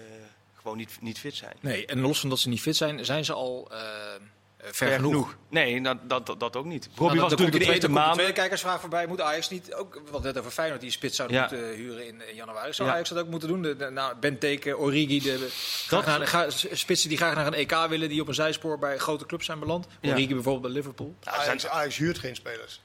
gewoon 0.55 0.77
niet, 0.77 0.97
niet 1.01 1.19
fit 1.19 1.35
zijn. 1.35 1.57
Nee, 1.61 1.87
en 1.87 2.01
los 2.01 2.21
van 2.21 2.29
dat 2.29 2.39
ze 2.39 2.49
niet 2.49 2.61
fit 2.61 2.77
zijn, 2.77 3.05
zijn 3.05 3.25
ze 3.25 3.33
al 3.33 3.69
eh, 3.71 3.79
eh, 4.15 4.21
ver, 4.63 4.93
genoeg. 4.93 5.37
Nee, 5.51 5.81
dat, 5.81 5.97
dat, 6.09 6.35
dat, 6.39 6.57
ook 6.57 6.65
niet. 6.65 6.87
Nou, 6.87 6.99
Robbie 6.99 7.21
was 7.21 7.29
dan 7.29 7.39
komt 7.39 7.51
natuurlijk 7.53 7.53
de 7.53 7.59
tweede- 7.65 7.87
komt 7.87 8.07
de 8.07 8.13
tweede 8.13 8.33
kijkersvraag 8.33 8.81
voorbij. 8.81 9.07
Moet 9.07 9.21
Ajax 9.21 9.49
niet 9.49 9.75
ook, 9.75 10.03
wat 10.11 10.23
net 10.23 10.39
over 10.39 10.51
Feyenoord, 10.51 10.81
die 10.81 10.91
spits 10.91 11.17
zouden 11.17 11.37
Ja. 11.37 11.43
moeten 11.51 11.69
huren 11.75 12.07
in, 12.07 12.29
in 12.29 12.35
januari. 12.35 12.73
Zou 12.73 12.89
Ja. 12.89 12.95
Ajax 12.95 13.09
dat 13.09 13.19
ook 13.19 13.29
moeten 13.29 13.49
doen? 13.49 13.63
De, 13.63 13.77
de, 13.77 13.91
nou, 13.91 14.17
Benteke, 14.21 14.79
Origi, 14.79 15.21
de, 15.21 15.49
graag 15.87 16.05
Dat- 16.05 16.19
naar, 16.19 16.27
ga- 16.27 16.51
spitsen 16.73 17.09
die 17.09 17.19
graag 17.19 17.35
naar 17.35 17.47
een 17.47 17.55
EK 17.55 17.87
willen, 17.89 18.09
die 18.09 18.21
op 18.21 18.29
een 18.29 18.35
zijspoor 18.35 18.79
bij 18.79 18.99
grote 18.99 19.27
clubs 19.27 19.47
zijn 19.47 19.59
beland. 19.59 19.87
Ja. 20.01 20.11
Origi 20.13 20.35
bijvoorbeeld 20.35 20.63
bij 20.63 20.73
Liverpool. 20.73 21.15
Ajax, 21.25 21.67
Ajax 21.67 21.97
huurt 21.97 22.19
geen 22.19 22.35
spelers. 22.37 22.81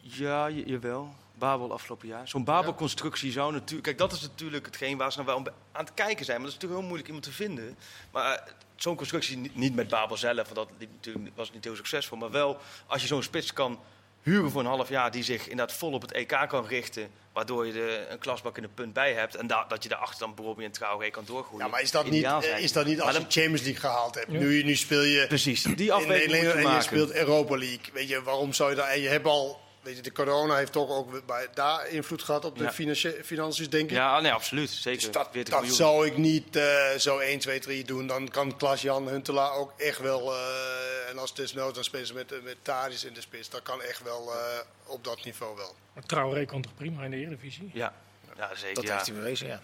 Ja, 0.00 0.46
je- 0.46 0.66
jawel. 0.66 1.14
Babel 1.38 1.72
afgelopen 1.72 2.08
jaar. 2.08 2.28
Zo'n 2.28 2.44
Babel-constructie 2.44 3.32
zou 3.32 3.52
natuurlijk... 3.52 3.82
Kijk, 3.82 3.98
dat 3.98 4.12
is 4.12 4.20
natuurlijk 4.20 4.66
hetgeen 4.66 4.96
waar 4.96 5.12
ze 5.12 5.22
nou 5.22 5.42
wel 5.44 5.52
aan 5.72 5.84
het 5.84 5.94
kijken 5.94 6.24
zijn. 6.24 6.40
Maar 6.40 6.46
dat 6.50 6.54
is 6.56 6.62
natuurlijk 6.62 6.80
heel 6.80 6.88
moeilijk 6.88 7.06
iemand 7.06 7.24
te 7.24 7.32
vinden. 7.32 7.76
Maar 8.12 8.34
eh, 8.34 8.52
zo'n 8.76 8.96
constructie, 8.96 9.50
niet- 9.52 9.74
met 9.74 9.88
Babel 9.88 10.16
zelf, 10.16 10.48
want 10.48 10.54
dat 10.54 10.68
natuurlijk, 10.92 11.36
was 11.36 11.52
niet 11.52 11.64
heel 11.64 11.76
succesvol. 11.76 12.18
Maar 12.18 12.30
wel 12.30 12.58
als 12.86 13.00
je 13.02 13.06
zo'n 13.08 13.22
spits 13.22 13.52
kan 13.52 13.80
huren 14.22 14.50
voor 14.50 14.60
een 14.60 14.66
half 14.66 14.88
jaar... 14.88 15.10
die 15.10 15.22
zich 15.22 15.48
inderdaad 15.48 15.76
vol 15.76 15.92
op 15.92 16.02
het 16.02 16.12
EK 16.12 16.44
kan 16.48 16.66
richten... 16.66 17.10
waardoor 17.32 17.66
je 17.66 17.72
er 17.82 18.10
een 18.10 18.18
klasbak 18.18 18.56
in 18.56 18.62
de 18.62 18.68
punt 18.68 18.92
bij 18.92 19.12
hebt... 19.12 19.34
en 19.34 19.46
da- 19.46 19.64
dat 19.68 19.82
je 19.82 19.88
daarachter 19.88 20.18
dan 20.34 20.44
Robbie 20.44 20.64
en 20.66 20.72
Traoré 20.72 21.10
kan 21.10 21.24
doorgroeien. 21.26 21.64
Ja, 21.64 21.70
maar 21.70 21.80
is 21.80 21.90
dat 21.90 22.04
niet, 22.04 22.14
Ideaal 22.14 22.42
eh, 22.42 22.62
is 22.62 22.72
dat 22.72 22.86
niet 22.86 22.96
als 23.00 23.04
Maar 23.04 23.14
je 23.14 23.20
dan- 23.20 23.30
Champions 23.32 23.62
League 23.62 23.80
gehaald 23.80 24.14
hebt? 24.14 24.32
Ja. 24.32 24.38
Nu, 24.38 24.62
nu 24.62 24.76
speel 24.76 25.02
je 25.02 25.26
Precies, 25.26 25.62
die 25.62 25.76
in 25.76 25.90
afweging 25.92 26.30
Nederland 26.30 26.66
en 26.66 26.74
je 26.74 26.80
speelt 26.82 27.12
Europa 27.12 27.56
League. 27.56 27.92
Weet 27.92 28.08
je, 28.08 28.22
waarom 28.22 28.52
zou 28.52 28.70
je 28.70 28.76
daar... 28.76 28.88
En 28.88 29.00
je 29.00 29.08
hebt 29.08 29.26
al... 29.26 29.60
Weet 29.88 29.96
je, 29.96 30.02
de 30.02 30.12
corona 30.12 30.56
heeft 30.56 30.72
toch 30.72 30.90
ook 30.90 31.26
bij, 31.26 31.46
daar 31.54 31.88
invloed 31.88 32.22
gehad 32.22 32.44
op 32.44 32.58
de 32.58 32.64
Ja. 32.64 32.72
financie- 32.72 33.24
financiën, 33.24 33.70
denk 33.70 33.90
ik. 33.90 33.96
Ja, 33.96 34.20
nee, 34.20 34.32
absoluut. 34.32 34.70
Zeker. 34.70 35.00
Dus 35.00 35.10
dat, 35.10 35.28
40 35.32 35.52
dat 35.52 35.60
miljoen. 35.62 35.78
zou 35.78 36.06
ik 36.06 36.16
niet 36.16 36.56
eh, 36.56 36.90
zo 36.98 37.18
1, 37.18 37.38
2, 37.38 37.60
3 37.60 37.84
doen. 37.84 38.06
Dan 38.06 38.28
kan 38.28 38.56
Klaas-Jan 38.56 39.08
Huntelaar 39.08 39.52
ook 39.52 39.72
echt 39.76 39.98
wel... 39.98 40.34
eh, 40.34 41.08
en 41.10 41.18
als 41.18 41.28
het 41.28 41.38
desnoods, 41.38 41.74
dan 41.74 41.84
spelen 41.84 42.06
ze 42.06 42.14
met, 42.14 42.42
met 42.44 42.56
Tadis 42.62 43.04
in 43.04 43.12
de 43.12 43.20
spits. 43.20 43.48
Dat 43.50 43.62
kan 43.62 43.82
echt 43.82 44.02
wel 44.02 44.32
eh, 44.34 44.58
op 44.86 45.04
dat 45.04 45.24
niveau 45.24 45.56
wel. 45.56 45.74
Maar 45.94 46.02
Traoré 46.06 46.44
kan 46.44 46.62
toch 46.62 46.74
prima 46.74 47.04
in 47.04 47.10
de 47.10 47.16
Eredivisie? 47.16 47.70
Ja, 47.74 47.92
ja 48.36 48.50
zeker. 48.54 48.74
Dat 48.74 48.84
ja. 48.84 48.92
heeft 48.94 49.06
hij 49.06 49.14
bewezen, 49.16 49.46
ja. 49.46 49.62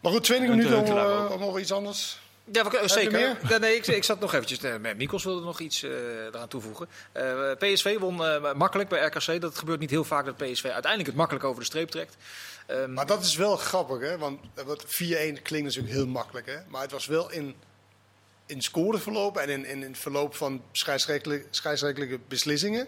Maar 0.00 0.12
goed, 0.12 0.24
20 0.24 0.48
Huntelaar 0.48 0.82
minuten 0.82 1.18
om, 1.20 1.26
eh, 1.26 1.32
om 1.32 1.40
nog 1.40 1.58
iets 1.58 1.72
anders. 1.72 2.18
Ja, 2.52 2.70
we, 2.70 2.88
zeker. 2.88 3.38
Ja, 3.48 3.58
nee, 3.58 3.76
ik, 3.76 3.86
ik 3.86 4.04
zat 4.04 4.20
nog 4.20 4.34
eventjes. 4.34 4.78
met 4.80 4.96
Mikos 4.96 5.24
wilde 5.24 5.44
nog 5.44 5.60
iets 5.60 5.82
eh, 5.82 5.90
eraan 6.24 6.48
toevoegen. 6.48 6.88
Eh, 7.12 7.50
PSV 7.58 7.98
won 7.98 8.24
eh, 8.24 8.54
makkelijk 8.54 8.88
bij 8.88 9.04
RKC. 9.06 9.40
Dat 9.40 9.58
gebeurt 9.58 9.80
niet 9.80 9.90
heel 9.90 10.04
vaak 10.04 10.24
dat 10.24 10.36
PSV 10.36 10.64
uiteindelijk 10.64 11.06
het 11.06 11.16
makkelijk 11.16 11.44
over 11.44 11.60
de 11.60 11.66
streep 11.66 11.88
trekt. 11.88 12.16
Ehm, 12.66 12.92
Maar 12.92 13.06
dat 13.06 13.24
is 13.24 13.36
wel 13.36 13.56
grappig, 13.56 14.00
hè? 14.00 14.18
Want 14.18 14.40
eh, 14.54 14.64
wat 14.64 14.84
4-1 14.84 15.42
klinkt 15.42 15.66
natuurlijk 15.66 15.94
heel 15.94 16.06
makkelijk, 16.06 16.46
hè? 16.46 16.56
Maar 16.68 16.82
het 16.82 16.90
was 16.90 17.06
wel 17.06 17.30
in 17.30 17.54
in 18.46 18.62
scoreverloop 18.62 19.36
en 19.36 19.48
in, 19.48 19.64
in, 19.64 19.82
in 19.82 19.88
het 19.88 19.98
verloop 19.98 20.34
van 20.34 20.62
scheidsrechtelijke, 20.72 22.18
beslissingen. 22.28 22.86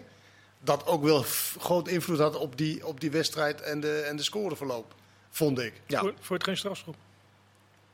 Dat 0.59 0.85
ook 0.85 1.03
wel 1.03 1.25
groot 1.59 1.87
invloed 1.87 2.19
had 2.19 2.35
op 2.35 2.57
die, 2.57 2.85
op 2.85 2.99
die 2.99 3.11
wedstrijd 3.11 3.61
en 3.61 3.79
de, 3.79 3.99
en 3.99 4.15
de 4.15 4.23
scoreverloop, 4.23 4.93
vond 5.29 5.59
ik. 5.59 5.73
Ja. 5.85 5.99
Voor, 5.99 6.13
voor 6.19 6.35
het 6.35 6.45
geen 6.45 6.57
strafschop. 6.57 6.95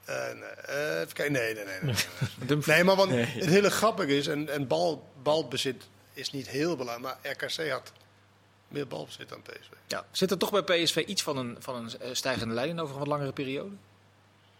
Eh, 0.06 0.16
nee, 0.34 0.44
eh, 0.44 1.00
even 1.00 1.14
kijken. 1.14 1.34
Nee, 1.34 1.54
nee, 1.54 1.66
nee. 1.66 1.80
nee, 1.82 2.58
nee. 2.66 2.84
Maar 2.84 2.96
want 2.96 3.12
het 3.12 3.46
hele 3.46 3.70
grappige 3.70 4.18
is, 4.18 4.28
en, 4.28 4.50
en 4.50 4.68
bal, 4.68 5.08
balbezit 5.24 5.84
is 6.14 6.32
niet 6.32 6.48
heel 6.48 6.76
belangrijk, 6.76 7.22
maar 7.24 7.32
RKC 7.32 7.70
had 7.70 7.92
meer 8.68 8.88
balbezit 8.88 9.30
dan 9.30 9.42
PSV. 9.42 9.72
Ja. 9.88 10.06
Zit 10.12 10.32
er 10.32 10.38
toch 10.38 10.64
bij 10.64 10.84
PSV 10.84 10.96
iets 10.96 11.24
van 11.24 11.38
een, 11.38 11.56
van 11.60 11.76
een 11.76 12.00
eh, 12.00 12.10
stijgende 12.12 12.54
lijn 12.54 12.80
over 12.80 12.94
een 12.94 13.00
wat 13.00 13.08
langere 13.08 13.32
periode? 13.32 13.76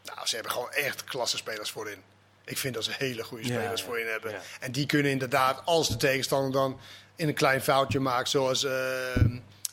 Nou, 0.04 0.28
ze 0.28 0.36
hebben 0.36 0.52
gewoon 0.54 0.72
echt 0.72 1.04
klasse 1.04 1.38
spelers 1.38 1.72
voorin. 1.72 2.02
Ik 2.46 2.58
vind 2.58 2.74
dat 2.74 2.84
ze 2.84 2.92
hele 2.98 3.24
goede 3.24 3.44
spelers 3.44 3.82
ja, 3.82 3.88
voorin 3.88 4.08
hebben. 4.08 4.32
ja. 4.32 4.42
En 4.60 4.72
die 4.72 4.86
kunnen 4.86 5.12
inderdaad, 5.12 5.62
als 5.66 5.88
de 5.88 5.98
tegenstander 5.98 6.52
dan 6.52 6.80
in 7.16 7.28
een 7.28 7.34
klein 7.34 7.62
foutje 7.62 8.00
maakt, 8.00 8.30
zoals, 8.30 8.64
eh, 8.64 8.74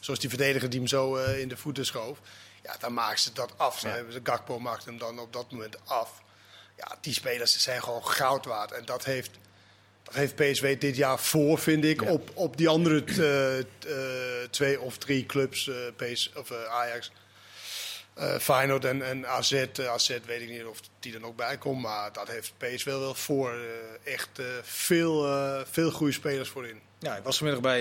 zoals 0.00 0.20
die 0.20 0.28
verdediger 0.28 0.70
die 0.70 0.78
hem 0.78 0.88
zo 0.88 1.16
eh, 1.16 1.40
in 1.40 1.48
de 1.48 1.56
voeten 1.56 1.86
schoof. 1.86 2.18
Ja, 2.62 2.76
dan 2.78 2.92
maken 2.92 3.18
ze 3.18 3.32
dat 3.32 3.52
af. 3.56 3.82
Ja. 3.82 4.10
ze, 4.10 4.20
Gakpo 4.22 4.58
maakt 4.58 4.84
hem 4.84 4.98
dan 4.98 5.18
op 5.18 5.32
dat 5.32 5.50
moment 5.50 5.76
af. 5.86 6.22
Ja, 6.76 6.96
die 7.00 7.12
spelers 7.12 7.58
zijn 7.58 7.82
gewoon 7.82 8.06
goud 8.06 8.44
waard. 8.44 8.72
En 8.72 8.84
dat 8.84 9.04
heeft, 9.04 9.30
dat 10.02 10.14
heeft 10.14 10.34
PSV 10.34 10.78
dit 10.78 10.96
jaar 10.96 11.18
voor, 11.18 11.58
vind 11.58 11.84
ik, 11.84 12.02
op, 12.02 12.30
op 12.34 12.56
die 12.56 12.68
andere 12.68 13.04
eh, 13.04 13.58
eh, 13.58 14.48
twee 14.50 14.80
of 14.80 14.98
drie 14.98 15.26
clubs, 15.26 15.70
PS, 15.96 16.30
of, 16.34 16.52
Ajax. 16.52 17.10
Feyenoord 18.40 18.84
en, 18.84 19.02
en 19.02 19.26
AZ, 19.26 19.66
AZ 19.86 20.18
weet 20.26 20.40
ik 20.40 20.48
niet 20.48 20.64
of 20.64 20.80
die 20.98 21.14
er 21.14 21.26
ook 21.26 21.36
bij 21.36 21.58
komt, 21.58 21.82
maar 21.82 22.12
dat 22.12 22.28
heeft 22.28 22.52
PSV 22.56 22.84
wel 22.84 23.14
voor. 23.14 23.54
echt 24.04 24.40
veel, 24.62 25.24
veel 25.70 25.90
goede 25.90 26.12
spelers 26.12 26.48
voorin. 26.48 26.80
Ja, 27.00 27.16
ik 27.16 27.24
was 27.24 27.36
vanmiddag 27.36 27.62
bij 27.62 27.80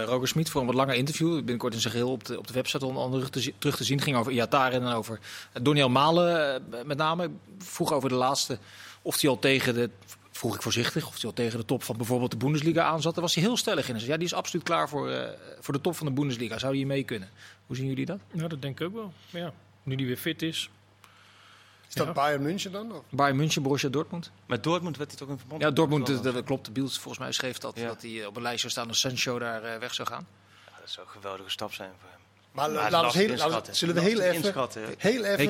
eh 0.00 0.04
Roger 0.04 0.28
Smit 0.28 0.50
voor 0.50 0.60
een 0.60 0.66
wat 0.66 0.76
langer 0.76 0.94
interview. 0.94 1.34
Binnenkort 1.34 1.74
in 1.74 1.80
zijn 1.80 1.92
geheel 1.92 2.10
op 2.10 2.24
de, 2.24 2.38
op 2.38 2.46
de 2.46 2.52
website 2.52 2.86
onder 2.86 3.02
andere 3.02 3.30
te 3.30 3.52
terug 3.58 3.76
te 3.76 3.84
zien. 3.84 4.00
ging 4.00 4.16
over 4.16 4.32
Iataren 4.32 4.82
en 4.82 4.92
over 4.92 5.20
uh, 5.62 5.86
Malen 5.86 6.54
eh, 6.54 6.84
met 6.84 6.96
name. 6.96 7.30
Vroeg 7.58 7.92
over 7.92 8.08
de 8.08 8.14
laatste 8.14 8.58
of 9.02 9.20
hij 9.20 9.30
al 9.30 9.38
tegen 9.38 9.74
de, 9.74 9.90
vroeg 10.30 10.54
ik 10.54 10.62
voorzichtig, 10.62 11.06
of 11.06 11.14
hij 11.14 11.24
al 11.24 11.32
tegen 11.32 11.58
de 11.58 11.64
top 11.64 11.82
van 11.82 11.96
bijvoorbeeld 11.96 12.30
de 12.30 12.36
Bundesliga 12.36 12.82
aan 12.82 13.02
zat. 13.02 13.14
Daar 13.14 13.22
was 13.22 13.34
hij 13.34 13.44
heel 13.44 13.56
stellig 13.56 13.88
in. 13.88 13.98
Zei, 13.98 14.10
ja, 14.10 14.16
die 14.16 14.26
is 14.26 14.34
absoluut 14.34 14.64
klaar 14.64 14.88
voor, 14.88 15.10
eh, 15.10 15.28
voor 15.60 15.74
de 15.74 15.80
top 15.80 15.96
van 15.96 16.06
de 16.06 16.12
Bundesliga. 16.12 16.58
Zou 16.58 16.76
hij 16.76 16.84
mee 16.84 17.04
kunnen? 17.04 17.28
Hoe 17.66 17.76
zien 17.76 17.86
jullie 17.86 18.06
dat? 18.06 18.18
Nou, 18.32 18.48
dat 18.48 18.62
denk 18.62 18.80
ik 18.80 18.86
ook 18.86 18.94
wel. 18.94 19.12
Ja, 19.30 19.52
nu 19.82 19.94
die 19.94 20.06
weer 20.06 20.16
fit 20.16 20.42
is. 20.42 20.70
Is 21.90 21.96
dat 21.96 22.06
Ja. 22.06 22.12
Bayern 22.12 22.42
München 22.42 22.72
dan? 22.72 22.92
Of? 22.92 23.02
Bayern 23.10 23.36
München, 23.36 23.62
Borussia 23.62 23.88
Dortmund? 23.88 24.30
Met 24.46 24.62
Dortmund 24.64 24.96
werd 24.96 25.10
hij 25.10 25.18
toch 25.18 25.28
in 25.28 25.38
verband? 25.38 25.62
Ja, 25.62 25.70
Dortmund, 25.70 26.06
dat, 26.06 26.22
dat 26.22 26.44
klopt. 26.44 26.64
De 26.64 26.70
Biels 26.72 26.94
volgens 26.98 27.18
mij 27.18 27.32
schreef 27.32 27.58
dat, 27.58 27.72
Ja. 27.76 27.86
dat 27.86 28.02
hij 28.02 28.20
eh, 28.20 28.26
op 28.26 28.36
een 28.36 28.42
lijst 28.42 28.60
zou 28.60 28.72
staan 28.72 28.88
als 28.88 29.00
Sancho 29.00 29.38
daar 29.38 29.62
eh, 29.64 29.78
weg 29.78 29.94
zou 29.94 30.08
gaan. 30.08 30.26
Ja, 30.66 30.72
dat 30.80 30.90
zou 30.90 31.06
een 31.06 31.12
geweldige 31.12 31.50
stap 31.50 31.72
zijn 31.72 31.90
voor 32.00 32.08
hem. 32.10 32.18
Maar 32.52 32.70
Maar 32.70 32.82
het 32.82 32.92
laten 32.92 33.20
we 33.20 33.26
heel, 33.26 33.48
laten 33.50 33.76
zullen 33.76 33.94
we 33.94 34.00
heel 34.00 34.20
even. 34.20 34.34
inschatten. 34.34 34.82
Heel 34.98 35.24
even. 35.24 35.34
Hey, 35.36 35.46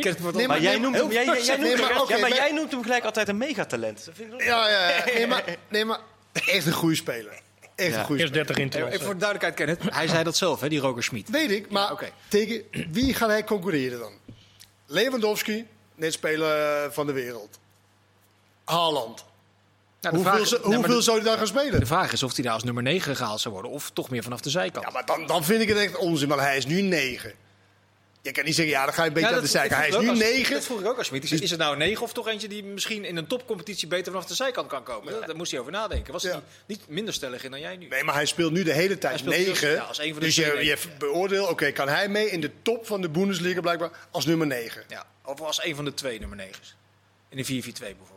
ken 0.00 0.22
wat 0.22 0.34
Nee, 0.34 0.46
Maar 0.48 0.60
jij 0.60 0.78
noemt, 0.78 0.96
hem, 0.96 1.12
jij, 1.12 1.24
jij, 1.24 1.34
veel- 1.34 1.44
jij 1.44 1.56
noemt, 1.56 1.68
nee, 1.76 1.86
maar 1.86 2.08
ja, 2.08 2.18
maar 2.18 2.34
jij 2.34 2.52
noemt 2.52 2.70
hem 2.70 2.82
gelijk 2.82 3.04
altijd 3.04 3.28
een 3.28 3.36
megatalent. 3.36 4.04
Dat 4.04 4.14
vind 4.14 4.32
ik 4.32 4.42
Ja, 4.42 4.68
ja, 4.68 4.88
ja. 4.90 5.04
Nee, 5.04 5.26
maar, 5.26 5.44
nee, 5.68 5.84
maar 5.84 5.98
echt 6.32 6.66
een 6.66 6.72
goede 6.72 6.94
speler. 6.96 7.40
Echt 7.74 7.92
Ja. 7.92 7.98
een 7.98 8.04
goede 8.04 8.20
Eerst 8.22 8.34
speler. 8.34 8.54
30 8.56 8.56
in 8.82 8.86
Even 8.86 9.04
voor 9.04 9.14
de 9.14 9.20
duidelijkheid, 9.20 9.54
Kenneth. 9.54 9.94
Hij 9.98 10.08
zei 10.08 10.24
dat 10.24 10.36
zelf, 10.36 10.60
hè, 10.60 10.68
die 10.68 10.78
Roger 10.80 11.02
Schmid. 11.02 11.30
Weet 11.30 11.50
ik, 11.50 11.70
maar 11.70 11.92
oké. 11.92 12.10
tegen 12.28 12.62
wie 12.90 13.14
gaat 13.14 13.28
hij 13.28 13.44
concurreren 13.44 13.98
dan? 13.98 14.12
Lewandowski, 14.86 15.66
net 15.96 16.12
speler 16.12 16.92
van 16.92 17.06
de 17.06 17.12
wereld. 17.12 17.58
Haaland. 18.64 19.24
Nou, 20.00 20.14
de 20.16 20.22
hoeveel 20.22 20.32
vraag- 20.44 20.46
zo- 20.48 20.56
nee, 20.56 20.66
maar 20.68 20.76
hoeveel 20.76 20.96
de- 20.96 21.02
zou 21.02 21.16
hij 21.16 21.26
dan 21.26 21.36
gaan 21.38 21.46
spelen? 21.46 21.80
De 21.80 21.86
vraag 21.86 22.12
is 22.12 22.22
of 22.22 22.34
hij 22.34 22.44
daar 22.44 22.52
als 22.52 22.64
nummer 22.64 22.82
9 22.82 23.16
gehaald 23.16 23.40
zou 23.40 23.54
worden 23.54 23.72
of 23.72 23.90
toch 23.90 24.10
meer 24.10 24.22
vanaf 24.22 24.40
de 24.40 24.50
zijkant. 24.50 24.84
Ja, 24.86 24.92
maar 24.92 25.06
dan, 25.06 25.26
dan 25.26 25.44
vind 25.44 25.60
ik 25.62 25.68
het 25.68 25.78
echt 25.78 25.96
onzin, 25.96 26.28
want 26.28 26.40
hij 26.40 26.56
is 26.56 26.66
nu 26.66 26.80
9. 26.82 27.32
Je 28.26 28.32
kan 28.32 28.44
niet 28.44 28.54
zeggen, 28.54 28.74
ja, 28.74 28.84
dan 28.84 28.94
ga 28.94 29.02
je 29.02 29.08
een 29.08 29.14
beetje 29.14 29.28
Ja, 29.30 29.36
aan 29.36 29.42
de 29.42 29.48
zijkant. 29.48 29.80
Hij 29.80 29.88
is 29.88 29.96
nu 29.98 30.08
als- 30.08 30.18
9. 30.18 30.54
Dat 30.54 30.64
vroeg 30.64 30.80
ik 30.80 30.86
ook 30.86 30.98
als 30.98 31.06
Schmid. 31.06 31.28
Zei, 31.28 31.40
Is 31.40 31.50
het 31.50 31.58
nou 31.58 31.72
een 31.72 31.78
9 31.78 32.02
of 32.02 32.12
toch 32.12 32.28
eentje 32.28 32.48
die 32.48 32.64
misschien 32.64 33.04
in 33.04 33.16
een 33.16 33.26
topcompetitie 33.26 33.88
beter 33.88 34.12
vanaf 34.12 34.26
de 34.26 34.34
zijkant 34.34 34.68
kan 34.68 34.82
komen? 34.82 35.12
Daar 35.26 35.36
moest 35.36 35.50
hij 35.50 35.60
over 35.60 35.72
nadenken. 35.72 36.12
Was 36.12 36.22
hij 36.22 36.32
Ja. 36.32 36.42
niet 36.66 36.88
minder 36.88 37.14
stellig 37.14 37.44
in 37.44 37.50
dan 37.50 37.60
jij 37.60 37.76
nu? 37.76 37.86
Nee, 37.88 38.04
maar 38.04 38.14
hij 38.14 38.26
speelt 38.26 38.52
nu 38.52 38.62
de 38.62 38.72
hele 38.72 38.98
tijd 38.98 39.12
Hij 39.12 39.32
speelt 39.32 39.46
9. 39.46 39.66
heel- 39.68 39.76
ja, 39.76 39.82
als 39.82 39.98
een 39.98 40.10
van 40.10 40.20
de 40.20 40.26
dus 40.26 40.34
je, 40.34 40.44
je 40.46 40.52
negen. 40.54 40.90
beoordeelt, 40.98 41.48
oké, 41.48 41.70
kan 41.72 41.88
hij 41.88 42.08
mee 42.08 42.30
in 42.30 42.40
de 42.40 42.50
top 42.62 42.86
van 42.86 43.00
de 43.00 43.08
Bundesliga 43.08 43.60
blijkbaar 43.60 43.90
als 44.10 44.26
nummer 44.26 44.46
9? 44.46 44.82
Ja, 44.88 45.06
of 45.24 45.40
als 45.40 45.64
een 45.64 45.74
van 45.74 45.84
de 45.84 45.94
twee 45.94 46.18
nummer 46.18 46.36
9's. 46.38 46.74
In 47.28 47.36
de 47.36 47.44
4-4-2 47.44 47.94
bijvoorbeeld. 47.96 48.15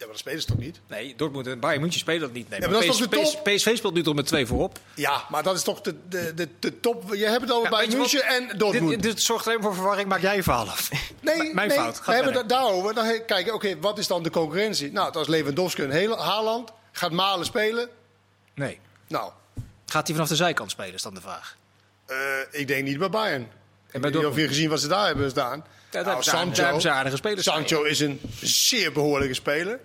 Ja, 0.00 0.06
maar 0.06 0.14
dat 0.14 0.18
spelen 0.18 0.40
ze 0.40 0.46
toch 0.46 0.58
niet? 0.58 0.80
Nee, 0.86 1.14
Dortmund 1.16 1.46
en 1.46 1.60
Bayern 1.60 1.80
München 1.80 2.00
spelen 2.00 2.20
dat 2.20 2.32
niet. 2.32 2.48
Nee, 2.48 2.60
Ja, 2.60 2.66
maar 2.66 2.74
maar 2.76 2.86
dat 2.86 2.94
is 2.94 3.00
toch 3.00 3.10
de 3.10 3.20
PS- 3.20 3.32
top? 3.32 3.44
PSV 3.44 3.76
speelt 3.76 3.94
nu 3.94 4.02
toch 4.02 4.14
met 4.14 4.26
twee 4.26 4.46
voorop. 4.46 4.78
Ja, 4.94 5.24
maar 5.28 5.42
dat 5.42 5.56
is 5.56 5.62
toch 5.62 5.80
de, 5.80 5.94
de, 6.08 6.34
de, 6.34 6.48
de 6.58 6.80
top. 6.80 7.14
Je 7.14 7.24
hebt 7.26 7.40
het 7.40 7.52
over 7.52 7.64
Ja, 7.64 7.70
bij 7.70 7.80
je 7.84 7.88
wat? 7.90 7.98
München 7.98 8.24
en 8.24 8.58
Dortmund. 8.58 8.90
Dit, 8.90 9.02
dit 9.02 9.22
zorgt 9.22 9.46
alleen 9.46 9.62
voor 9.62 9.74
verwarring. 9.74 10.08
Maak 10.08 10.20
jij 10.20 10.36
je 10.36 10.42
verhaal 10.42 10.68
af. 10.68 10.90
Nee, 11.20 11.54
Mijn 11.54 11.68
nee, 11.68 11.76
fout. 11.78 11.96
Gaat 11.96 12.06
we 12.06 12.12
hebben 12.12 12.32
het 12.34 12.48
daarover. 12.48 12.94
Dan 12.94 13.24
kijken, 13.26 13.54
oké, 13.54 13.78
wat 13.80 13.98
is 13.98 14.06
dan 14.06 14.22
de 14.22 14.30
concurrentie? 14.30 14.92
Nou, 14.92 15.12
dat 15.12 15.22
is 15.22 15.28
Lewandowski 15.28 15.82
en 15.82 15.90
hele 15.90 16.16
Haaland. 16.16 16.70
Gaat 16.92 17.10
Malen 17.12 17.46
spelen? 17.46 17.88
Nee. 18.54 18.78
Nou, 19.08 19.32
Gaat 19.86 20.06
hij 20.06 20.14
vanaf 20.14 20.28
de 20.30 20.36
zijkant 20.36 20.70
spelen, 20.70 20.94
is 20.94 21.02
dan 21.02 21.14
de 21.14 21.20
vraag. 21.20 21.56
eh, 22.06 22.16
ik 22.50 22.68
denk 22.68 22.84
niet 22.84 22.98
bij 22.98 23.10
Bayern. 23.10 23.42
En 23.42 23.48
Ik 23.86 24.00
bij 24.00 24.00
weet 24.10 24.14
niet 24.20 24.30
of 24.30 24.36
je 24.36 24.48
gezien 24.48 24.68
wat 24.70 24.80
ze 24.80 24.88
daar 24.88 25.06
hebben 25.06 25.30
staan. 25.30 25.64
Ja, 25.90 26.02
Nou, 26.02 26.80
ze 26.80 26.90
aardige 26.90 27.16
spelers. 27.16 27.44
Sancho 27.44 27.82
is 27.82 28.00
een 28.00 28.20
zeer 28.40 28.92
behoorlijke 28.92 29.34
speler. 29.34 29.80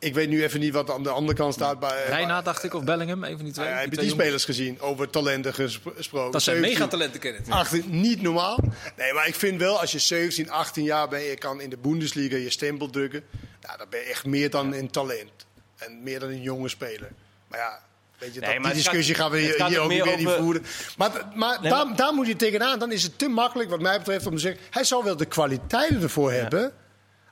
Ik 0.00 0.14
weet 0.14 0.28
nu 0.28 0.42
even 0.42 0.60
niet 0.60 0.72
wat 0.72 0.90
aan 0.90 1.02
de 1.02 1.08
andere 1.08 1.38
kant 1.38 1.54
staat 1.54 1.80
bij. 1.80 2.04
Reina, 2.06 2.42
dacht 2.42 2.64
ik, 2.64 2.74
of 2.74 2.84
Bellingham, 2.84 3.24
een 3.24 3.36
van 3.36 3.44
die 3.44 3.54
twee. 3.54 3.68
Uh, 3.68 3.78
heb 3.80 3.90
je 3.90 4.00
die 4.00 4.10
spelers 4.10 4.44
gezien? 4.44 4.80
Over 4.80 5.10
talenten 5.10 5.54
gesp- 5.54 5.92
gesproken. 5.96 6.32
Dat 6.32 6.42
zijn 6.42 6.56
17, 6.56 6.78
megatalenten, 6.78 7.20
Kenneth. 7.20 7.50
18, 7.50 7.84
niet 8.00 8.22
normaal. 8.22 8.58
Nee, 8.96 9.12
maar 9.12 9.26
ik 9.26 9.34
vind 9.34 9.60
wel, 9.60 9.80
als 9.80 9.92
je 9.92 9.98
17, 9.98 10.50
18 10.50 10.84
jaar 10.84 11.08
bent, 11.08 11.24
je 11.24 11.36
kan 11.38 11.60
in 11.60 11.70
de 11.70 11.76
Bundesliga 11.76 12.36
je 12.36 12.50
stempel 12.50 12.90
drukken. 12.90 13.24
Nou, 13.60 13.78
dan 13.78 13.86
ben 13.90 14.00
je 14.00 14.06
echt 14.06 14.24
meer 14.26 14.50
dan 14.50 14.72
een 14.72 14.90
talent. 14.90 15.46
En 15.76 16.02
meer 16.02 16.20
dan 16.20 16.28
een 16.28 16.42
jonge 16.42 16.68
speler. 16.68 17.08
Maar 17.48 17.58
ja, 17.58 17.80
Nee, 18.20 18.30
dat, 18.30 18.62
die 18.64 18.72
discussie 18.72 19.14
gaat- 19.14 19.22
gaan 19.22 19.30
we 19.32 19.38
hier, 19.38 19.66
hier 19.66 19.80
ook 19.80 19.88
meer 19.88 20.16
niet 20.16 20.26
over- 20.26 20.38
voeren. 20.42 20.64
Maar, 20.96 21.10
maar, 21.34 21.60
Nee, 21.60 21.70
daar, 21.70 21.86
maar- 21.86 21.96
daar 21.96 22.12
moet 22.14 22.26
je 22.26 22.36
tegenaan. 22.36 22.78
Dan 22.78 22.92
is 22.92 23.02
het 23.02 23.18
te 23.18 23.28
makkelijk, 23.28 23.70
wat 23.70 23.80
mij 23.80 23.98
betreft, 23.98 24.26
om 24.26 24.34
te 24.34 24.40
zeggen... 24.40 24.60
hij 24.70 24.84
zal 24.84 25.04
wel 25.04 25.16
de 25.16 25.24
kwaliteiten 25.24 26.02
ervoor 26.02 26.32
hebben. 26.32 26.72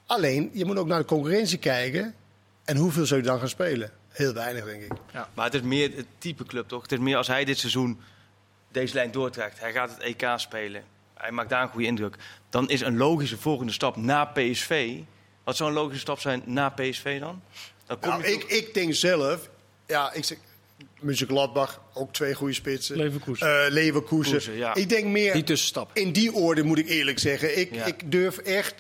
Alleen, 0.07 0.51
je 0.53 0.65
moet 0.65 0.77
ook 0.79 0.87
naar 0.87 0.99
de 0.99 1.05
concurrentie 1.05 1.59
kijken. 1.59 2.15
En 2.65 2.77
hoeveel 2.77 3.07
zou 3.07 3.21
je 3.21 3.27
dan 3.27 3.39
gaan 3.39 3.49
spelen? 3.49 3.91
Heel 4.09 4.33
weinig, 4.33 4.65
denk 4.65 4.83
ik. 4.83 4.93
Maar 5.35 5.45
het 5.45 5.55
is 5.55 5.61
meer 5.61 5.91
het 5.97 6.07
type 6.19 6.45
club, 6.45 6.69
toch? 6.69 6.83
Het 6.83 6.93
is 6.93 6.99
meer 6.99 7.17
als 7.17 7.27
hij 7.27 7.45
dit 7.45 7.59
seizoen 7.59 8.01
deze 8.73 8.95
lijn 8.95 9.11
doortrekt. 9.11 9.61
Hij 9.61 9.73
gaat 9.73 9.91
het 9.91 9.99
EK 10.01 10.25
spelen. 10.37 10.83
Hij 11.15 11.31
maakt 11.31 11.49
daar 11.51 11.63
een 11.63 11.69
goede 11.69 11.87
indruk. 11.87 12.17
Dan 12.51 12.69
is 12.69 12.81
een 12.81 12.97
logische 12.97 13.37
volgende 13.37 13.73
stap 13.73 13.97
na 13.97 14.25
PSV. 14.25 14.97
Wat 15.45 15.57
zou 15.57 15.69
een 15.71 15.75
logische 15.77 16.01
stap 16.01 16.21
zijn 16.21 16.43
na 16.45 16.69
PSV 16.69 17.21
dan? 17.21 17.43
Dan 17.87 17.99
kom 17.99 18.09
Nou, 18.11 18.23
je 18.23 18.33
ik, 18.33 18.45
ik 18.45 18.75
denk 18.75 18.95
zelf, 18.95 19.49
ja, 19.87 20.13
ik 20.13 20.25
zeg, 20.25 20.39
Mönchengladbach, 21.01 21.81
ook 21.95 22.13
twee 22.13 22.35
goede 22.35 22.53
spitsen. 22.55 22.97
Leverkusen. 22.97 23.65
Eh, 23.65 23.71
Leverkusen. 23.71 24.57
Ja. 24.57 24.75
Ik 24.75 24.89
denk 24.89 25.05
meer 25.07 25.33
Die 25.33 25.45
tussenstap. 25.45 25.91
in 25.93 26.13
die 26.13 26.33
orde, 26.33 26.63
moet 26.63 26.79
ik 26.79 26.89
eerlijk 26.89 27.19
zeggen. 27.19 27.59
Ik, 27.59 27.75
Ja. 27.75 27.85
ik 27.85 28.11
durf 28.11 28.39
echt 28.39 28.75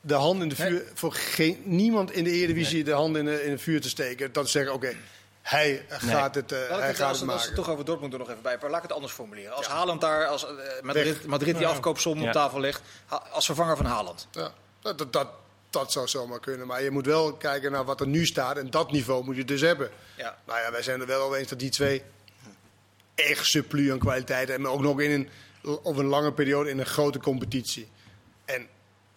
de 0.00 0.14
hand 0.14 0.42
in 0.42 0.48
de 0.48 0.54
vuur, 0.56 0.82
voor 0.94 1.12
geen, 1.12 1.58
niemand 1.64 2.12
in 2.12 2.24
de 2.24 2.30
Eredivisie 2.30 2.84
de 2.84 2.92
hand 2.92 3.16
in, 3.16 3.24
de, 3.24 3.44
in 3.44 3.50
het 3.50 3.60
vuur 3.62 3.80
te 3.80 3.88
steken. 3.88 4.32
Dat 4.32 4.44
ze 4.44 4.50
zeggen, 4.50 4.72
oké, 4.74 4.92
hij 5.42 5.84
gaat 5.88 6.34
het, 6.34 6.52
eh, 6.52 6.58
hij 6.58 6.68
gaat 6.68 6.86
het 6.88 7.00
als 7.00 7.22
maken. 7.22 7.46
het 7.46 7.54
toch 7.54 7.68
over 7.70 7.84
Dortmund 7.84 8.12
er 8.12 8.18
nog 8.18 8.28
even 8.30 8.42
bij 8.42 8.52
pakken, 8.52 8.70
laat 8.70 8.78
ik 8.82 8.84
het 8.86 8.92
anders 8.96 9.12
formuleren. 9.12 9.54
Als 9.54 9.66
Haaland 9.66 10.00
daar, 10.00 10.26
als 10.26 10.44
eh, 10.46 10.50
Madrid, 11.26 11.56
die 11.56 11.66
afkoopsom 11.66 12.20
Ja. 12.20 12.26
op 12.26 12.32
tafel 12.32 12.60
legt, 12.60 12.82
als 13.32 13.46
vervanger 13.46 13.76
van 13.76 13.86
Haaland. 13.86 14.26
Ja, 14.32 14.52
dat, 14.80 14.98
dat, 14.98 15.12
dat, 15.12 15.28
dat 15.70 15.92
zou 15.92 16.08
zomaar 16.08 16.40
kunnen. 16.40 16.66
Maar 16.66 16.82
je 16.82 16.90
moet 16.90 17.06
wel 17.06 17.32
kijken 17.32 17.72
naar 17.72 17.84
wat 17.84 18.00
er 18.00 18.06
nu 18.06 18.26
staat. 18.26 18.56
En 18.56 18.70
dat 18.70 18.92
niveau 18.92 19.24
moet 19.24 19.36
je 19.36 19.44
dus 19.44 19.60
hebben. 19.60 19.90
Ja. 20.16 20.38
Nou 20.46 20.60
ja, 20.60 20.70
wij 20.70 20.82
zijn 20.82 21.00
er 21.00 21.06
wel 21.06 21.22
over 21.22 21.38
eens 21.38 21.48
dat 21.48 21.58
die 21.58 21.70
twee 21.70 22.02
echt 23.14 23.46
surplus 23.46 23.90
aan 23.90 23.98
kwaliteit 23.98 24.48
hebben. 24.48 24.70
Ook 24.70 24.80
nog 24.80 25.00
in 25.00 25.10
een, 25.10 25.28
op 25.82 25.96
een 25.96 26.06
lange 26.06 26.32
periode 26.32 26.70
in 26.70 26.78
een 26.78 26.86
grote 26.86 27.18
competitie. 27.18 27.88
En 28.44 28.68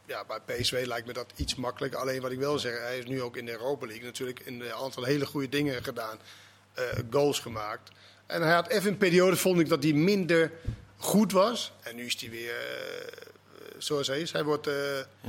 ja, 0.06 0.26
bij 0.26 0.40
PSV 0.46 0.84
lijkt 0.86 1.08
me 1.08 1.14
dat 1.14 1.32
iets 1.36 1.56
makkelijker. 1.56 2.00
Alleen 2.00 2.22
wat 2.22 2.32
ik 2.32 2.40
wil 2.40 2.60
zeggen, 2.60 2.82
hij 2.84 2.98
is 2.98 3.06
nu 3.06 3.22
ook 3.22 3.38
in 3.38 3.46
de 3.46 3.52
Europa 3.52 3.86
League 3.86 4.04
natuurlijk 4.06 4.42
een 4.46 4.64
aantal 4.74 5.04
hele 5.04 5.26
goede 5.26 5.50
dingen 5.50 5.84
gedaan. 5.84 6.18
eh, 6.74 6.84
goals 7.10 7.40
gemaakt. 7.40 7.92
En 8.26 8.42
hij 8.42 8.54
had 8.54 8.68
even 8.68 8.92
een 8.92 8.98
periode, 8.98 9.36
vond 9.36 9.60
ik, 9.60 9.70
dat 9.70 9.84
hij 9.84 9.94
minder 9.94 10.52
goed 10.98 11.32
was. 11.32 11.72
En 11.82 11.96
nu 11.96 12.06
is 12.06 12.18
hij 12.22 12.30
weer 12.30 12.56
eh, 12.56 13.28
zoals 13.78 14.08
hij 14.08 14.20
is. 14.22 14.32
Hij 14.32 14.44
wordt 14.44 14.68
eh, 14.68 14.74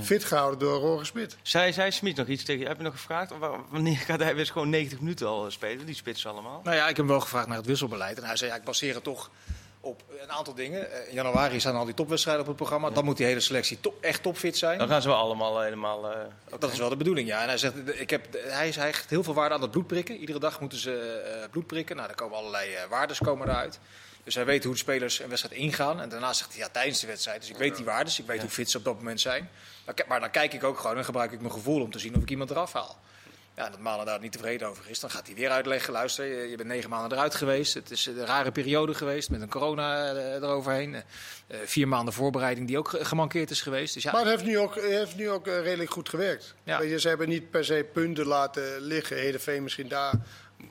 fit 0.01 0.25
gehouden 0.25 0.59
door 0.59 0.81
Roger 0.81 1.07
Smit. 1.07 1.37
Zei, 1.43 1.73
zei 1.73 1.91
Smit 1.91 2.17
nog 2.17 2.27
iets 2.27 2.45
tegen 2.45 2.61
je? 2.63 2.67
Heb 2.69 2.77
je 2.77 2.83
nog 2.83 2.93
gevraagd? 2.93 3.33
Of 3.33 3.39
Wanneer 3.71 3.97
gaat 3.97 4.21
hij 4.21 4.35
weer 4.35 4.47
gewoon 4.47 4.71
90 4.71 4.99
minuten 5.01 5.27
al 5.27 5.51
spelen? 5.51 5.87
Die 5.87 5.95
spitsen 5.95 6.31
allemaal. 6.31 6.61
Nou 6.65 6.77
ja, 6.77 6.83
ik 6.83 6.87
heb 6.89 6.97
hem 6.97 7.07
wel 7.07 7.21
gevraagd 7.21 7.47
naar 7.47 7.57
het 7.57 7.67
wisselbeleid. 7.67 8.19
En 8.19 8.25
hij 8.25 8.37
zei, 8.37 8.51
ja, 8.51 8.57
ik 8.57 8.65
baseer 8.65 8.95
het 8.95 9.05
toch 9.05 9.31
op 9.81 10.03
een 10.21 10.31
aantal 10.31 10.55
dingen. 10.55 10.93
Eh, 10.93 11.09
in 11.09 11.15
januari 11.15 11.61
staan 11.61 11.75
al 11.77 11.85
die 11.85 11.95
topwedstrijden 11.95 12.43
op 12.43 12.49
het 12.49 12.57
programma. 12.57 12.91
Dan 12.91 13.05
moet 13.05 13.17
die 13.17 13.27
hele 13.27 13.41
selectie 13.41 13.81
top, 13.81 13.95
echt 14.03 14.23
topfit 14.23 14.57
zijn. 14.57 14.79
Dan 14.79 14.89
gaan 14.89 15.03
ze 15.03 15.09
wel 15.09 15.17
allemaal 15.17 15.61
helemaal... 15.61 16.11
eh, 16.13 16.19
Dat 16.59 16.73
is 16.73 16.79
wel 16.79 16.89
de 16.89 16.97
bedoeling, 16.97 17.29
ja. 17.29 17.43
En 17.43 17.49
hij 17.49 17.59
zegt, 17.59 17.75
ik 18.01 18.11
heb, 18.11 18.27
hij, 18.33 18.71
hij 18.75 18.87
hecht 18.87 19.11
heel 19.11 19.23
veel 19.23 19.35
waarde 19.35 19.55
aan 19.55 19.63
het 19.63 19.71
bloedprikken. 19.71 20.17
Iedere 20.17 20.39
dag 20.39 20.61
moeten 20.61 20.79
ze 20.79 20.93
eh 21.43 21.51
bloed 21.51 21.67
prikken. 21.67 21.97
Nou, 21.97 22.09
daar 22.09 22.17
komen 22.17 22.37
allerlei 22.39 22.75
eh, 22.75 22.83
waardes 22.89 23.19
komen 23.19 23.49
eruit. 23.49 23.79
Dus 24.25 24.35
hij 24.35 24.45
weet 24.45 24.65
hoe 24.65 24.73
de 24.73 24.79
spelers 24.79 25.21
een 25.21 25.29
wedstrijd 25.29 25.61
ingaan. 25.61 26.01
En 26.01 26.09
daarna 26.09 26.33
zegt 26.33 26.51
hij, 26.53 26.59
ja, 26.59 26.69
tijdens 26.69 27.01
de 27.01 27.07
wedstrijd. 27.07 27.41
Dus 27.41 27.51
ik 27.51 27.57
weet 27.57 27.77
die 27.77 27.85
waardes, 27.85 28.19
ik 28.19 28.27
weet 28.27 28.41
hoe 28.41 28.51
fit 28.51 28.71
ze 28.71 28.79
op 28.79 28.85
dat 28.85 28.95
moment 28.97 29.21
zijn. 29.21 29.51
Maar, 30.09 30.21
dan 30.21 30.31
kijk 30.31 30.53
ik 30.53 30.65
ook 30.65 30.79
gewoon 30.79 30.97
en 30.97 31.05
gebruik 31.05 31.33
ik 31.33 31.41
mijn 31.41 31.53
gevoel 31.53 31.83
om 31.83 31.91
te 31.91 31.99
zien 31.99 32.17
of 32.17 32.23
ik 32.23 32.31
iemand 32.31 32.51
eraf 32.51 32.73
haal. 32.73 32.99
Ja, 33.57 33.65
en 33.65 33.71
dat 33.71 33.81
Malen 33.81 34.07
daar 34.07 34.21
niet 34.21 34.33
tevreden 34.33 34.69
over 34.69 34.85
is, 34.91 35.01
dan 35.01 35.11
gaat 35.11 35.27
hij 35.27 35.35
weer 35.35 35.51
uitleggen. 35.51 35.93
Luister, 35.93 36.25
je, 36.25 36.49
je 36.51 36.57
bent 36.57 36.69
negen 36.69 36.91
maanden 36.91 37.13
eruit 37.19 37.35
geweest. 37.35 37.75
Het 37.75 37.91
is 37.91 38.07
een 38.07 38.27
rare 38.27 38.53
periode 38.53 38.95
geweest 38.95 39.31
met 39.31 39.41
een 39.41 39.49
corona 39.49 40.13
eh, 40.15 40.35
eroverheen. 40.35 40.95
Eh, 40.95 41.01
eh, 41.47 41.59
vier 41.67 41.89
maanden 41.89 42.15
voorbereiding 42.15 42.67
die 42.67 42.79
ook 42.79 42.89
ge- 42.89 43.05
gemankeerd 43.05 43.51
is 43.51 43.61
geweest. 43.61 43.95
Dus 43.95 44.03
ja, 44.03 44.13
Maar 44.13 44.21
het 44.21 44.31
heeft 44.31 44.45
nu 44.45 44.59
ook, 44.59 44.75
heeft 44.75 45.17
nu 45.17 45.31
ook 45.31 45.47
eh, 45.47 45.61
redelijk 45.63 45.91
goed 45.91 46.09
gewerkt. 46.09 46.55
Ja. 46.65 46.79
Weet 46.79 46.91
je, 46.91 47.01
ze 47.01 47.09
hebben 47.09 47.29
niet 47.29 47.51
per 47.51 47.65
se 47.65 47.87
punten 47.93 48.27
laten 48.27 48.81
liggen. 48.81 49.17
Heerenveen 49.17 49.63
misschien 49.63 49.89
daar. 49.89 50.13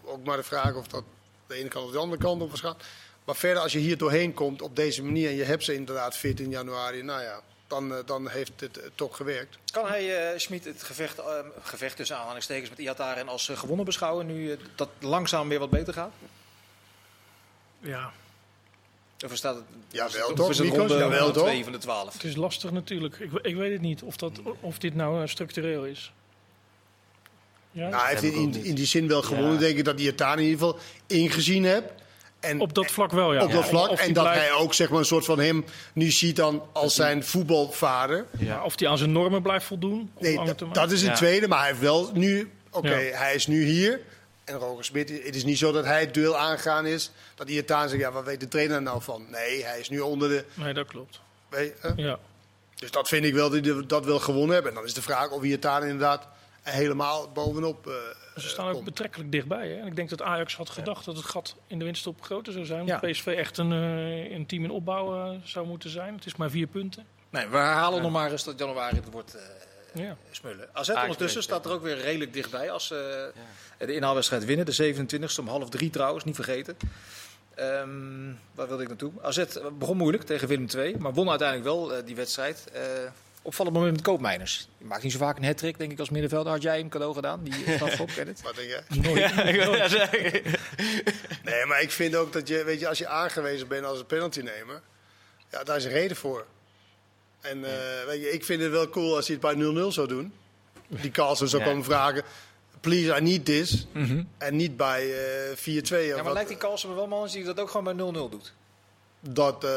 Ook 0.04 0.24
maar 0.26 0.38
de 0.38 0.44
vraag 0.44 0.76
of 0.76 0.88
dat 0.88 1.04
de 1.48 1.56
ene 1.56 1.68
kant 1.70 1.86
of 1.86 1.92
de 1.92 1.98
andere 1.98 2.22
kant 2.22 2.42
op 2.42 2.50
was 2.50 2.60
gaan. 2.62 2.78
Maar 3.26 3.36
verder, 3.36 3.64
als 3.64 3.72
je 3.72 3.80
hier 3.80 3.98
doorheen 3.98 4.34
komt 4.34 4.62
op 4.62 4.76
deze 4.76 5.04
manier... 5.04 5.30
en 5.30 5.36
je 5.36 5.44
hebt 5.44 5.64
ze 5.64 5.74
inderdaad 5.74 6.18
fit 6.18 6.40
in 6.40 6.50
januari... 6.50 7.04
nou 7.04 7.22
ja, 7.22 7.42
dan, 7.68 7.96
eh, 7.96 8.06
dan 8.06 8.30
heeft 8.30 8.52
het 8.56 8.78
eh, 8.78 8.90
toch 8.96 9.18
gewerkt. 9.18 9.58
Kan 9.72 9.88
hij, 9.88 10.32
eh 10.32 10.40
Schmid, 10.40 10.66
het 10.66 10.84
gevecht, 10.84 11.22
gevecht 11.62 11.96
tussen 11.96 12.18
aanhalingstekens 12.18 12.70
met 12.70 12.80
Iataren 12.80 13.28
als 13.28 13.50
gewonnen 13.54 13.86
beschouwen 13.86 14.26
nu 14.26 14.58
dat 14.76 14.90
langzaam 15.00 15.50
weer 15.50 15.60
wat 15.60 15.70
beter 15.70 15.94
gaat? 15.94 16.14
Ja, 17.80 18.12
Of 19.26 19.36
staat 19.36 19.56
het, 19.56 19.64
Jawel, 19.88 20.28
of 20.28 20.34
toch, 20.34 20.50
is 20.50 20.58
het 20.58 20.68
ronde, 20.68 20.94
Jawel, 20.94 21.20
ronde 21.20 21.34
toch? 21.34 21.44
twee 21.44 21.64
van 21.64 21.72
de 21.72 21.78
twaalf? 21.78 22.14
het 22.14 22.24
is 22.24 22.36
lastig 22.36 22.72
natuurlijk. 22.72 23.20
Ik, 23.20 23.32
ik 23.42 23.56
weet 23.56 23.72
het 23.72 23.82
niet 23.82 24.02
of, 24.02 24.18
dat, 24.18 24.40
of 24.60 24.78
dit 24.78 24.96
nou 24.96 25.28
structureel 25.28 25.86
is. 25.86 26.14
Ja? 27.72 27.90
Nou, 27.90 28.04
hij 28.04 28.16
heeft 28.16 28.36
in, 28.36 28.64
in 28.64 28.76
die 28.76 28.86
zin 28.86 29.08
wel 29.08 29.22
gewonnen. 29.22 29.54
Ja. 29.54 29.60
denk 29.60 29.78
ik 29.78 29.86
dat 29.86 29.98
hij 29.98 30.08
het 30.08 30.18
daar 30.18 30.38
in 30.38 30.44
ieder 30.44 30.60
geval 30.60 30.80
ingezien 31.08 31.64
hebt. 31.64 32.02
En 32.44 32.60
op 32.60 32.74
dat 32.74 32.92
vlak 32.92 33.12
wel, 33.12 33.34
ja. 33.34 33.44
op 33.44 33.52
dat 33.52 33.62
Ja, 33.64 33.68
vlak. 33.68 33.90
En 33.92 34.14
dat 34.14 34.24
blijft- 34.24 34.42
hij 34.42 34.52
ook 34.54 34.74
zeg 34.74 34.90
maar, 34.90 35.00
een 35.00 35.06
soort 35.06 35.26
van 35.26 35.40
hem 35.40 35.66
nu 35.94 36.12
ziet 36.12 36.36
dan 36.36 36.64
als 36.72 36.96
zijn 36.96 37.24
voetbalvader. 37.24 38.26
ja, 38.38 38.64
of 38.64 38.80
hij 38.80 38.88
aan 38.90 38.98
zijn 38.98 39.12
normen 39.12 39.42
blijft 39.42 39.66
voldoen. 39.66 40.12
Nee, 40.20 40.40
dat, 40.74 40.92
is 40.92 41.02
een 41.02 41.10
Ja. 41.10 41.16
tweede. 41.16 41.48
Maar 41.48 41.60
hij 41.60 41.68
heeft 41.68 41.80
wel 41.80 42.10
nu... 42.14 42.52
Oké, 42.72 42.96
Ja. 42.98 43.18
hij 43.18 43.36
is 43.36 43.48
nu 43.48 43.64
hier. 43.66 44.00
En 44.44 44.56
Roger 44.56 44.84
Smit, 44.86 45.10
het 45.24 45.36
is 45.36 45.44
niet 45.44 45.58
zo 45.58 45.72
dat 45.72 45.86
hij 45.86 46.00
het 46.00 46.14
duel 46.14 46.38
aangaan 46.38 46.86
is. 46.86 47.12
Dat 47.36 47.48
hij 47.48 47.56
het 47.58 47.72
aan 47.72 47.90
zegt, 47.90 48.02
ja, 48.02 48.12
wat 48.12 48.26
weet 48.26 48.40
de 48.40 48.48
trainer 48.48 48.82
nou 48.82 49.02
van? 49.02 49.26
Nee, 49.32 49.64
hij 49.64 49.80
is 49.80 49.90
nu 49.90 50.00
onder 50.00 50.30
de... 50.30 50.46
Nee, 50.54 50.74
dat 50.74 50.88
klopt. 50.88 51.20
weet 51.50 51.74
Ja. 51.96 52.20
Dus 52.76 52.92
dat 52.92 53.08
vind 53.08 53.26
ik 53.26 53.34
wel 53.34 53.50
dat 53.50 53.66
hij 53.66 53.86
dat 53.88 54.06
wel 54.06 54.20
gewonnen 54.20 54.54
hebben. 54.54 54.72
En 54.72 54.78
dan 54.78 54.86
is 54.88 54.94
de 54.94 55.02
vraag 55.02 55.30
of 55.30 55.42
hij 55.42 55.50
het 55.50 55.62
daar 55.62 55.82
inderdaad 55.82 56.28
helemaal 56.64 57.32
bovenop 57.32 57.88
eh 57.88 57.94
Ze 58.42 58.48
staan 58.50 58.68
ook 58.68 58.74
komt. 58.74 58.86
betrekkelijk 58.86 59.32
dichtbij. 59.32 59.70
Hè? 59.70 59.80
En 59.80 59.88
ik 59.88 59.96
denk 59.96 60.10
dat 60.10 60.22
Ajax 60.22 60.56
had 60.56 60.70
gedacht 60.70 61.06
dat 61.06 61.16
het 61.16 61.26
gat 61.26 61.56
in 61.68 61.80
de 61.80 61.86
winststop 61.86 62.22
groter 62.22 62.54
zou 62.54 62.66
zijn. 62.66 62.86
Ja. 62.86 63.00
Dat 63.00 63.12
PSV 63.12 63.26
echt 63.28 63.58
een, 63.58 63.72
eh, 63.72 64.32
een 64.32 64.46
team 64.46 64.64
in 64.64 64.72
opbouw 64.72 65.16
eh, 65.34 65.40
zou 65.44 65.68
moeten 65.68 65.90
zijn. 65.90 66.16
Het 66.16 66.26
is 66.26 66.36
maar 66.36 66.50
vier 66.50 66.68
punten. 66.68 67.06
Nee, 67.30 67.48
we 67.48 67.58
herhalen 67.58 68.02
nog 68.02 68.12
maar 68.12 68.32
eens 68.32 68.44
dat 68.44 68.60
januari 68.60 68.96
het 68.96 69.12
wordt 69.12 69.36
eh, 69.36 70.04
Ja. 70.04 70.18
smullen. 70.32 70.70
AZ 70.74 70.90
ondertussen 70.90 71.44
staat 71.44 71.66
er 71.66 71.72
ook 71.72 71.82
weer 71.82 71.98
redelijk 71.98 72.34
dichtbij 72.34 72.72
als 72.72 72.88
ze 72.88 73.32
de 73.78 73.94
inhaalwedstrijd 73.96 74.46
winnen. 74.46 74.66
De 74.66 74.72
27e 74.94 75.40
om 75.40 75.48
half 75.48 75.70
drie 75.70 75.90
trouwens, 75.90 76.24
niet 76.24 76.36
vergeten. 76.36 76.78
Ehm, 77.56 78.32
waar 78.56 78.68
wilde 78.68 78.82
ik 78.84 78.88
naartoe? 78.88 79.12
AZ 79.22 79.44
begon 79.80 79.98
moeilijk 79.98 80.24
tegen 80.24 80.48
Willem 80.48 80.68
II, 80.76 80.98
maar 80.98 81.14
won 81.14 81.30
uiteindelijk 81.30 81.70
wel 81.70 82.06
die 82.06 82.16
wedstrijd. 82.16 82.68
Eh, 82.74 82.82
opvallend 83.44 83.76
moment 83.76 83.96
met 83.96 84.06
Koopmeiners. 84.06 84.68
Die 84.78 84.88
maakt 84.88 85.04
niet 85.04 85.12
zo 85.12 85.18
vaak 85.18 85.38
een 85.38 85.44
hat 85.44 85.60
denk 85.60 85.92
ik, 85.92 86.00
als 86.00 86.10
middenvelder. 86.10 86.52
Had 86.52 86.62
jij 86.62 86.78
hem 86.78 86.90
cadeau 86.90 87.14
gedaan? 87.14 87.44
Die 87.44 87.54
strafschop, 87.76 88.10
ken 88.16 88.28
het? 88.28 88.42
Wat 88.42 88.56
denk 88.56 88.70
jij? 88.70 88.84
Ja, 89.30 89.44
ik 89.44 89.56
wil 89.56 89.76
ja 89.76 89.88
zeggen. 89.88 90.42
Nee, 91.44 91.66
maar 91.66 91.82
ik 91.82 91.92
vind 91.92 92.16
ook 92.16 92.34
dat 92.34 92.48
je, 92.48 92.64
weet 92.64 92.80
je, 92.80 92.88
als 92.88 92.98
je 92.98 93.08
aangewezen 93.08 93.68
bent 93.68 93.86
als 93.86 94.00
een 94.00 94.06
penaltynemer, 94.06 94.82
ja, 95.52 95.64
daar 95.64 95.78
is 95.78 95.86
een 95.86 95.92
reden 95.92 96.18
voor. 96.18 96.46
En 97.42 97.64
eh, 97.66 98.06
weet 98.08 98.22
je, 98.22 98.32
ik 98.32 98.46
vind 98.46 98.62
het 98.62 98.72
wel 98.72 98.90
cool 98.90 99.16
als 99.16 99.28
hij 99.28 99.38
het 99.42 99.58
bij 99.58 99.84
0-0 99.86 99.88
zou 99.88 100.08
doen. 100.08 100.34
Die 100.88 101.12
Carlsen 101.12 101.48
zou 101.50 101.64
Ja. 101.64 101.70
komen 101.70 101.84
vragen, 101.84 102.24
please, 102.80 103.16
I 103.18 103.22
need 103.22 103.46
this. 103.46 103.88
En 104.38 104.56
niet 104.56 104.78
bij 104.78 105.14
eh 105.14 105.56
4-2. 105.58 105.58
of 105.58 105.90
Ja, 105.90 106.16
maar 106.16 106.24
wat. 106.24 106.34
lijkt 106.34 106.50
die 106.50 106.58
Carlsen 106.58 106.90
me 106.90 106.96
wel 106.96 107.08
man 107.08 107.22
als 107.22 107.34
hij 107.34 107.44
dat 107.44 107.60
ook 107.60 107.70
gewoon 107.70 107.96
bij 108.14 108.24
0-0 108.28 108.30
doet? 108.30 108.54
Dat, 109.30 109.64
eh, 109.64 109.70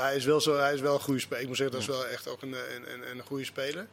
hij, 0.00 0.16
is 0.16 0.24
wel 0.24 0.40
zo, 0.40 0.58
hij 0.58 0.74
is 0.74 0.80
wel 0.80 0.94
een 0.94 1.00
goede 1.00 1.20
speler. 1.20 1.40
Ik 1.42 1.48
moet 1.48 1.56
zeggen, 1.56 1.74
dat 1.74 1.88
is 1.88 1.94
wel 1.96 2.06
echt 2.06 2.28
ook 2.28 2.42
een, 2.42 2.52
een, 2.52 2.92
een, 2.92 3.10
een 3.10 3.22
goede 3.22 3.44
speler. 3.44 3.86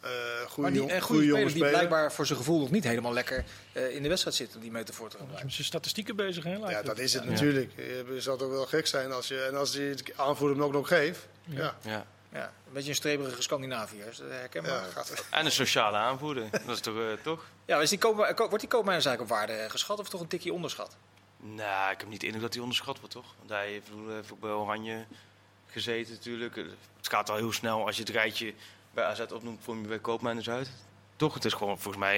Eh 0.00 0.10
goede 0.48 0.60
Maar 0.60 0.70
die, 0.70 0.80
jong- 0.80 0.90
en 0.92 1.00
goede 1.00 1.04
goede 1.12 1.24
jonge 1.26 1.26
spelers 1.38 1.52
die 1.52 1.62
speler. 1.62 1.70
blijkbaar 1.86 2.12
voor 2.12 2.26
zijn 2.26 2.38
gevoel 2.38 2.60
nog 2.60 2.70
niet 2.70 2.84
helemaal 2.84 3.12
lekker 3.12 3.44
eh, 3.72 3.94
in 3.94 4.02
de 4.02 4.08
wedstrijd 4.08 4.36
zitten, 4.36 4.60
die 4.60 4.70
metafoor 4.70 5.08
te 5.10 5.16
Hij 5.16 5.26
is 5.36 5.42
met 5.42 5.52
zijn 5.52 5.66
statistieken 5.66 6.16
bezig, 6.16 6.44
hè? 6.44 6.50
lijkt 6.58 6.70
Ja, 6.70 6.82
dat 6.82 6.98
is 6.98 7.12
het 7.12 7.24
Ja. 7.24 7.30
natuurlijk. 7.30 7.72
Je 7.76 8.20
zou 8.20 8.38
toch 8.38 8.50
wel 8.50 8.66
gek 8.66 8.86
zijn 8.86 9.12
als 9.12 9.28
je, 9.28 9.42
en 9.42 9.56
als 9.56 9.72
je 9.72 9.80
het 9.80 10.02
aanvoerder 10.16 10.56
hem 10.56 10.66
ook 10.66 10.72
nog 10.72 10.88
geeft. 10.88 11.26
Ja, 11.44 11.76
Ja. 11.82 12.06
Ja, 12.32 12.44
een 12.66 12.72
beetje 12.72 12.88
een 12.88 12.94
streberige 12.94 13.42
Scandinaviër, 13.42 14.06
is 14.06 14.16
dat 14.16 14.26
herkenbaar? 14.30 14.72
ja, 14.72 14.90
gaat 14.92 15.24
En 15.30 15.44
een 15.44 15.52
sociale 15.52 15.96
aanvoerder. 15.96 16.50
Dat 16.50 16.76
is 16.76 16.80
toch, 16.80 16.94
toch? 17.22 17.44
Ja, 17.64 17.80
is 17.80 17.90
die 17.90 17.98
koop, 17.98 18.14
wordt 18.36 18.60
die 18.60 18.68
koopmijners 18.68 19.06
eigenlijk 19.06 19.20
op 19.20 19.28
waarde 19.28 19.70
geschat 19.70 19.98
of 19.98 20.08
toch 20.08 20.20
een 20.20 20.26
tikje 20.26 20.52
onderschat? 20.52 20.96
Nou, 21.54 21.92
ik 21.92 22.00
heb 22.00 22.08
niet 22.08 22.20
de 22.20 22.26
indruk 22.26 22.42
dat 22.44 22.52
hij 22.52 22.62
onderschat 22.62 22.98
wordt, 22.98 23.14
toch? 23.14 23.34
Want 23.38 23.50
hij 23.50 23.68
heeft, 23.68 23.90
bedoel, 23.90 24.14
heeft 24.14 24.32
ook 24.32 24.40
bij 24.40 24.50
Oranje 24.50 25.04
gezeten 25.66 26.12
natuurlijk. 26.14 26.56
Het 26.56 27.08
gaat 27.08 27.30
al 27.30 27.36
heel 27.36 27.52
snel 27.52 27.86
als 27.86 27.96
je 27.96 28.02
het 28.02 28.10
rijtje 28.10 28.52
bij 28.94 29.04
AZ 29.04 29.20
opnoemt, 29.20 29.64
kom 29.64 29.80
je 29.82 29.88
bij 29.88 29.98
Koopmeiners 29.98 30.48
uit. 30.50 30.70
Toch? 31.16 31.34
Het 31.34 31.44
is 31.44 31.52
gewoon 31.52 31.78
volgens 31.78 32.04
mij... 32.04 32.16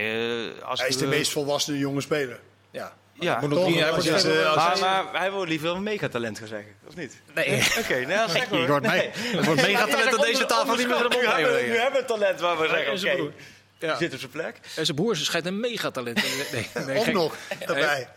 eh, 0.56 0.62
als 0.62 0.80
Hij 0.80 0.88
is 0.88 0.96
de 0.96 1.06
meest 1.06 1.32
volwassen 1.32 1.78
jonge 1.78 2.00
speler. 2.00 2.40
Ja. 2.70 2.96
Ja, 3.12 3.40
toch? 3.40 3.52
Als 3.52 3.60
wordt 3.60 4.04
je- 4.22 4.46
als 4.46 4.80
maar, 4.80 5.04
hij 5.12 5.30
wil 5.32 5.44
liever 5.44 5.70
een 5.70 5.82
megatalent 5.82 6.38
gaan 6.38 6.46
zeggen, 6.48 6.72
of 6.86 6.96
niet? 6.96 7.20
Nee, 7.34 7.56
Oké, 7.80 7.94
nou 7.94 8.10
ja, 8.10 8.28
zeg 8.28 8.48
maar. 8.50 8.60
je 8.60 8.66
hoort 8.66 8.82
mij. 8.82 9.10
Het 9.14 9.44
wordt 9.44 9.62
megatalent 9.62 10.14
aan 10.18 10.20
deze 10.24 10.46
tafel 10.46 10.74
niet 10.76 10.88
meer 10.88 10.96
de 10.96 11.02
mond 11.02 11.22
Nu 11.22 11.76
hebben, 11.76 12.00
we- 12.00 12.04
talent 12.06 12.40
waar 12.40 12.58
we 12.58 12.68
zeggen, 12.68 12.92
oké, 12.92 13.96
zit 13.98 14.12
op 14.12 14.18
zijn 14.18 14.30
plek. 14.30 14.60
En 14.76 14.84
zijn 14.84 14.96
broer 14.96 15.16
schijnt 15.16 15.46
een 15.46 15.60
megatalent. 15.60 16.22
Nee, 16.52 16.68
nee, 16.86 17.12
nog 17.12 17.34
daarbij. 17.66 18.08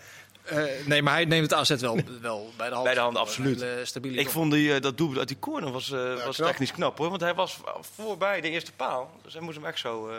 Eh, 0.43 0.63
nee, 0.85 1.01
maar 1.01 1.13
hij 1.13 1.25
neemt 1.25 1.51
het 1.51 1.59
AZ 1.59 1.81
wel, 1.81 1.99
wel 2.21 2.51
bij 2.57 2.67
de 2.67 2.73
hand. 2.73 2.85
Bij 2.85 2.93
de 2.93 2.99
hand, 2.99 3.17
absoluut. 3.17 3.65
stabiele 3.83 4.19
Ik 4.19 4.29
vond 4.29 4.51
die, 4.51 4.73
eh, 4.73 4.81
dat 4.81 4.97
doelpunt 4.97 5.19
uit 5.19 5.27
die 5.27 5.39
corner 5.39 5.71
was, 5.71 5.91
eh, 5.91 6.23
was 6.25 6.35
knap. 6.35 6.47
technisch 6.47 6.71
knap 6.71 6.97
hoor. 6.97 7.09
Want 7.09 7.21
hij 7.21 7.33
was 7.33 7.57
voorbij 7.95 8.41
de 8.41 8.49
eerste 8.49 8.71
paal. 8.71 9.11
Dus 9.23 9.33
hij 9.33 9.41
moest 9.41 9.57
hem 9.57 9.65
echt 9.65 9.79
zo... 9.79 10.11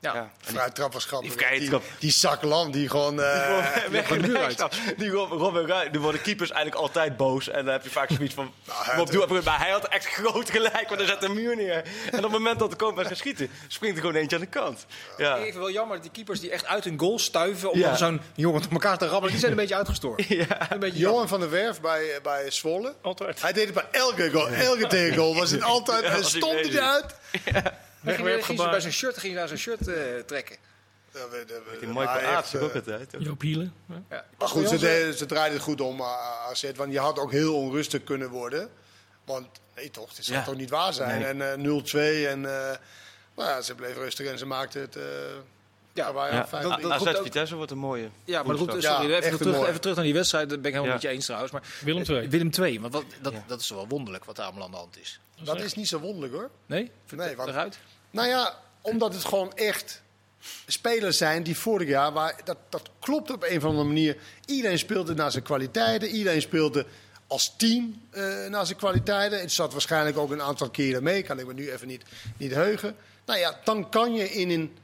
eh 0.00 0.12
Ja. 0.12 0.14
ja. 0.14 0.30
Vrij 0.40 0.70
trap 0.70 0.92
was 0.92 1.04
grappig. 1.04 1.34
Die 1.36 1.58
Die, 1.70 1.78
die 1.98 2.10
zaklam 2.10 2.70
die 2.70 2.88
gewoon... 2.88 3.20
eh, 3.22 3.66
de 4.08 4.18
muur 4.20 4.38
uit. 4.38 4.64
Die 4.96 5.10
Robin, 5.10 5.38
Robin 5.38 5.66
Ruij- 5.66 5.88
nu 5.92 5.98
worden 6.00 6.20
keepers 6.22 6.50
eigenlijk 6.50 6.82
altijd 6.82 7.16
boos. 7.16 7.48
En 7.48 7.64
dan 7.64 7.72
heb 7.72 7.82
je 7.82 7.90
vaak 7.90 8.10
zoiets 8.10 8.34
van... 8.34 8.52
Nou, 8.66 8.84
hij 8.84 9.00
op 9.00 9.10
doel- 9.10 9.42
maar 9.44 9.58
hij 9.58 9.70
had 9.70 9.84
echt 9.88 10.06
groot 10.06 10.50
gelijk, 10.50 10.88
want 10.88 11.00
hij 11.00 11.06
zet 11.06 11.22
een 11.22 11.34
muur 11.34 11.56
neer. 11.56 11.74
En 12.10 12.16
op 12.16 12.22
het 12.22 12.30
moment 12.32 12.58
dat 12.58 12.70
de 12.70 12.76
koper 12.76 13.04
gaat 13.04 13.16
schieten, 13.16 13.50
springt 13.68 13.96
er 13.96 14.02
gewoon 14.04 14.20
eentje 14.20 14.36
aan 14.36 14.42
de 14.42 14.48
kant. 14.48 14.86
Ja. 15.16 15.30
Ik 15.34 15.42
vind 15.42 15.54
het 15.54 15.62
wel 15.62 15.70
jammer 15.72 15.94
dat 15.96 16.02
die 16.04 16.12
keepers 16.14 16.40
die 16.40 16.50
echt 16.50 16.66
uit 16.66 16.84
hun 16.84 16.98
goal 16.98 17.18
stuiven 17.18 17.70
om 17.70 17.78
Ja. 17.78 17.96
zo'n 17.96 18.20
jongen 18.34 18.62
op 18.64 18.72
elkaar 18.72 18.98
te 18.98 19.04
rammelen, 19.06 19.30
die 19.30 19.38
zijn 19.40 19.50
een 19.52 19.58
beetje 19.58 19.76
uitgestoord. 19.76 20.20
Een 20.30 20.36
beetje 20.36 20.46
jammer. 20.78 20.94
Johan 20.98 21.28
van 21.28 21.40
der 21.40 21.50
Werf 21.50 21.80
bij, 21.80 22.14
eh, 22.14 22.22
bij 22.22 22.50
Zwolle. 22.50 22.94
Altijd. 23.02 23.42
Hij 23.42 23.52
deed 23.52 23.64
het 23.64 23.74
bij 23.74 23.86
elke 23.90 24.30
goal. 24.30 24.48
Elke 24.48 24.86
tegengoal 24.86 25.34
was 25.34 25.50
het 25.50 25.62
altijd... 25.74 26.00
Hij 26.04 26.12
hij 26.12 26.22
stond 26.22 26.56
bezig. 26.56 26.74
eruit. 26.74 27.14
Ze 27.44 27.52
Wegwerpgebaar. 28.06 28.70
bij 28.70 28.80
zijn 28.80 28.92
shirt, 28.92 29.18
ging 29.18 29.32
hij 29.32 29.38
naar 29.40 29.48
zijn 29.48 29.60
shirt 29.60 29.88
eh, 29.88 29.94
trekken. 30.26 30.56
Ja, 31.14 31.28
we- 31.28 31.44
we- 31.46 31.76
Die 31.80 31.88
maar 31.88 32.04
Michael 32.14 32.42
eh, 32.52 32.62
ook 32.62 32.74
altijd. 32.74 33.14
Joop 33.18 33.40
Hielen. 33.40 33.74
Ja. 34.10 34.24
Maar 34.38 34.48
goed, 34.48 34.68
ze, 34.68 35.12
ze 35.16 35.26
draaiden 35.26 35.54
het 35.54 35.62
goed 35.62 35.80
om 35.80 36.00
uh, 36.00 36.06
AZ. 36.48 36.70
Want 36.76 36.92
je 36.92 36.98
had 36.98 37.18
ook 37.18 37.30
heel 37.32 37.56
onrustig 37.56 38.04
kunnen 38.04 38.28
worden. 38.30 38.68
Want 39.24 39.46
nee 39.76 39.90
toch, 39.90 40.16
het 40.16 40.24
zou 40.24 40.38
Ja. 40.38 40.44
toch 40.44 40.56
niet 40.56 40.70
waar 40.70 40.92
zijn. 40.92 41.20
Nee. 41.20 41.48
En 41.48 41.64
eh 41.64 41.82
0-2 42.24 42.26
en... 42.28 42.44
eh 42.44 42.76
nou 43.36 43.48
ja, 43.48 43.60
ze 43.62 43.74
bleven 43.74 44.02
rustig 44.02 44.26
en 44.26 44.38
ze 44.38 44.46
maakten 44.46 44.80
het... 44.80 44.96
eh 44.96 45.02
Ja, 45.92 46.08
ja, 46.14 46.26
Ja. 46.34 46.46
fijn. 46.46 46.62
dat- 46.68 46.80
dat- 46.80 47.06
AZ 47.06 47.20
Vitesse 47.22 47.54
wordt 47.56 47.70
een 47.70 47.78
mooie. 47.78 48.08
Ja, 48.24 48.42
maar 48.42 48.56
goed, 48.56 48.68
sorry, 48.70 48.82
Ja, 48.82 49.02
even, 49.02 49.38
terug, 49.38 49.66
even 49.68 49.80
terug 49.80 49.96
naar 49.96 50.04
die 50.04 50.14
wedstrijd. 50.14 50.48
Daar 50.48 50.58
ben 50.60 50.66
ik 50.66 50.72
helemaal 50.76 50.94
Ja. 50.96 51.02
met 51.02 51.02
je 51.02 51.08
eens 51.16 51.24
trouwens. 51.24 51.52
Maar 51.52 51.62
Willem 51.84 52.02
Eh, 52.02 52.08
II. 52.08 52.28
Willem 52.28 52.50
2, 52.50 52.80
want 52.80 52.92
wat, 52.92 53.04
dat, 53.22 53.32
Ja. 53.32 53.44
dat 53.46 53.60
is 53.60 53.68
wel 53.70 53.88
wonderlijk 53.88 54.24
wat 54.24 54.36
daar 54.36 54.44
allemaal 54.46 54.64
aan 54.64 54.70
de 54.70 54.76
hand 54.76 54.98
is. 55.00 55.20
dat 55.44 55.60
is 55.60 55.74
niet 55.74 55.88
zo 55.88 55.98
wonderlijk 55.98 56.32
hoor. 56.32 56.50
Nee? 56.66 56.90
Nee, 57.10 57.36
want- 57.36 57.48
Eruit? 57.48 57.78
Nou 58.10 58.28
ja, 58.28 58.54
omdat 58.80 59.14
het 59.14 59.24
gewoon 59.24 59.54
echt 59.54 60.02
spelers 60.66 61.16
zijn 61.18 61.42
die 61.42 61.56
vorig 61.56 61.88
jaar, 61.88 62.12
waar, 62.12 62.40
dat, 62.44 62.56
dat 62.68 62.90
klopt 63.00 63.30
op 63.30 63.42
een 63.48 63.56
of 63.56 63.64
andere 63.64 63.84
manier. 63.86 64.16
Iedereen 64.46 64.78
speelde 64.78 65.14
naar 65.14 65.30
zijn 65.30 65.42
kwaliteiten, 65.44 66.08
iedereen 66.08 66.40
speelde 66.42 66.86
als 67.26 67.54
team 67.56 68.02
eh, 68.10 68.46
naar 68.48 68.66
zijn 68.66 68.78
kwaliteiten. 68.78 69.40
Het 69.40 69.52
zat 69.52 69.72
waarschijnlijk 69.72 70.18
ook 70.18 70.30
een 70.30 70.42
aantal 70.42 70.70
keren 70.70 71.02
mee, 71.02 71.22
kan 71.22 71.38
ik 71.38 71.46
me 71.46 71.54
nu 71.54 71.72
even 71.72 71.86
niet, 71.88 72.02
niet 72.36 72.52
heugen. 72.54 72.96
Nou 73.26 73.38
ja, 73.38 73.60
dan 73.64 73.88
kan 73.88 74.14
je 74.14 74.30
in 74.32 74.50
een 74.50 74.76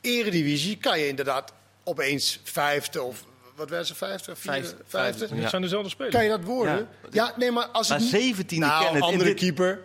eredivisie, 0.00 0.76
kan 0.76 0.98
je 0.98 1.08
inderdaad 1.08 1.52
opeens 1.84 2.40
vijfde 2.44 3.02
of 3.02 3.24
wat 3.56 3.68
werden 3.68 3.86
ze, 3.86 3.94
50? 3.94 4.38
Vijf- 4.38 4.74
50? 4.86 5.30
Het 5.30 5.50
zijn 5.50 5.62
dezelfde 5.62 5.88
spelers. 5.90 6.14
Kan 6.14 6.24
je 6.24 6.30
dat 6.30 6.44
worden? 6.44 6.88
Ja. 7.02 7.08
Ja, 7.10 7.34
nee, 7.36 7.50
maar 7.50 7.66
als 7.66 7.88
Maar 7.88 7.98
het... 7.98 8.08
17 8.08 8.60
nou, 8.60 8.84
kennen 8.84 9.02
andere 9.02 9.24
dit- 9.24 9.38
keeper. 9.38 9.80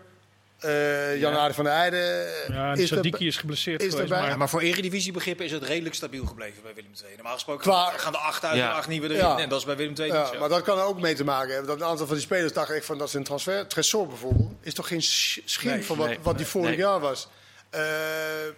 Eh 0.66 1.20
Jan 1.20 1.34
Aarde 1.34 1.54
van 1.54 1.64
der 1.64 1.74
Heijden. 1.74 2.28
Ja, 2.48 2.74
is 2.74 2.80
er, 2.82 2.88
Sadiki 2.88 3.28
is 3.28 3.38
geblesseerd 3.38 3.82
is 3.84 3.94
geweest. 3.94 4.10
Ja, 4.10 4.20
Maar 4.22 4.38
maar 4.38 4.50
voor 4.50 4.62
eredivisiebegrippen 4.62 5.46
is 5.46 5.52
het 5.52 5.64
redelijk 5.64 5.96
stabiel 5.96 6.26
gebleven 6.26 6.62
bij 6.64 6.74
Willem 6.76 6.92
II. 7.06 7.14
Normaal 7.16 7.34
gesproken 7.34 7.62
Qua- 7.64 7.92
gaan 7.98 8.12
de 8.12 8.18
acht 8.18 8.46
uit 8.46 8.58
Ja. 8.58 8.70
en 8.70 8.76
acht 8.76 8.88
nieuwe 8.88 9.08
erin. 9.08 9.18
Ja. 9.18 9.38
En 9.40 9.50
dat 9.50 9.60
is 9.60 9.66
bij 9.66 9.76
Willem 9.78 9.94
II 10.00 10.08
ja, 10.12 10.32
maar 10.40 10.50
dat 10.50 10.62
kan 10.62 10.78
er 10.78 10.84
ook 10.84 11.00
mee 11.02 11.16
te 11.16 11.24
maken 11.24 11.50
hebben. 11.54 11.68
Dat 11.68 11.80
een 11.82 11.88
aantal 11.88 12.06
van 12.06 12.16
die 12.16 12.24
spelers 12.26 12.54
dachten 12.54 12.76
echt 12.76 12.86
van 12.86 12.98
dat 12.98 13.08
is 13.08 13.14
een 13.14 13.24
transfer. 13.24 13.68
Tresor 13.68 14.08
bijvoorbeeld 14.08 14.52
is 14.62 14.74
toch 14.74 14.88
geen 14.88 15.02
sch- 15.02 15.38
schim 15.46 15.72
Nee, 15.72 15.86
van 15.86 15.98
wat, 15.98 16.08
nee, 16.08 16.18
wat 16.22 16.38
die 16.38 16.46
vorig 16.46 16.70
nee. 16.70 16.78
jaar 16.78 17.00
was. 17.00 17.28
Eh 17.70 17.82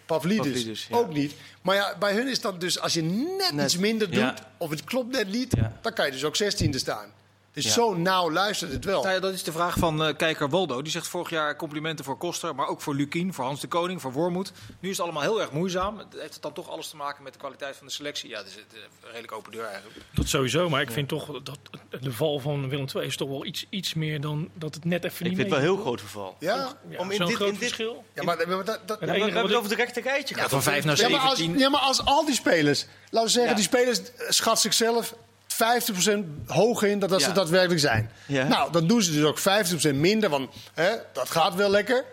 Pavlidis, 0.05 0.45
Pavlidis, 0.45 0.87
ja. 0.89 0.95
ook 0.97 1.13
niet. 1.13 1.33
Maar 1.61 1.75
ja, 1.75 1.95
bij 1.99 2.13
hun 2.13 2.27
is 2.27 2.41
dat 2.41 2.59
dus 2.61 2.79
als 2.79 2.93
je 2.93 3.01
net, 3.01 3.51
Net, 3.53 3.65
iets 3.65 3.77
minder 3.77 4.07
doet 4.07 4.19
ja. 4.19 4.33
of 4.57 4.69
het 4.69 4.83
klopt 4.83 5.11
net 5.11 5.27
niet, 5.31 5.55
Ja. 5.57 5.77
dan 5.81 5.93
kan 5.93 6.05
je 6.05 6.11
dus 6.11 6.23
ook 6.23 6.35
16e 6.37 6.69
staan. 6.79 7.11
Dus 7.57 7.65
Ja. 7.65 7.71
zo 7.71 7.93
nauw 7.95 8.31
luistert 8.31 8.71
het 8.71 8.85
wel. 8.85 9.01
Nou 9.01 9.13
ja, 9.13 9.19
dat 9.19 9.33
is 9.33 9.43
de 9.43 9.51
vraag 9.51 9.75
van 9.77 10.03
eh, 10.03 10.15
kijker 10.15 10.49
Waldo. 10.49 10.81
Die 10.81 10.91
zegt 10.91 11.07
vorig 11.07 11.29
jaar 11.29 11.55
complimenten 11.55 12.05
voor 12.05 12.17
Koster, 12.17 12.55
maar 12.55 12.67
ook 12.67 12.81
voor 12.81 12.95
Lukien, 12.95 13.33
voor 13.33 13.45
Hans 13.45 13.61
de 13.61 13.67
Koning, 13.67 14.01
voor 14.01 14.11
Wormoed. 14.11 14.51
Nu 14.79 14.89
is 14.89 14.97
het 14.97 15.05
allemaal 15.05 15.21
heel 15.23 15.41
erg 15.41 15.51
moeizaam. 15.51 16.01
Heeft 16.17 16.33
het 16.33 16.41
dan 16.41 16.53
toch 16.53 16.69
alles 16.69 16.89
te 16.89 16.95
maken 16.95 17.23
met 17.23 17.33
de 17.33 17.39
kwaliteit 17.39 17.75
van 17.75 17.87
de 17.87 17.93
selectie? 17.93 18.29
Ja, 18.29 18.37
dat 18.37 18.45
is 18.47 18.55
een 18.55 18.63
redelijk 19.07 19.31
open 19.31 19.51
deur 19.51 19.65
eigenlijk. 19.65 19.95
dat 20.13 20.27
sowieso. 20.27 20.69
Maar 20.69 20.81
ik 20.81 20.91
vind 20.91 21.07
toch 21.07 21.41
dat 21.43 21.57
de 22.01 22.11
val 22.11 22.39
van 22.39 22.69
Willem 22.69 22.85
II 22.95 23.05
is 23.05 23.17
toch 23.17 23.29
wel 23.29 23.45
iets, 23.45 23.65
iets 23.69 23.93
meer 23.93 24.21
dan 24.21 24.49
dat 24.53 24.73
het 24.75 24.85
net 24.85 25.03
even 25.03 25.25
Ik 25.25 25.31
niet 25.31 25.39
vind 25.39 25.51
het 25.51 25.61
wel 25.63 25.73
heel 25.73 25.81
groot 25.83 25.99
verval. 25.99 26.35
ja? 26.39 26.55
Ja, 26.89 26.97
Om 26.99 27.11
in 27.11 27.17
Zo'n 27.17 27.25
dit- 27.27 27.35
groot 27.35 27.47
in 27.47 27.53
dit- 27.53 27.63
verschil. 27.63 28.03
Ja, 28.13 28.23
maar, 28.23 28.37
maar 28.47 28.47
dat, 28.65 28.65
dat, 28.65 28.99
Het 28.99 29.09
Ja, 29.09 29.15
enige 29.15 29.17
we 29.17 29.23
hebben 29.23 29.43
het 29.43 29.53
over 29.55 29.69
het 29.69 29.79
rechte 29.79 30.01
rijtje. 30.01 30.35
Ja, 30.35 30.41
gehad. 30.43 30.49
van 30.49 30.61
5 30.73 30.85
naar 30.85 30.97
Ja, 30.99 31.09
maar 31.09 31.19
als, 31.19 31.37
17. 31.37 31.59
ja, 31.61 31.69
maar 31.69 31.81
als 31.81 32.05
al 32.05 32.25
die 32.25 32.35
spelers, 32.35 32.85
laten 33.09 33.27
we 33.27 33.33
zeggen, 33.33 33.49
Ja. 33.51 33.55
die 33.57 33.65
spelers 33.65 33.99
eh, 34.13 34.29
schat 34.29 34.59
zichzelf 34.59 35.15
50% 35.57 36.45
hoger 36.47 36.87
in 36.89 36.99
dan 36.99 37.09
dat 37.09 37.21
ze 37.21 37.27
Ja. 37.27 37.33
daadwerkelijk 37.33 37.79
zijn. 37.79 38.11
Ja. 38.25 38.47
Nou, 38.47 38.71
dan 38.71 38.87
doen 38.87 39.01
ze 39.01 39.11
dus 39.11 39.23
ook 39.23 39.39
50% 39.39 39.95
minder, 39.95 40.29
want 40.29 40.49
hè, 40.73 40.91
dat 41.13 41.29
gaat 41.29 41.55
wel 41.55 41.69
lekker. 41.69 42.03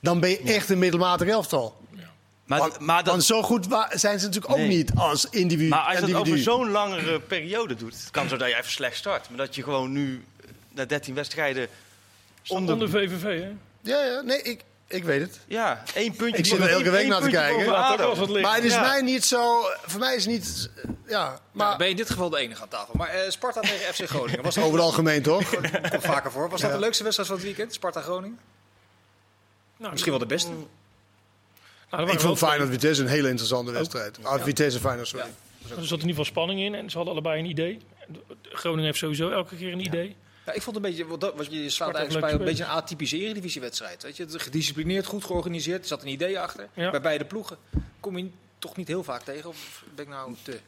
Dan 0.00 0.20
ben 0.20 0.30
je 0.30 0.38
echt 0.38 0.70
een 0.70 0.78
middelmatig 0.78 1.28
elftal. 1.28 1.82
Maar, 2.44 2.58
want, 2.58 2.78
maar, 2.78 3.02
dat, 3.02 3.12
want 3.12 3.24
zo 3.24 3.42
goed 3.42 3.66
zijn 3.90 4.18
ze 4.20 4.26
natuurlijk 4.26 4.52
ook 4.52 4.58
Nee. 4.58 4.68
niet 4.68 4.94
als 4.94 5.26
individu. 5.30 5.68
maar 5.68 5.80
als 5.80 5.98
je 5.98 6.06
dat 6.06 6.14
over 6.20 6.38
zo'n 6.38 6.70
langere 6.70 7.20
periode 7.20 7.74
doet, 7.74 7.94
het 7.94 8.10
kan 8.10 8.28
zo 8.28 8.36
dat 8.36 8.48
je 8.48 8.56
even 8.56 8.70
slecht 8.70 8.96
start. 8.96 9.28
Maar 9.28 9.38
dat 9.38 9.54
je 9.54 9.62
gewoon 9.62 9.92
nu 9.92 10.24
eh, 10.40 10.46
na 10.72 10.84
13 10.84 11.14
wedstrijden 11.14 11.68
Onder, 12.48 12.72
onder... 12.74 12.88
VVV, 12.88 13.22
hè? 13.22 13.52
Ja, 13.80 14.04
ja, 14.04 14.20
nee, 14.20 14.42
ik, 14.42 14.60
ik 14.88 15.04
weet 15.04 15.20
het. 15.20 15.40
Ja, 15.46 15.82
één 15.94 16.14
puntje. 16.16 16.38
Ik 16.38 16.46
zit 16.46 16.58
er 16.58 16.68
elke 16.68 16.90
week 16.90 17.06
naar 17.06 17.20
te 17.22 17.30
kijken. 17.30 17.66
Maar 18.42 18.54
het 18.54 18.64
is 18.64 18.72
Ja. 18.72 18.80
mij 18.80 19.00
niet 19.02 19.24
zo... 19.24 19.60
Voor 19.82 20.00
mij 20.00 20.14
is 20.14 20.24
het 20.24 20.32
niet... 20.32 20.70
Ja, 21.06 21.40
Maar 21.52 21.76
ben 21.76 21.86
je 21.86 21.92
in 21.92 21.98
dit 21.98 22.10
geval 22.10 22.30
de 22.30 22.38
enige 22.38 22.62
aan 22.62 22.68
tafel. 22.68 22.94
Maar 22.96 23.08
eh, 23.08 23.30
Sparta 23.30 23.60
tegen 23.60 23.94
FC 23.94 24.08
Groningen. 24.08 24.42
Was 24.42 24.58
over 24.64 24.72
het 24.72 24.80
algemeen 24.82 25.22
toch? 25.22 25.50
komt 25.90 26.04
vaker 26.04 26.30
voor. 26.32 26.48
Was 26.50 26.60
dat 26.60 26.72
de 26.72 26.78
leukste 26.78 27.02
wedstrijd 27.02 27.28
van 27.30 27.38
het 27.38 27.46
weekend? 27.46 27.72
Sparta-Groningen? 27.74 28.38
Nou, 29.76 29.90
Misschien 29.90 30.12
wel 30.12 30.20
de 30.20 30.26
beste. 30.28 30.50
nou, 31.90 32.06
er 32.06 32.12
ik 32.12 32.20
vond 32.20 32.38
Feyenoord 32.38 32.70
Vitesse 32.70 33.02
een 33.02 33.08
hele 33.08 33.28
interessante 33.28 33.72
wedstrijd. 33.72 34.18
Ah, 34.22 34.42
Vitesse 34.42 34.80
Feyenoord, 34.80 35.08
sorry. 35.08 35.26
Ja. 35.26 35.32
Er 35.68 35.74
zat 35.74 35.82
in 35.82 35.90
ieder 35.92 36.08
geval 36.08 36.24
spanning 36.24 36.60
in 36.60 36.74
en 36.74 36.90
ze 36.90 36.96
hadden 36.96 37.14
allebei 37.14 37.38
een 37.40 37.46
idee. 37.48 37.78
Groningen 38.42 38.84
heeft 38.84 38.98
sowieso 38.98 39.30
elke 39.30 39.56
keer 39.56 39.72
een 39.72 39.84
idee. 39.84 40.16
Ja, 40.46 40.52
ik 40.52 40.62
vond 40.62 40.76
het 40.76 40.84
een 40.84 40.90
beetje, 40.90 41.06
wat, 41.34 41.46
je 41.50 41.70
slaat 41.70 41.94
eigenlijk 41.94 42.26
bij 42.26 42.34
een 42.34 42.44
beetje 42.44 42.64
een 42.64 42.70
atypische 42.70 43.18
eredivisiewedstrijd. 43.18 44.02
Weet 44.02 44.16
je, 44.16 44.22
het 44.24 44.34
is 44.34 44.42
gedisciplineerd, 44.42 45.06
goed 45.06 45.24
georganiseerd. 45.24 45.80
Er 45.82 45.86
zat 45.88 46.02
een 46.02 46.08
idee 46.08 46.40
achter. 46.40 46.68
Ja. 46.74 46.90
Bij 46.90 47.00
beide 47.00 47.24
ploegen 47.24 47.56
kom 48.00 48.18
je 48.18 48.30
toch 48.58 48.76
niet 48.76 48.88
heel 48.88 49.04
vaak 49.04 49.22
tegen. 49.22 49.48
Of 49.48 49.84
ben 49.94 50.04
ik 50.04 50.10
nou 50.10 50.34
te... 50.42 50.58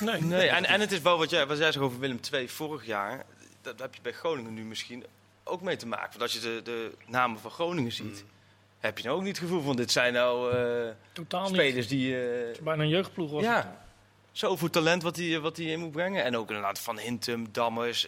Nee, 0.00 0.20
Nee, 0.22 0.48
en, 0.48 0.64
en 0.64 0.80
het 0.80 0.92
is 0.92 1.00
wel 1.00 1.18
wat 1.18 1.30
jij, 1.30 1.46
wat 1.46 1.58
jij 1.58 1.72
zegt 1.72 1.84
over 1.84 1.98
Willem 1.98 2.20
II 2.32 2.48
vorig 2.48 2.86
jaar. 2.86 3.24
Dat 3.62 3.78
heb 3.78 3.94
je 3.94 4.00
bij 4.02 4.12
Groningen 4.12 4.54
nu 4.54 4.64
misschien 4.64 5.04
ook 5.44 5.60
mee 5.62 5.76
te 5.76 5.86
maken. 5.86 6.08
Want 6.18 6.22
als 6.22 6.32
je 6.32 6.40
de, 6.40 6.60
de 6.64 6.92
namen 7.06 7.40
van 7.40 7.50
Groningen 7.50 7.92
ziet, 7.92 8.24
heb 8.78 8.98
je 8.98 9.04
nou 9.04 9.16
ook 9.16 9.22
niet 9.22 9.36
het 9.38 9.46
gevoel 9.46 9.62
van 9.62 9.76
dit 9.76 9.90
zijn 9.92 10.12
nou 10.12 10.52
eh, 10.56 10.90
totaal 11.12 11.44
niet. 11.44 11.54
spelers 11.54 11.88
die... 11.88 12.16
eh, 12.22 12.46
Het 12.46 12.56
is 12.56 12.62
bijna 12.62 12.82
een 12.82 12.88
jeugdploeg 12.88 13.30
was 13.30 13.40
het. 13.42 13.50
ja, 13.50 13.84
zoveel 14.32 14.70
talent 14.70 15.02
wat 15.02 15.16
hij 15.16 15.40
wat 15.40 15.56
die 15.56 15.70
in 15.70 15.80
moet 15.80 15.92
brengen. 15.92 16.24
En 16.24 16.36
ook 16.36 16.48
inderdaad 16.48 16.78
van 16.78 16.98
Hintem, 16.98 17.46
Dammers. 17.52 18.06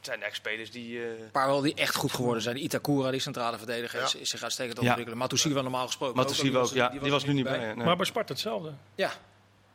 Het 0.00 0.08
zijn 0.08 0.22
echt 0.22 0.34
spelers 0.36 0.70
die... 0.70 0.98
eh, 0.98 1.04
Een 1.08 1.30
paar 1.32 1.46
wel 1.46 1.60
die 1.60 1.74
echt 1.74 1.94
goed 1.94 2.12
geworden 2.12 2.42
zijn. 2.42 2.62
Itakura, 2.64 3.10
die 3.10 3.20
centrale 3.20 3.56
verdediger, 3.58 4.02
is, 4.02 4.14
is 4.14 4.28
zich 4.30 4.42
uitstekend 4.42 4.76
Ja. 4.80 4.86
ontwikkelen. 4.88 5.18
Matusiwa 5.18 5.60
normaal 5.62 5.86
gesproken. 5.86 6.16
Matusiwa 6.16 6.60
ook, 6.60 6.70
ja. 6.72 6.88
Die 6.88 7.10
was 7.10 7.24
nu 7.24 7.32
niet 7.32 7.44
bij. 7.44 7.58
nee. 7.74 7.74
Maar 7.84 7.96
bij 7.96 8.06
Sparta 8.06 8.32
hetzelfde. 8.32 8.72
Ja, 8.94 9.12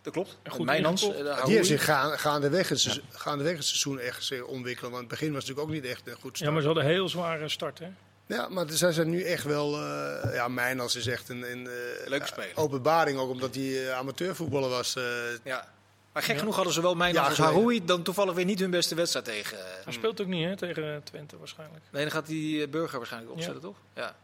dat 0.02 0.14
klopt. 0.14 0.38
En 0.44 0.52
Goed, 0.52 0.66
Mijnans, 0.66 1.02
de 1.02 1.42
Die 1.46 1.56
heeft 1.56 1.68
zich 1.68 1.84
gaan, 1.84 2.20
gaandeweg, 2.20 2.70
het 2.70 2.80
seizoen, 2.80 3.04
gaandeweg 3.12 3.56
het 3.56 3.66
seizoen 3.66 4.00
echt 4.00 4.44
ontwikkelen. 4.46 4.92
Want 4.92 5.04
het 5.04 5.12
begin 5.12 5.34
was 5.34 5.46
natuurlijk 5.46 5.68
ook 5.68 5.74
niet 5.74 5.86
echt 5.86 6.08
een 6.08 6.14
goed 6.16 6.32
Ja, 6.32 6.36
start. 6.38 6.52
maar 6.52 6.62
ze 6.62 6.68
hadden 6.68 6.86
een 6.86 6.90
heel 6.92 7.10
zware 7.10 7.50
start, 7.50 7.80
hè? 7.80 7.88
Ja, 8.28 8.48
maar 8.50 8.66
zij 8.70 8.92
zijn 8.92 9.10
nu 9.10 9.24
echt 9.24 9.44
wel... 9.44 9.76
eh 9.82 10.34
ja, 10.34 10.48
Mijnans 10.48 10.96
is 10.96 11.08
echt 11.08 11.30
een, 11.30 11.52
een 11.52 11.68
eh, 11.68 12.08
Leuke 12.08 12.26
speler. 12.28 12.52
openbaring. 12.56 13.18
Ook 13.20 13.30
omdat 13.30 13.56
hij 13.56 13.94
amateurvoetballer 13.94 14.70
was. 14.70 14.96
eh. 14.96 15.04
Ja. 15.44 15.68
Maar 16.16 16.24
gek 16.24 16.38
genoeg 16.38 16.56
hadden 16.56 16.74
ze 16.74 16.82
wel 16.82 16.96
Mijnans 16.96 17.38
Ja, 17.38 17.44
als. 17.44 17.54
Haroui 17.54 17.86
dan 17.86 18.02
toevallig 18.04 18.34
weer 18.34 18.46
niet 18.46 18.60
hun 18.60 18.70
beste 18.72 18.96
wedstrijd 18.96 19.26
tegen. 19.26 19.58
eh, 19.58 19.64
Hij 19.84 19.94
speelt 19.94 20.22
ook 20.22 20.28
niet, 20.28 20.46
hè? 20.46 20.56
Tegen 20.58 21.02
Twente 21.04 21.38
waarschijnlijk. 21.38 21.84
Nee, 21.92 22.02
dan 22.02 22.12
gaat 22.12 22.26
die 22.28 22.62
eh, 22.64 22.70
Burger 22.70 22.98
waarschijnlijk 22.98 23.34
opzetten, 23.34 23.62
toch? 23.62 23.76
Ja. 23.96 24.16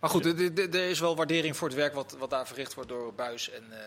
Maar 0.00 0.10
goed, 0.10 0.24
er- 0.74 0.74
is 0.74 1.00
wel 1.00 1.16
waardering 1.16 1.56
voor 1.56 1.68
het 1.68 1.76
werk 1.76 1.94
wat, 1.94 2.16
wat 2.18 2.30
daar 2.30 2.46
verricht 2.46 2.74
wordt 2.74 2.90
door 2.90 3.14
Buis 3.14 3.50
en 3.50 3.62
eh. 3.70 3.78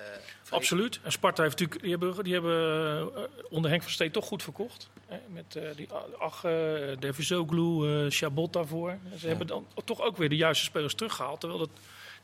Absoluut. 0.49 0.99
En 1.03 1.11
Sparta 1.11 1.43
heeft 1.43 1.59
natuurlijk, 1.59 1.81
die 1.81 1.91
hebben, 1.97 2.23
die 2.23 2.34
hebben 2.34 3.11
onder 3.49 3.69
Henk 3.69 3.81
van 3.84 3.91
Steen 3.91 4.11
toch 4.11 4.25
goed 4.25 4.43
verkocht. 4.43 4.89
Hè? 5.07 5.17
Met 5.27 5.55
eh, 5.55 5.63
die 5.75 5.88
Ach, 6.19 6.43
uh, 6.45 6.51
Devizoglu, 6.99 8.03
eh 8.05 8.11
Chabot 8.11 8.53
daarvoor. 8.53 8.97
Ze 9.19 9.27
hebben 9.27 9.47
dan 9.47 9.67
toch 9.86 10.01
ook 10.01 10.17
weer 10.17 10.29
de 10.29 10.36
juiste 10.36 10.63
spelers 10.63 10.95
teruggehaald. 10.95 11.39
Terwijl 11.39 11.59
dat 11.59 11.69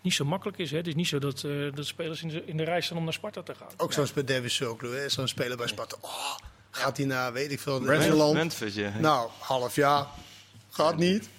niet 0.02 0.14
zo 0.14 0.26
makkelijk 0.26 0.58
is. 0.58 0.72
Hè? 0.72 0.78
Het 0.78 0.88
is 0.88 0.96
niet 0.96 1.08
zo 1.08 1.20
dat, 1.20 1.44
eh, 1.44 1.52
dat 1.74 1.86
spelers 1.86 2.22
in 2.22 2.28
de, 2.28 2.46
in 2.46 2.58
de 2.58 2.64
rij 2.64 2.82
staan 2.82 2.98
om 2.98 3.04
naar 3.04 3.14
Sparta 3.14 3.44
te 3.44 3.56
gaan. 3.56 3.68
Ook 3.78 3.94
zo'n 3.94 4.08
speler 4.08 4.26
Davis 4.26 4.56
Soklu, 4.56 4.96
hè, 4.96 5.10
zo'n 5.10 5.28
speler 5.28 5.58
bij 5.58 5.68
Sparta. 5.68 5.96
Oh, 6.02 6.38
gaat 6.72 6.98
hij 6.98 7.06
naar, 7.06 7.34
weet 7.34 7.52
ik 7.52 7.60
veel, 7.60 7.82
Nederland? 7.82 8.34
Brentford, 8.34 8.74
ja. 8.74 9.00
Nou, 9.00 9.30
half 9.40 9.76
jaar. 9.76 10.08
Gaat 10.70 10.98
niet. 10.98 11.30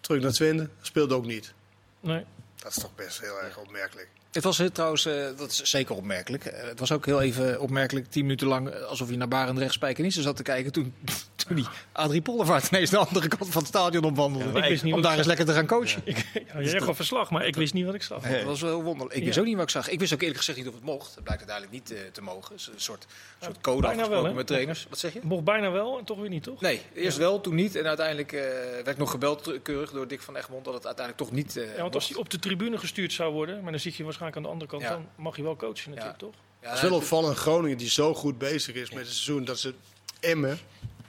Terug 0.00 0.22
naar 0.22 0.32
Twente. 0.32 0.68
Speelde 0.80 1.14
ook 1.14 1.26
niet. 1.26 1.52
Nee. 2.00 2.24
Dat 2.56 2.76
is 2.76 2.82
toch 2.82 2.94
best 2.94 3.20
heel 3.20 3.42
erg 3.42 3.58
opmerkelijk. 3.58 4.08
Het 4.36 4.44
was 4.44 4.58
eh, 4.58 4.66
trouwens, 4.66 5.06
eh, 5.06 5.26
dat 5.36 5.50
is 5.50 5.62
zeker 5.62 5.94
opmerkelijk. 5.94 6.44
Eh, 6.44 6.68
het 6.68 6.78
was 6.78 6.92
ook 6.92 7.06
heel 7.06 7.20
even 7.20 7.60
opmerkelijk, 7.60 8.06
tien 8.10 8.22
minuten 8.22 8.46
lang, 8.46 8.74
alsof 8.74 9.10
je 9.10 9.16
naar 9.16 9.28
Barend 9.28 9.58
Rechtspijkenissen 9.58 10.22
zat 10.22 10.36
te 10.36 10.42
kijken. 10.42 10.72
Toen, 10.72 10.94
toen 11.46 11.56
die 11.56 11.66
Adrie 11.92 12.20
Poldervaart 12.22 12.68
ineens 12.72 12.90
de 12.90 12.96
andere 12.96 13.28
kant 13.28 13.50
van 13.50 13.60
het 13.62 13.70
stadion 13.70 14.04
opwandelde. 14.04 14.58
ik 14.58 14.68
wist 14.68 14.82
niet 14.82 14.94
om 14.94 15.02
daar 15.02 15.12
ik 15.12 15.18
eens 15.18 15.26
lekker 15.26 15.46
te 15.46 15.52
gaan 15.52 15.66
coachen. 15.66 16.02
Ja, 16.06 16.60
je 16.60 16.68
zegt 16.68 16.84
wel 16.84 16.94
verslag, 16.94 17.30
maar 17.30 17.46
ik 17.46 17.56
wist 17.56 17.74
niet 17.74 17.84
wat 17.84 17.94
ik 17.94 18.02
zag. 18.02 18.22
Dat 18.22 18.42
was 18.42 18.60
wel 18.60 18.70
heel 18.70 18.82
wonderlijk. 18.82 19.18
Ik 19.18 19.24
wist 19.24 19.34
Ja. 19.34 19.40
ook 19.40 19.46
niet 19.46 19.56
wat 19.56 19.64
ik 19.64 19.70
zag. 19.70 19.88
Ik 19.88 19.98
wist 19.98 20.12
ook 20.12 20.20
eerlijk 20.20 20.38
gezegd 20.38 20.58
niet 20.58 20.68
of 20.68 20.74
het 20.74 20.82
mocht. 20.84 21.14
Het 21.14 21.24
blijkt 21.24 21.50
uiteindelijk 21.50 21.88
niet 21.88 21.98
eh, 21.98 22.10
te 22.12 22.22
mogen. 22.22 22.52
Het 22.52 22.60
is 22.60 22.66
een 22.66 22.80
soort, 22.80 23.06
soort 23.40 23.60
code 23.60 23.80
bijna 23.80 23.86
wel, 23.86 24.02
afgesproken 24.02 24.30
hè? 24.30 24.36
met 24.36 24.46
trainers. 24.46 24.86
Wat 24.88 24.98
zeg 24.98 25.12
je? 25.12 25.20
Mocht 25.22 25.44
bijna 25.44 25.70
wel 25.70 25.98
en 25.98 26.04
toch 26.04 26.18
weer 26.18 26.28
niet, 26.28 26.42
toch? 26.42 26.60
Nee, 26.60 26.82
eerst 26.94 27.18
wel, 27.18 27.40
toen 27.40 27.54
niet. 27.54 27.76
En 27.76 27.86
uiteindelijk 27.86 28.32
eh, 28.32 28.42
werd 28.84 28.98
nog 28.98 29.10
gebeld 29.10 29.52
keurig 29.62 29.90
door 29.90 30.08
Dick 30.08 30.20
van 30.20 30.36
Egmond 30.36 30.64
dat 30.64 30.74
het 30.74 30.86
uiteindelijk 30.86 31.26
toch 31.26 31.36
niet 31.36 31.56
eh 31.56 31.74
Ja, 31.76 31.82
want 31.82 31.94
als 31.94 32.08
hij 32.08 32.16
op 32.16 32.30
de 32.30 32.38
tribune 32.38 32.78
gestuurd 32.78 33.12
zou 33.12 33.32
worden, 33.32 33.62
maar 33.62 33.70
dan 33.70 33.80
zit 33.80 33.94
je 33.96 34.04
waarschijnlijk 34.04 34.25
aan 34.36 34.42
de 34.42 34.48
andere 34.48 34.70
kant, 34.70 34.82
Ja. 34.82 34.88
dan 34.90 35.08
mag 35.16 35.36
je 35.36 35.42
wel 35.42 35.56
coachen 35.56 35.90
natuurlijk, 35.90 36.18
toch? 36.18 36.34
Ja, 36.62 36.68
Het 36.68 36.76
is 36.82 36.88
wel 36.88 36.98
opvallend 36.98 37.36
Groningen 37.36 37.78
die 37.78 37.88
zo 37.90 38.14
goed 38.14 38.38
bezig 38.38 38.74
is 38.74 38.90
met 38.90 38.98
het 38.98 39.06
seizoen. 39.14 39.44
Dat 39.44 39.58
ze 39.58 39.74
Emmen, 40.20 40.58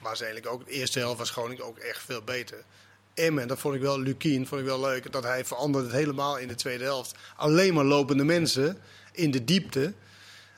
maar 0.02 0.16
ze 0.16 0.24
eigenlijk 0.24 0.54
ook 0.54 0.66
de 0.66 0.72
eerste 0.72 0.98
helft 0.98 1.18
was 1.18 1.30
Groningen 1.30 1.64
ook 1.64 1.78
echt 1.78 2.02
veel 2.02 2.22
beter. 2.22 2.62
Emmen, 3.14 3.48
dat 3.48 3.58
vond 3.58 3.74
ik 3.74 3.80
wel, 3.80 4.00
Lukien 4.00 4.46
vond 4.46 4.60
ik 4.60 4.66
wel 4.66 4.80
leuk. 4.80 5.12
Dat 5.12 5.22
hij 5.24 5.44
veranderde 5.44 5.86
het 5.88 5.96
helemaal 5.96 6.36
in 6.38 6.48
de 6.48 6.54
tweede 6.54 6.84
helft. 6.84 7.14
Alleen 7.36 7.74
maar 7.74 7.84
lopende 7.84 8.24
mensen 8.24 8.78
in 9.12 9.30
de 9.30 9.44
diepte. 9.44 9.92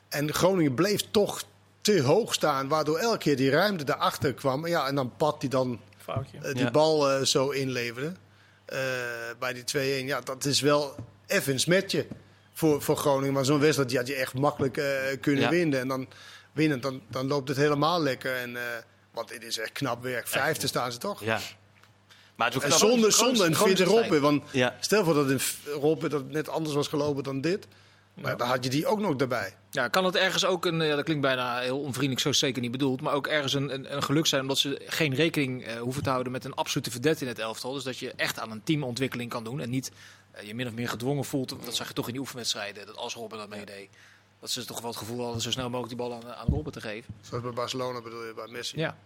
En 0.08 0.32
Groningen 0.34 0.74
bleef 0.74 1.00
toch 1.10 1.42
te 1.80 2.02
hoog 2.02 2.34
staan. 2.34 2.68
Waardoor 2.68 2.98
elke 2.98 3.18
keer 3.18 3.36
die 3.36 3.50
ruimte 3.50 3.84
daarachter 3.84 4.34
kwam. 4.34 4.66
Ja, 4.66 4.86
en 4.86 4.94
dan 4.94 5.16
Pat 5.16 5.40
die 5.40 5.50
dan 5.50 5.80
Foutje. 5.96 6.36
eh, 6.38 6.52
die 6.54 6.62
Ja. 6.64 6.70
bal 6.70 7.10
eh, 7.10 7.22
zo 7.24 7.48
inleverde. 7.50 8.12
eh, 8.64 8.78
bij 9.38 9.52
die 9.52 9.64
2-1. 9.64 10.06
Ja, 10.06 10.20
dat 10.20 10.44
is 10.44 10.60
wel 10.60 10.94
even 11.26 11.52
een 11.52 11.60
smetje 11.60 12.06
voor, 12.60 12.82
voor 12.82 12.96
Groningen. 12.96 13.32
Maar 13.34 13.44
zo'n 13.44 13.60
wedstrijd 13.60 13.88
die 13.88 13.98
had 13.98 14.06
je 14.06 14.14
echt 14.14 14.34
makkelijk 14.34 14.76
eh, 14.76 14.84
kunnen 15.20 15.42
Ja. 15.42 15.50
winnen. 15.50 15.80
En 15.80 15.88
dan 15.88 16.08
winnen, 16.52 16.80
dan, 16.80 17.00
dan 17.10 17.26
loopt 17.26 17.48
het 17.48 17.56
helemaal 17.56 18.02
lekker. 18.02 18.36
En, 18.36 18.56
eh, 18.56 18.62
want 19.12 19.28
dit 19.28 19.42
is 19.44 19.58
echt 19.58 19.72
knap 19.72 20.02
werk. 20.02 20.28
Vijfde 20.28 20.66
staan 20.66 20.92
ze 20.92 20.98
toch? 20.98 21.24
Ja. 21.24 21.38
Maar 22.36 22.52
het 22.52 22.62
En 22.62 22.72
zonder, 22.72 23.12
zonder 23.12 23.46
een 23.46 23.76
Roppe. 23.84 24.20
Want 24.20 24.42
Ja. 24.50 24.76
stel 24.80 25.04
voor 25.04 25.14
dat 25.14 25.28
een 25.30 25.40
Roppe 25.80 26.08
dat 26.08 26.28
net 26.28 26.48
anders 26.48 26.74
was 26.74 26.88
gelopen 26.88 27.22
dan 27.22 27.40
dit. 27.40 27.66
Maar 28.14 28.36
dan 28.36 28.48
had 28.48 28.64
je 28.64 28.70
die 28.70 28.86
ook 28.86 29.00
nog 29.00 29.16
daarbij. 29.16 29.54
Ja, 29.70 29.88
kan 29.88 30.04
het 30.04 30.16
ergens 30.16 30.44
ook 30.44 30.64
een, 30.64 30.80
ja, 30.80 30.94
dat 30.96 31.04
klinkt 31.04 31.22
bijna 31.22 31.58
heel 31.58 31.78
onvriendelijk, 31.80 32.20
zo 32.20 32.32
zeker 32.32 32.62
niet 32.62 32.70
bedoeld, 32.70 33.00
maar 33.00 33.14
ook 33.14 33.26
ergens 33.26 33.52
een, 33.54 33.74
een, 33.74 33.94
een 33.96 34.02
geluk 34.02 34.26
zijn 34.26 34.42
omdat 34.42 34.58
ze 34.58 34.80
geen 34.86 35.14
rekening 35.14 35.64
eh, 35.64 35.78
hoeven 35.80 36.02
te 36.02 36.10
houden 36.10 36.32
met 36.32 36.44
een 36.44 36.54
absolute 36.54 36.90
verdette 36.90 37.22
in 37.22 37.28
het 37.28 37.38
elftal. 37.38 37.72
Dus 37.72 37.82
dat 37.82 37.98
je 37.98 38.12
echt 38.16 38.38
aan 38.38 38.50
een 38.50 38.62
teamontwikkeling 38.64 39.30
kan 39.30 39.44
doen 39.44 39.60
en 39.60 39.70
niet 39.70 39.90
je 40.42 40.54
min 40.54 40.66
of 40.66 40.72
meer 40.72 40.88
gedwongen 40.88 41.24
voelt. 41.24 41.48
Dat 41.64 41.76
zag 41.76 41.88
je 41.88 41.94
toch 41.94 42.06
in 42.06 42.12
die 42.12 42.20
oefenwedstrijden, 42.20 42.86
dat 42.86 42.96
als 42.96 43.14
Robben 43.14 43.38
dat 43.38 43.48
meedeed. 43.48 43.88
Dat 44.40 44.50
ze 44.50 44.64
toch 44.64 44.80
wel 44.80 44.90
het 44.90 44.98
gevoel 44.98 45.22
hadden 45.24 45.42
zo 45.42 45.50
snel 45.50 45.70
mogelijk 45.70 45.88
die 45.98 46.08
bal 46.08 46.14
aan, 46.14 46.34
aan 46.34 46.46
Robben 46.48 46.72
te 46.72 46.80
geven. 46.80 47.14
Zoals 47.20 47.42
bij 47.44 47.52
Barcelona 47.52 48.00
bedoel 48.02 48.26
je, 48.26 48.34
bij 48.34 48.46
Messi. 48.48 48.78
Ja. 48.78 48.96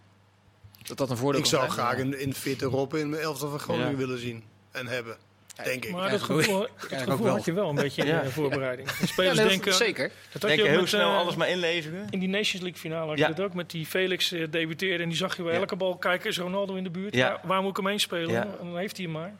Dat 0.83 0.97
dat 0.97 1.09
een 1.09 1.17
voordeel 1.17 1.41
Ik 1.41 1.45
zou 1.47 1.69
graag 1.69 1.97
een, 1.99 2.21
een 2.21 2.33
fitte 2.33 2.65
Robben 2.65 2.99
in 2.99 3.09
mijn 3.09 3.21
elftal 3.21 3.49
van 3.49 3.59
Groningen 3.59 3.91
Ja. 3.91 3.97
willen 3.97 4.19
zien. 4.19 4.43
En 4.71 4.87
hebben. 4.87 5.17
Denk 5.63 5.85
ik. 5.85 5.91
Maar 5.91 6.09
dat 6.09 6.21
gevoel, 6.21 6.63
ik. 6.65 6.69
dat 6.79 6.87
Kijk, 6.87 7.01
ook 7.01 7.09
gevoel 7.09 7.25
wel. 7.25 7.35
had 7.35 7.45
je 7.45 7.53
wel 7.53 7.69
een 7.69 7.75
beetje 7.75 8.01
in 8.01 8.07
Ja. 8.07 8.21
de 8.21 8.31
voorbereiding. 8.31 8.87
De 8.89 8.95
Ja, 8.99 9.05
spelers 9.07 9.37
nee, 9.37 9.47
denken... 9.47 9.73
zeker. 9.73 10.07
Dat 10.07 10.41
had 10.41 10.41
Denk 10.41 10.61
je 10.61 10.67
heel 10.67 10.79
met, 10.79 10.89
snel 10.89 11.11
eh, 11.11 11.17
alles 11.17 11.35
maar 11.35 11.49
inleveren? 11.49 12.07
In 12.09 12.19
die 12.19 12.29
Nations 12.29 12.61
League 12.63 12.79
finale 12.79 13.07
had 13.09 13.17
Ja. 13.17 13.27
je 13.27 13.33
dat 13.33 13.45
ook 13.45 13.53
met 13.53 13.69
die 13.71 13.85
Felix 13.85 14.31
eh, 14.31 14.47
debuteerde 14.51 15.03
en 15.03 15.09
die 15.09 15.17
zag 15.17 15.37
je 15.37 15.43
bij 15.43 15.53
Ja. 15.53 15.59
elke 15.59 15.75
bal 15.75 15.97
kijken, 15.97 16.29
is 16.29 16.37
Ronaldo 16.37 16.75
in 16.75 16.83
de 16.83 16.89
buurt? 16.89 17.15
Ja. 17.15 17.29
Waar, 17.29 17.41
waar 17.43 17.61
moet 17.61 17.69
ik 17.69 17.77
hem 17.77 17.87
heen 17.87 17.99
spelen? 17.99 18.35
En 18.41 18.51
dan 18.57 18.77
heeft 18.77 18.95
hij 18.97 19.05
hem 19.05 19.13
maar. 19.13 19.35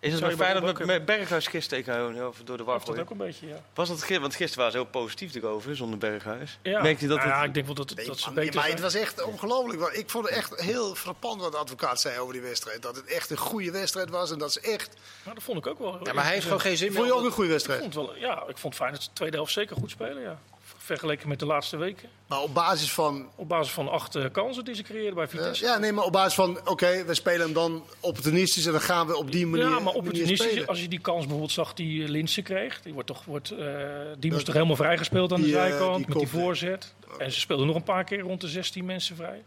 Is 0.00 0.12
het 0.12 0.22
nog 0.22 0.32
fijn 0.32 0.54
dat 0.62 0.78
met, 0.78 0.86
met 0.86 1.04
Berghuis 1.04 1.46
gisteren 1.46 1.84
tegen 1.84 2.28
of 2.28 2.40
door 2.44 2.56
de 2.56 2.64
war 2.64 2.84
dat 2.84 2.98
ook 2.98 3.10
een 3.10 3.16
beetje, 3.16 3.46
ja. 3.46 3.60
Was 3.74 3.88
dat 3.88 3.96
gisteren? 3.96 4.20
Want 4.22 4.34
gisteren 4.34 4.58
waren 4.58 4.72
ze 4.72 4.78
heel 4.78 5.02
positief 5.02 5.34
erover, 5.34 5.76
zonder 5.76 5.98
Berghuis. 5.98 6.58
ja. 6.62 6.82
Merkte 6.82 7.02
je 7.02 7.08
dat 7.08 7.18
Nou 7.18 7.28
ja, 7.30 7.36
het- 7.38 7.46
ik 7.46 7.54
denk 7.54 7.66
wel 7.66 7.74
dat, 7.74 7.88
het- 7.88 7.98
Nee, 7.98 8.06
dat 8.06 8.18
ze 8.18 8.30
beter 8.32 8.54
maar 8.54 8.62
zijn. 8.62 8.74
het 8.74 8.82
was 8.84 8.94
echt 8.94 9.22
ongelooflijk. 9.22 9.80
Want 9.80 9.96
Ik 9.96 10.10
vond 10.10 10.28
het 10.28 10.34
echt 10.36 10.60
heel 10.60 10.94
frappant 10.94 11.40
wat 11.40 11.52
de 11.52 11.58
advocaat 11.58 12.00
zei 12.00 12.18
over 12.18 12.32
die 12.32 12.42
wedstrijd. 12.42 12.82
Dat 12.82 12.96
het 12.96 13.04
echt 13.06 13.30
een 13.30 13.36
goede 13.36 13.70
wedstrijd 13.70 14.10
was. 14.10 14.30
En 14.30 14.38
dat 14.38 14.52
ze 14.52 14.60
echt... 14.60 14.96
Maar 15.24 15.34
dat 15.34 15.42
vond 15.42 15.58
ik 15.58 15.66
ook 15.66 15.78
wel. 15.78 16.00
Ja, 16.06 16.12
maar 16.12 16.24
hij 16.24 16.32
heeft 16.32 16.44
gewoon 16.44 16.60
geen 16.60 16.76
zin 16.76 16.86
Vond 16.92 16.98
meer. 16.98 17.12
je 17.14 17.18
ook 17.20 17.24
een 17.24 17.30
goede 17.30 17.44
Ik 17.48 17.52
wedstrijd? 17.52 17.80
vond 17.80 17.94
wel, 17.94 18.16
ja, 18.16 18.44
ik 18.48 18.58
vond 18.58 18.74
fijn 18.74 18.92
dat 18.92 19.02
ze 19.02 19.08
de 19.08 19.14
tweede 19.14 19.36
helft 19.36 19.52
zeker 19.52 19.76
goed 19.76 19.90
spelen, 19.90 20.22
ja. 20.22 20.38
Vergeleken 20.88 21.28
met 21.28 21.38
de 21.38 21.46
laatste 21.46 21.76
weken. 21.76 22.08
Maar 22.26 22.40
op 22.40 22.54
basis 22.54 22.92
van... 22.92 23.28
Op 23.34 23.48
basis 23.48 23.72
van 23.72 23.88
acht 23.88 24.14
eh, 24.14 24.24
kansen 24.32 24.64
die 24.64 24.74
ze 24.74 24.82
creëerden 24.82 25.14
bij 25.14 25.28
Vitesse. 25.28 25.64
ja, 25.64 25.78
nee, 25.78 25.92
maar 25.92 26.04
op 26.04 26.12
basis 26.12 26.34
van... 26.34 26.58
Oké, 26.64 27.04
we 27.04 27.14
spelen 27.14 27.40
hem 27.40 27.52
dan 27.52 27.84
opportunistisch. 28.00 28.66
En 28.66 28.72
dan 28.72 28.80
gaan 28.80 29.06
we 29.06 29.16
op 29.16 29.32
die 29.32 29.46
manier, 29.46 29.68
ja, 29.68 29.78
maar 29.78 29.92
opportunistisch, 29.92 30.66
als 30.66 30.80
je 30.80 30.88
die 30.88 31.00
kans 31.00 31.20
bijvoorbeeld 31.20 31.52
zag 31.52 31.74
die 31.74 32.02
eh, 32.02 32.08
Linse 32.08 32.42
kreeg, 32.42 32.82
die, 32.82 32.92
wordt 32.92 33.08
toch, 33.08 33.24
wordt, 33.24 33.50
eh, 33.50 33.66
die 34.18 34.32
moest 34.32 34.44
toch 34.44 34.54
helemaal 34.54 34.76
vrijgespeeld 34.76 35.32
aan 35.32 35.40
de 35.40 35.44
die, 35.44 35.54
zijkant 35.54 35.96
die 35.96 36.06
met 36.08 36.18
die 36.18 36.28
voorzet. 36.28 36.94
En 37.18 37.32
ze 37.32 37.40
speelden 37.40 37.66
nog 37.66 37.76
een 37.76 37.82
paar 37.82 38.04
keer 38.04 38.20
rond 38.20 38.40
de 38.40 38.48
16 38.48 38.84
mensen 38.84 39.16
vrij. 39.16 39.42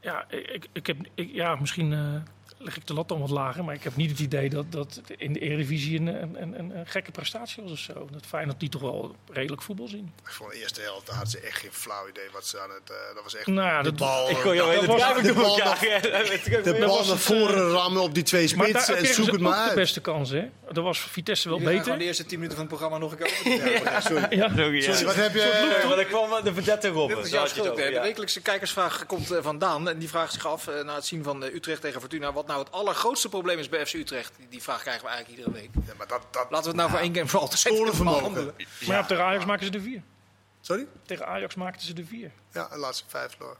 Ja, 0.00 0.24
ik, 0.28 0.66
ik 0.72 0.86
heb, 0.86 0.96
ik, 1.14 1.30
ja 1.32 1.54
misschien 1.54 2.22
leg 2.62 2.76
ik 2.76 2.86
de 2.86 2.94
lat 2.94 3.08
dan 3.08 3.20
wat 3.20 3.30
lager, 3.30 3.64
maar 3.64 3.74
ik 3.74 3.82
heb 3.82 3.96
niet 3.96 4.10
het 4.10 4.18
idee 4.20 4.48
dat, 4.50 4.72
dat 4.72 5.00
in 5.16 5.32
de 5.32 5.38
Eredivisie 5.38 5.98
een, 6.00 6.06
een, 6.06 6.36
een, 6.58 6.76
een, 6.76 6.86
gekke 6.86 7.10
prestatie 7.10 7.62
was 7.62 7.72
of 7.72 7.78
zo. 7.78 8.08
Dat 8.10 8.26
Feyenoord 8.26 8.60
die 8.60 8.68
toch 8.68 8.80
wel 8.82 9.14
redelijk 9.32 9.62
voetbal 9.62 9.88
zien. 9.88 10.12
Ik 10.24 10.30
vond 10.32 10.50
de 10.52 10.58
eerste 10.60 10.80
helft, 10.80 11.06
daar 11.06 11.16
had 11.16 11.30
ze 11.30 11.40
echt 11.40 11.58
geen 11.58 11.72
flauw 11.72 12.08
idee 12.08 12.28
wat 12.32 12.46
ze 12.46 12.60
aan 12.60 12.70
het... 12.70 12.90
eh, 12.90 13.14
dat 13.14 13.22
was 13.22 13.36
echt... 13.36 13.46
Nou 13.46 13.68
ja, 13.68 13.82
de 13.82 13.88
dat, 13.88 13.98
bal, 13.98 14.30
Ik 14.30 14.36
kon 14.36 14.54
jou 14.54 14.70
Dat 14.70 14.80
hele 14.80 14.86
was- 14.92 15.00
drijving 15.00 15.26
de 15.26 15.32
door 15.32 15.42
bal 15.42 15.58
elkaar. 15.60 15.80
de 16.02 16.60
dat 16.64 16.78
bal 16.78 16.96
was 16.96 17.08
naar 17.08 17.16
voren 17.18 17.70
rammen 17.70 18.02
op 18.02 18.14
die 18.14 18.22
twee 18.22 18.48
spitsen 18.48 18.96
en 18.96 19.06
zoek 19.06 19.30
het 19.30 19.40
maar 19.40 19.68
de 19.68 19.74
beste 19.74 20.00
kans, 20.00 20.30
hè? 20.30 20.48
Dat 20.72 20.84
was 20.84 21.00
Vitesse 21.00 21.48
wel 21.48 21.58
Je 21.58 21.64
beter. 21.64 21.82
gewoon 21.82 21.98
de 21.98 22.04
eerste 22.04 22.24
10 22.26 22.38
minuten 22.38 22.56
van 22.58 22.66
het 22.66 22.76
programma 22.78 22.98
nog 22.98 23.12
een 23.12 23.18
keer 23.18 24.02
sorry. 24.02 24.36
Ja. 24.36 24.48
Sorry, 24.48 25.04
wat 25.04 25.14
heb 25.14 25.34
je... 25.34 25.82
Maar 25.86 25.96
dan 25.96 26.04
kwam 26.06 26.44
de 26.44 26.54
verdette 26.54 26.88
Robben. 26.88 27.18
Je. 27.18 27.90
De 27.92 28.00
wekelijkse 28.02 28.40
kijkersvraag 28.40 29.06
komt 29.06 29.30
eh, 29.30 29.38
van 29.42 29.58
Daan. 29.58 29.88
En 29.88 29.98
die 29.98 30.08
vraagt 30.08 30.32
zich 30.32 30.46
af, 30.46 30.66
eh, 30.68 30.84
na 30.84 30.94
het 30.94 31.06
zien 31.06 31.22
van 31.22 31.42
Utrecht 31.42 31.80
tegen 31.80 32.00
Fortuna... 32.00 32.32
wat 32.32 32.46
nou 32.50 32.64
het 32.64 32.72
allergrootste 32.72 33.28
probleem 33.28 33.58
is 33.58 33.68
bij 33.68 33.86
FC 33.86 33.94
Utrecht. 33.94 34.32
Die, 34.48 34.62
vraag 34.62 34.80
krijgen 34.80 35.04
we 35.04 35.08
eigenlijk 35.10 35.38
iedere 35.38 35.60
week. 35.60 35.70
Ja, 35.86 35.92
maar 35.96 36.06
dat, 36.06 36.22
dat... 36.30 36.46
Laten 36.50 36.62
we 36.62 36.68
het 36.68 36.76
nou 36.76 36.90
voor 36.90 36.98
één 36.98 37.16
en 37.16 37.28
voor 37.28 37.40
altijd 37.40 37.98
behandelen. 37.98 38.54
Maar 38.86 38.96
ja, 38.96 39.04
tegen 39.04 39.24
Ajax 39.24 39.44
maken 39.44 39.66
ze 39.66 39.72
er 39.72 39.80
vier. 39.80 40.02
Sorry? 40.60 40.86
Tegen 41.06 41.26
Ajax 41.26 41.54
maakten 41.54 41.86
ze 41.86 41.94
er 41.94 42.04
vier. 42.06 42.30
Ja, 42.52 42.68
de 42.68 42.76
laatste 42.76 43.04
vijf 43.08 43.30
verloren. 43.30 43.58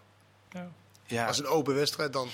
Ja. 0.50 0.70
Ja. 1.06 1.26
Als 1.26 1.38
een 1.38 1.46
open 1.46 1.74
wedstrijd 1.74 2.12
dan. 2.12 2.28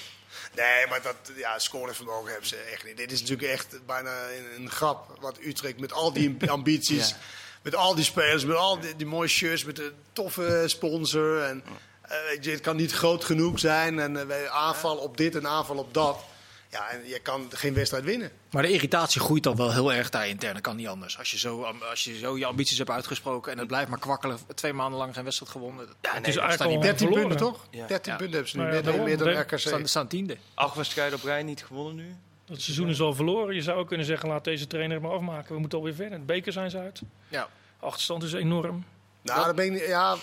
Nee, 0.54 0.86
maar 0.88 1.02
dat 1.02 1.16
ja, 1.36 1.58
scorevermogen 1.58 2.30
hebben 2.30 2.48
ze 2.48 2.56
echt 2.56 2.84
niet. 2.84 2.96
Dit 2.96 3.12
is 3.12 3.20
natuurlijk 3.20 3.48
echt 3.48 3.86
bijna 3.86 4.10
een, 4.10 4.62
een 4.62 4.70
grap. 4.70 5.18
Wat 5.20 5.38
Utrecht 5.40 5.80
met 5.80 5.92
al 5.92 6.12
die 6.12 6.36
ambities, 6.50 7.08
Ja. 7.08 7.16
met 7.62 7.74
al 7.74 7.94
die 7.94 8.04
spelers, 8.04 8.44
met 8.44 8.56
al 8.56 8.80
die, 8.80 8.96
die 8.96 9.06
mooie 9.06 9.28
shirts, 9.28 9.64
met 9.64 9.78
een 9.78 9.92
toffe 10.12 10.64
sponsor. 10.66 11.42
En, 11.42 11.64
eh, 12.02 12.16
weet 12.28 12.44
je, 12.44 12.50
het 12.50 12.60
kan 12.60 12.76
niet 12.76 12.92
groot 12.92 13.24
genoeg 13.24 13.58
zijn. 13.58 13.98
En 13.98 14.26
wij 14.26 14.50
aanval 14.50 14.96
op 14.96 15.16
dit 15.16 15.34
en 15.34 15.46
aanval 15.46 15.76
op 15.76 15.94
dat. 15.94 16.24
Ja, 16.70 16.90
en 16.90 17.00
je 17.08 17.18
kan 17.18 17.46
geen 17.50 17.74
wedstrijd 17.74 18.04
winnen. 18.04 18.30
Maar 18.50 18.62
de 18.62 18.70
irritatie 18.72 19.20
groeit 19.20 19.42
dan 19.42 19.56
wel 19.56 19.72
heel 19.72 19.92
erg 19.92 20.10
daar 20.10 20.28
intern. 20.28 20.52
Dat 20.52 20.62
kan 20.62 20.76
niet 20.76 20.86
anders. 20.88 21.18
Als 21.18 21.30
je, 21.30 21.38
zo, 21.38 21.62
als 21.90 22.04
je 22.04 22.18
zo 22.18 22.38
je 22.38 22.46
ambities 22.46 22.78
hebt 22.78 22.90
uitgesproken 22.90 23.52
en 23.52 23.58
het 23.58 23.66
blijft 23.66 23.88
maar 23.90 23.98
kwakkelen. 23.98 24.38
Twee 24.54 24.72
maanden 24.72 24.98
lang 24.98 25.14
geen 25.14 25.24
wedstrijd 25.24 25.52
gewonnen. 25.52 25.86
Ja, 26.00 26.14
Het 26.14 26.26
is 26.28 26.34
dat 26.34 26.42
eigenlijk 26.44 26.52
staat 26.54 26.68
niet 26.68 26.76
al 26.76 26.82
meer. 26.82 26.90
13 26.90 27.06
verloren. 27.06 27.28
punten 27.28 27.46
toch? 27.46 27.66
Ja. 27.70 27.86
13 27.86 28.12
Ja. 28.12 28.18
punten 28.18 28.34
hebben 28.34 28.50
ze 28.50 28.56
nu. 28.56 28.62
Ja, 28.64 28.70
meer, 28.70 28.82
daarom. 28.82 29.04
meer 29.04 29.18
dan 29.18 29.26
De- 29.28 29.34
RKC. 29.38 29.58
Staan, 29.58 29.86
staan 29.86 30.06
tiende. 30.06 30.36
Acht 30.54 30.76
wedstrijden 30.76 31.18
op 31.18 31.24
rij 31.24 31.42
niet 31.42 31.64
gewonnen 31.64 31.94
nu. 31.96 32.16
Dat 32.44 32.60
seizoen 32.60 32.88
is 32.88 33.00
al 33.00 33.14
verloren. 33.14 33.54
Je 33.54 33.62
zou 33.62 33.78
ook 33.78 33.88
kunnen 33.88 34.06
zeggen, 34.06 34.28
laat 34.28 34.44
deze 34.44 34.66
trainer 34.66 35.00
maar 35.00 35.10
afmaken. 35.12 35.54
We 35.54 35.60
moeten 35.60 35.78
alweer 35.78 35.94
verder. 35.94 36.18
De 36.18 36.24
beker 36.24 36.52
zijn 36.52 36.70
ze 36.70 36.78
uit. 36.78 37.00
Ja. 37.28 37.48
Achterstand 37.80 38.22
is 38.22 38.32
enorm. 38.32 38.84
Nou, 39.22 39.44
dan 39.46 39.56
ben 39.56 39.64
ik, 39.64 39.70
niet- 39.72 39.86
ja. 39.86 40.16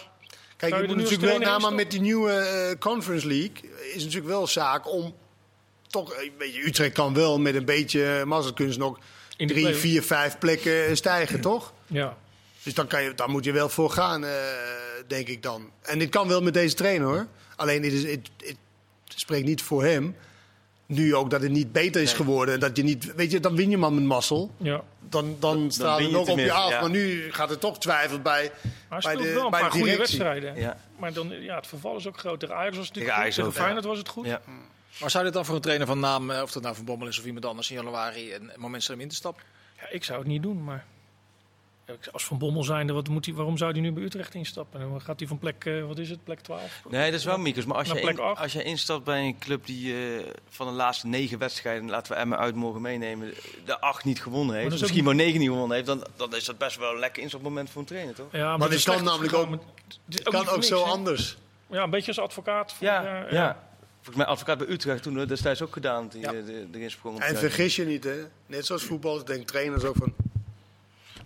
Kijk, 0.57 0.75
je 0.75 0.81
je 0.81 0.87
moet 0.87 0.95
natuurlijk 0.95 1.21
wel, 1.23 1.39
nou, 1.39 1.61
maar 1.61 1.73
met 1.73 1.91
die 1.91 2.01
nieuwe 2.01 2.31
eh, 2.31 2.79
Conference 2.79 3.27
League 3.27 3.53
is 3.69 3.93
het 3.93 4.03
natuurlijk 4.03 4.25
wel 4.27 4.47
zaak 4.47 4.89
om 4.91 5.15
toch, 5.93 6.13
eh, 6.13 6.29
weet 6.37 6.53
je, 6.55 6.65
Utrecht 6.67 6.93
kan 6.93 7.13
wel 7.13 7.39
met 7.39 7.55
een 7.55 7.65
beetje 7.65 8.23
mazzel 8.25 8.53
kunnen 8.53 8.73
ze 8.73 8.79
nog 8.79 8.99
In 9.37 9.47
drie, 9.47 9.61
play- 9.61 9.73
vier, 9.75 10.03
vijf 10.03 10.37
plekken 10.37 10.95
stijgen, 10.97 11.41
toch? 11.41 11.73
Ja. 11.87 12.17
Dus 12.63 12.73
dan, 12.73 12.87
kan 12.87 13.03
je, 13.03 13.13
dan 13.15 13.29
moet 13.31 13.43
je 13.43 13.51
wel 13.51 13.69
voor 13.69 13.89
gaan, 13.89 14.25
eh, 14.25 14.31
denk 15.07 15.27
ik 15.27 15.43
dan. 15.43 15.69
En 15.81 15.99
dit 15.99 16.09
kan 16.09 16.27
wel 16.27 16.41
met 16.41 16.53
deze 16.53 16.75
trainer 16.75 17.07
hoor. 17.07 17.27
Alleen 17.55 17.81
dit 17.81 17.91
is, 17.93 18.03
het, 18.03 18.29
het 18.37 18.55
spreekt 19.07 19.45
niet 19.45 19.61
voor 19.61 19.83
hem. 19.83 20.15
Nu 20.85 21.15
ook 21.15 21.29
dat 21.29 21.41
het 21.41 21.51
niet 21.51 21.71
beter 21.71 22.01
is 22.01 22.13
geworden. 22.13 22.59
Dat 22.59 22.77
je 22.77 22.83
niet, 22.83 23.15
weet 23.15 23.31
je, 23.31 23.39
dan 23.39 23.55
win 23.55 23.69
je 23.69 23.77
maar 23.77 23.93
met 23.93 24.03
mazzel. 24.03 24.51
ja. 24.57 24.83
Dan, 25.09 25.35
dan 25.39 25.71
staat 25.71 25.97
win 25.97 26.05
het 26.07 26.15
nog 26.15 26.27
op 26.29 26.37
je 26.39 26.51
af. 26.51 26.69
ja. 26.69 26.81
Maar 26.81 26.89
nu 26.89 27.31
gaat 27.31 27.49
er 27.49 27.57
toch 27.59 27.79
twijfel 27.79 28.19
bij, 28.19 28.51
Maar 28.61 28.71
bij 28.71 28.71
hij 28.89 29.01
speelt 29.01 29.23
de, 29.23 29.33
wel 29.33 29.45
een 29.45 29.51
bij 29.51 29.59
paar 29.59 29.71
de 29.71 29.77
goede 29.77 29.97
wedstrijden. 29.97 30.55
Ja. 30.55 30.77
Maar 30.99 31.13
dan, 31.13 31.29
ja, 31.41 31.55
het 31.55 31.67
verval 31.67 31.95
is 31.97 32.07
ook 32.07 32.17
groot. 32.17 32.39
Tegen 32.39 32.55
Ajax 32.55 32.77
was 32.77 32.85
het 32.87 32.95
natuurlijk 32.95 33.23
goed. 33.25 33.33
Tegen. 33.35 33.53
Feyenoord 33.53 33.85
was 33.85 33.97
het 33.97 34.07
goed. 34.07 34.25
Ja. 34.25 34.41
Maar 34.99 35.09
zou 35.11 35.23
dit 35.23 35.33
dan 35.33 35.45
voor 35.45 35.55
een 35.55 35.61
trainer 35.61 35.87
van 35.87 35.99
naam, 35.99 36.31
eh, 36.31 36.41
of 36.41 36.51
dat 36.51 36.63
nou 36.63 36.75
Van 36.75 36.85
Bommel 36.85 37.07
is 37.07 37.19
of 37.19 37.25
iemand 37.25 37.45
anders 37.45 37.69
in 37.69 37.75
januari, 37.75 38.33
een 38.33 38.51
moment 38.57 38.83
zijn 38.83 38.97
om 38.97 39.03
in 39.03 39.09
te 39.09 39.15
stappen? 39.15 39.43
Ja, 39.79 39.87
ik 39.89 40.03
zou 40.03 40.19
het 40.19 40.27
niet 40.27 40.41
doen, 40.43 40.63
maar... 40.63 40.85
Als 42.11 42.25
Van 42.25 42.37
Bommel 42.37 42.63
zijnde, 42.63 42.93
wat 42.93 43.07
moet 43.07 43.25
hij, 43.25 43.33
waarom 43.35 43.57
zou 43.57 43.71
hij 43.71 43.81
nu 43.81 43.91
bij 43.91 44.03
Utrecht 44.03 44.33
instappen? 44.33 44.79
Dan 44.79 45.01
gaat 45.01 45.19
hij 45.19 45.27
van 45.27 45.37
plek, 45.39 45.65
eh, 45.65 45.85
wat 45.85 45.97
is 45.97 46.09
het, 46.09 46.23
plek 46.23 46.39
12? 46.39 46.81
Nee, 46.89 47.11
dat 47.11 47.19
is 47.19 47.25
wel 47.25 47.37
Miekers. 47.37 47.65
Maar 47.65 47.77
als 47.77 47.87
je, 47.87 47.93
in- 48.01 48.19
als 48.19 48.53
je 48.53 48.63
instapt 48.63 49.03
bij 49.03 49.21
een 49.25 49.37
club 49.39 49.65
die 49.65 49.93
eh, 50.17 50.25
van 50.49 50.67
de 50.67 50.73
laatste 50.73 51.07
negen 51.07 51.37
wedstrijden, 51.37 51.89
laten 51.89 52.13
we 52.13 52.17
Emmen 52.19 52.37
uit 52.37 52.55
mogen 52.55 52.81
meenemen, 52.81 53.33
de 53.65 53.79
acht 53.79 54.03
niet 54.03 54.21
gewonnen 54.21 54.55
heeft, 54.55 54.69
misschien 54.79 54.99
ook 54.99 55.05
maar 55.05 55.15
negen 55.15 55.39
niet 55.39 55.49
gewonnen 55.49 55.75
heeft, 55.75 55.87
dan, 55.87 56.07
dan 56.15 56.35
is 56.35 56.45
dat 56.45 56.57
best 56.57 56.77
wel 56.77 56.91
een 56.93 56.99
lekker 56.99 57.21
instapmoment 57.23 57.69
voor 57.69 57.81
een 57.81 57.87
trainer, 57.87 58.15
toch? 58.15 58.31
Ja, 58.31 58.57
Maar 58.57 58.67
het 58.69 58.77
dit 58.77 58.83
kan 58.95 59.03
namelijk 59.03 59.33
ook- 59.33 59.49
Het 60.09 60.23
kan 60.23 60.45
voor 60.45 60.55
ook 60.55 60.63
zo 60.63 60.81
anders. 60.83 61.37
Ja, 61.69 61.83
een 61.83 61.89
beetje 61.89 62.07
als 62.07 62.19
advocaat. 62.19 62.75
Ja, 62.79 63.01
Ja, 63.03 63.25
ja. 63.31 63.63
Volgens 64.03 64.15
mij 64.15 64.25
advocaat 64.25 64.57
bij 64.57 64.67
Utrecht 64.67 65.03
toen 65.03 65.19
eh, 65.19 65.27
destijds 65.27 65.61
ook 65.61 65.73
gedaan, 65.73 66.07
die 66.07 66.21
Ja. 66.21 66.33
eh, 66.33 66.45
de- 66.71 67.17
En 67.19 67.37
vergis 67.37 67.75
je 67.75 67.85
niet, 67.85 68.03
hè? 68.03 68.15
Net 68.45 68.65
zoals 68.65 68.83
voetbal, 68.83 69.25
denkt 69.25 69.47
trainers 69.47 69.83
ook 69.83 69.95
van. 69.95 70.13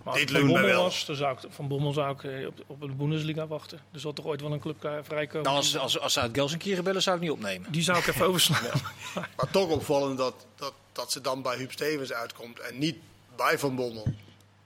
Maar 0.03 0.15
Dit 0.15 0.29
lukt 0.29 0.45
Bommel 0.45 0.65
wel. 0.65 0.83
was, 0.83 1.05
dan 1.05 1.15
zou 1.15 1.33
ik, 1.37 1.39
Van 1.49 1.67
Bommel 1.67 1.93
zou 1.93 2.13
ik 2.13 2.23
eh, 2.23 2.47
op, 2.47 2.63
op 2.67 2.81
de 2.81 2.87
Bundesliga 2.87 3.47
wachten. 3.47 3.79
Er 3.93 3.99
zal 3.99 4.13
toch 4.13 4.25
ooit 4.25 4.41
wel 4.41 4.51
een 4.51 4.59
club 4.59 4.79
klaar- 4.79 5.03
vrijkomen. 5.03 5.43
Nou, 5.43 5.55
als, 5.57 5.77
als, 5.77 5.99
als 5.99 6.13
ze 6.13 6.19
uit 6.19 6.31
Gelsenkirchen 6.33 6.83
bellen, 6.83 7.01
zou 7.01 7.15
ik 7.15 7.21
niet 7.21 7.31
opnemen. 7.31 7.71
Die 7.71 7.81
zou 7.81 7.97
ik 7.97 8.07
even 8.07 8.25
overslaan. 8.29 8.63
Maar 9.13 9.49
toch 9.51 9.69
opvallend 9.69 10.17
dat, 10.17 10.45
dat, 10.55 10.73
dat 10.91 11.11
ze 11.11 11.21
dan 11.21 11.41
bij 11.41 11.57
Huub 11.57 11.71
Stevens 11.71 12.13
uitkomt 12.13 12.59
en 12.59 12.77
niet 12.79 12.95
bij 13.35 13.59
Van 13.59 13.75
Bommel. 13.75 14.07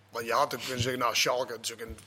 Want 0.10 0.26
je 0.26 0.34
had 0.34 0.54
ook 0.56 0.62
kunnen 0.62 0.82
zeggen, 0.82 1.00
nou, 1.02 1.16
Schalke, 1.16 1.54
ook 1.54 1.82
een, 1.82 1.98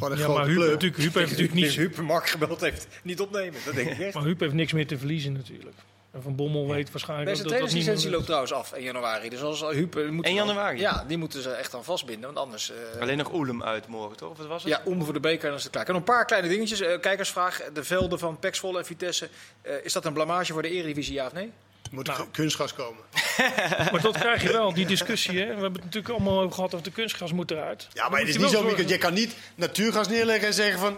een 0.00 0.08
Ja, 0.10 0.16
grote 0.16 0.38
maar 0.38 0.46
Huub, 0.46 0.56
club. 0.56 0.70
natuurlijk, 0.70 1.02
Huub 1.02 1.14
heeft 1.14 1.30
natuurlijk 1.30 1.54
niets, 1.58 1.76
Huub 1.82 1.96
Mark 1.96 2.28
gebeld 2.28 2.60
heeft, 2.60 2.86
niet 3.02 3.20
opnemen. 3.20 3.60
Dat 3.64 3.74
denk 3.74 3.90
ik 3.90 3.98
echt. 3.98 4.14
maar 4.14 4.22
Huub 4.24 4.40
heeft 4.40 4.54
niks 4.54 4.72
meer 4.72 4.86
te 4.86 4.98
verliezen 4.98 5.32
natuurlijk. 5.32 5.76
En 6.10 6.22
Van 6.22 6.36
Bommel 6.36 6.68
weet 6.68 6.90
waarschijnlijk 6.90 7.28
Deze 7.30 7.42
dat 7.42 7.52
dat 7.58 7.72
niet 7.72 7.86
meer- 8.02 8.10
loopt 8.10 8.24
trouwens 8.24 8.52
af 8.52 8.74
in 8.74 8.82
januari. 8.82 9.28
Dus 9.28 9.40
als 9.42 9.60
Huub 9.60 9.96
eh, 9.96 10.08
moet 10.08 10.24
1 10.24 10.34
januari? 10.34 10.78
Ja, 10.78 11.04
die 11.08 11.16
moeten 11.16 11.42
ze 11.42 11.50
echt 11.50 11.70
dan 11.70 11.84
vastbinden. 11.84 12.24
Want 12.24 12.38
anders. 12.46 12.72
eh, 12.94 13.00
Alleen 13.00 13.16
nog 13.16 13.32
Oelem 13.32 13.62
uit 13.62 13.86
morgen, 13.86 14.16
toch? 14.16 14.30
Of 14.30 14.36
wat 14.38 14.46
was 14.46 14.62
het? 14.62 14.72
Ja, 14.72 14.80
om 14.84 15.04
voor 15.04 15.12
de 15.12 15.20
beker 15.20 15.42
en 15.42 15.48
dan 15.48 15.56
is 15.56 15.62
het 15.62 15.72
klaar. 15.72 15.86
En 15.88 15.94
een 15.94 16.02
paar 16.02 16.24
kleine 16.24 16.48
dingetjes. 16.48 16.80
Eh, 16.80 17.00
kijkersvraag. 17.00 17.62
De 17.74 17.84
velden 17.84 18.18
van 18.18 18.38
Pek 18.38 18.54
Zwolle 18.54 18.78
en 18.78 18.84
Vitesse. 18.86 19.28
Eh, 19.62 19.74
is 19.84 19.92
dat 19.92 20.04
een 20.04 20.12
blamage 20.12 20.52
voor 20.52 20.62
de 20.62 20.70
Eredivisie, 20.70 21.14
ja 21.14 21.26
of 21.26 21.32
nee? 21.32 21.50
Moet 21.92 22.06
Nou. 22.06 22.20
er 22.20 22.26
kunstgas 22.32 22.74
komen. 22.74 23.02
Maar 23.92 24.00
dat 24.02 24.18
krijg 24.18 24.42
je 24.42 24.52
wel, 24.52 24.74
die 24.74 24.86
discussie. 24.86 25.38
Hè? 25.38 25.44
We 25.46 25.52
hebben 25.52 25.72
het 25.72 25.84
natuurlijk 25.84 26.14
allemaal 26.14 26.40
over 26.40 26.52
gehad 26.54 26.72
over 26.74 26.86
de 26.86 26.92
kunstgas 26.92 27.32
moet 27.32 27.50
eruit. 27.50 27.88
Ja, 27.92 28.02
Dan 28.02 28.10
maar 28.10 28.20
het 28.20 28.28
is 28.28 28.34
je 28.34 28.40
niet 28.40 28.50
zo, 28.50 28.62
Mieke, 28.62 28.88
je 28.88 28.98
kan 28.98 29.14
niet 29.14 29.34
natuurgas 29.54 30.08
neerleggen 30.08 30.46
en 30.48 30.54
zeggen 30.54 30.78
van... 30.78 30.96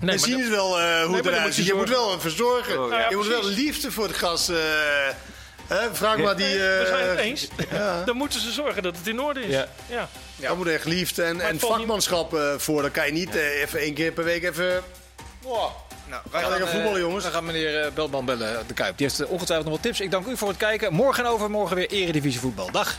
Nee, 0.00 0.14
we 0.16 0.18
zien 0.22 0.32
dat- 0.32 0.40
het 0.40 0.50
wel 0.50 0.80
eh, 0.80 1.04
hoe 1.04 1.16
het 1.16 1.26
eruit 1.26 1.46
je 1.46 1.52
ziet. 1.52 1.66
Je 1.66 1.74
moet 1.74 1.88
wel 1.88 2.20
verzorgen. 2.20 2.84
Oh, 2.84 2.90
ja. 2.90 3.08
je 3.08 3.16
moet 3.16 3.26
wel 3.26 3.44
liefde 3.44 3.92
voor 3.92 4.04
het 4.06 4.16
gas... 4.16 4.48
eh, 4.48 4.56
hè, 5.66 5.94
vraag 5.94 6.16
maar 6.18 6.36
die... 6.36 6.46
we 6.58 6.84
zijn 6.86 7.08
het 7.08 7.18
eh, 7.18 7.24
eens. 7.24 7.48
Dan 8.06 8.16
moeten 8.16 8.40
ze 8.40 8.50
zorgen 8.52 8.82
dat 8.82 8.96
het 8.96 9.06
in 9.06 9.20
orde 9.20 9.40
is. 9.44 9.52
Ja. 9.54 9.68
Ja. 9.88 10.08
Daar 10.36 10.56
moet 10.56 10.66
echt 10.68 10.84
liefde 10.84 11.22
en, 11.22 11.40
en 11.40 11.52
niet- 11.52 11.60
vakmanschap 11.60 12.34
eh, 12.34 12.54
voor. 12.56 12.82
Dan 12.82 12.90
kan 12.90 13.06
je 13.06 13.12
niet 13.12 13.36
eh, 13.36 13.60
even 13.60 13.78
één 13.78 13.94
keer 13.94 14.12
per 14.12 14.24
week 14.24 14.42
even... 14.44 14.82
Wow. 15.42 15.70
Nou, 16.10 16.22
wij 16.30 16.40
gaan 16.40 16.50
lekker 16.50 16.68
voetballen, 16.68 17.00
jongens. 17.00 17.24
We 17.24 17.30
gaan 17.30 17.44
meneer 17.44 17.80
eh, 17.80 17.92
Beltman 17.92 18.24
bellen, 18.24 18.66
de 18.66 18.74
Kuip. 18.74 18.96
Die 18.96 19.06
heeft 19.06 19.20
eh, 19.20 19.30
ongetwijfeld 19.30 19.68
nog 19.68 19.76
wat 19.76 19.84
tips. 19.84 20.00
Ik 20.00 20.10
dank 20.10 20.26
u 20.26 20.36
voor 20.36 20.48
het 20.48 20.56
kijken. 20.56 20.92
Morgen 20.92 21.24
en 21.24 21.30
overmorgen 21.30 21.76
weer 21.76 21.90
Eredivisie 21.90 22.40
voetbal. 22.40 22.70
Dag. 22.70 22.98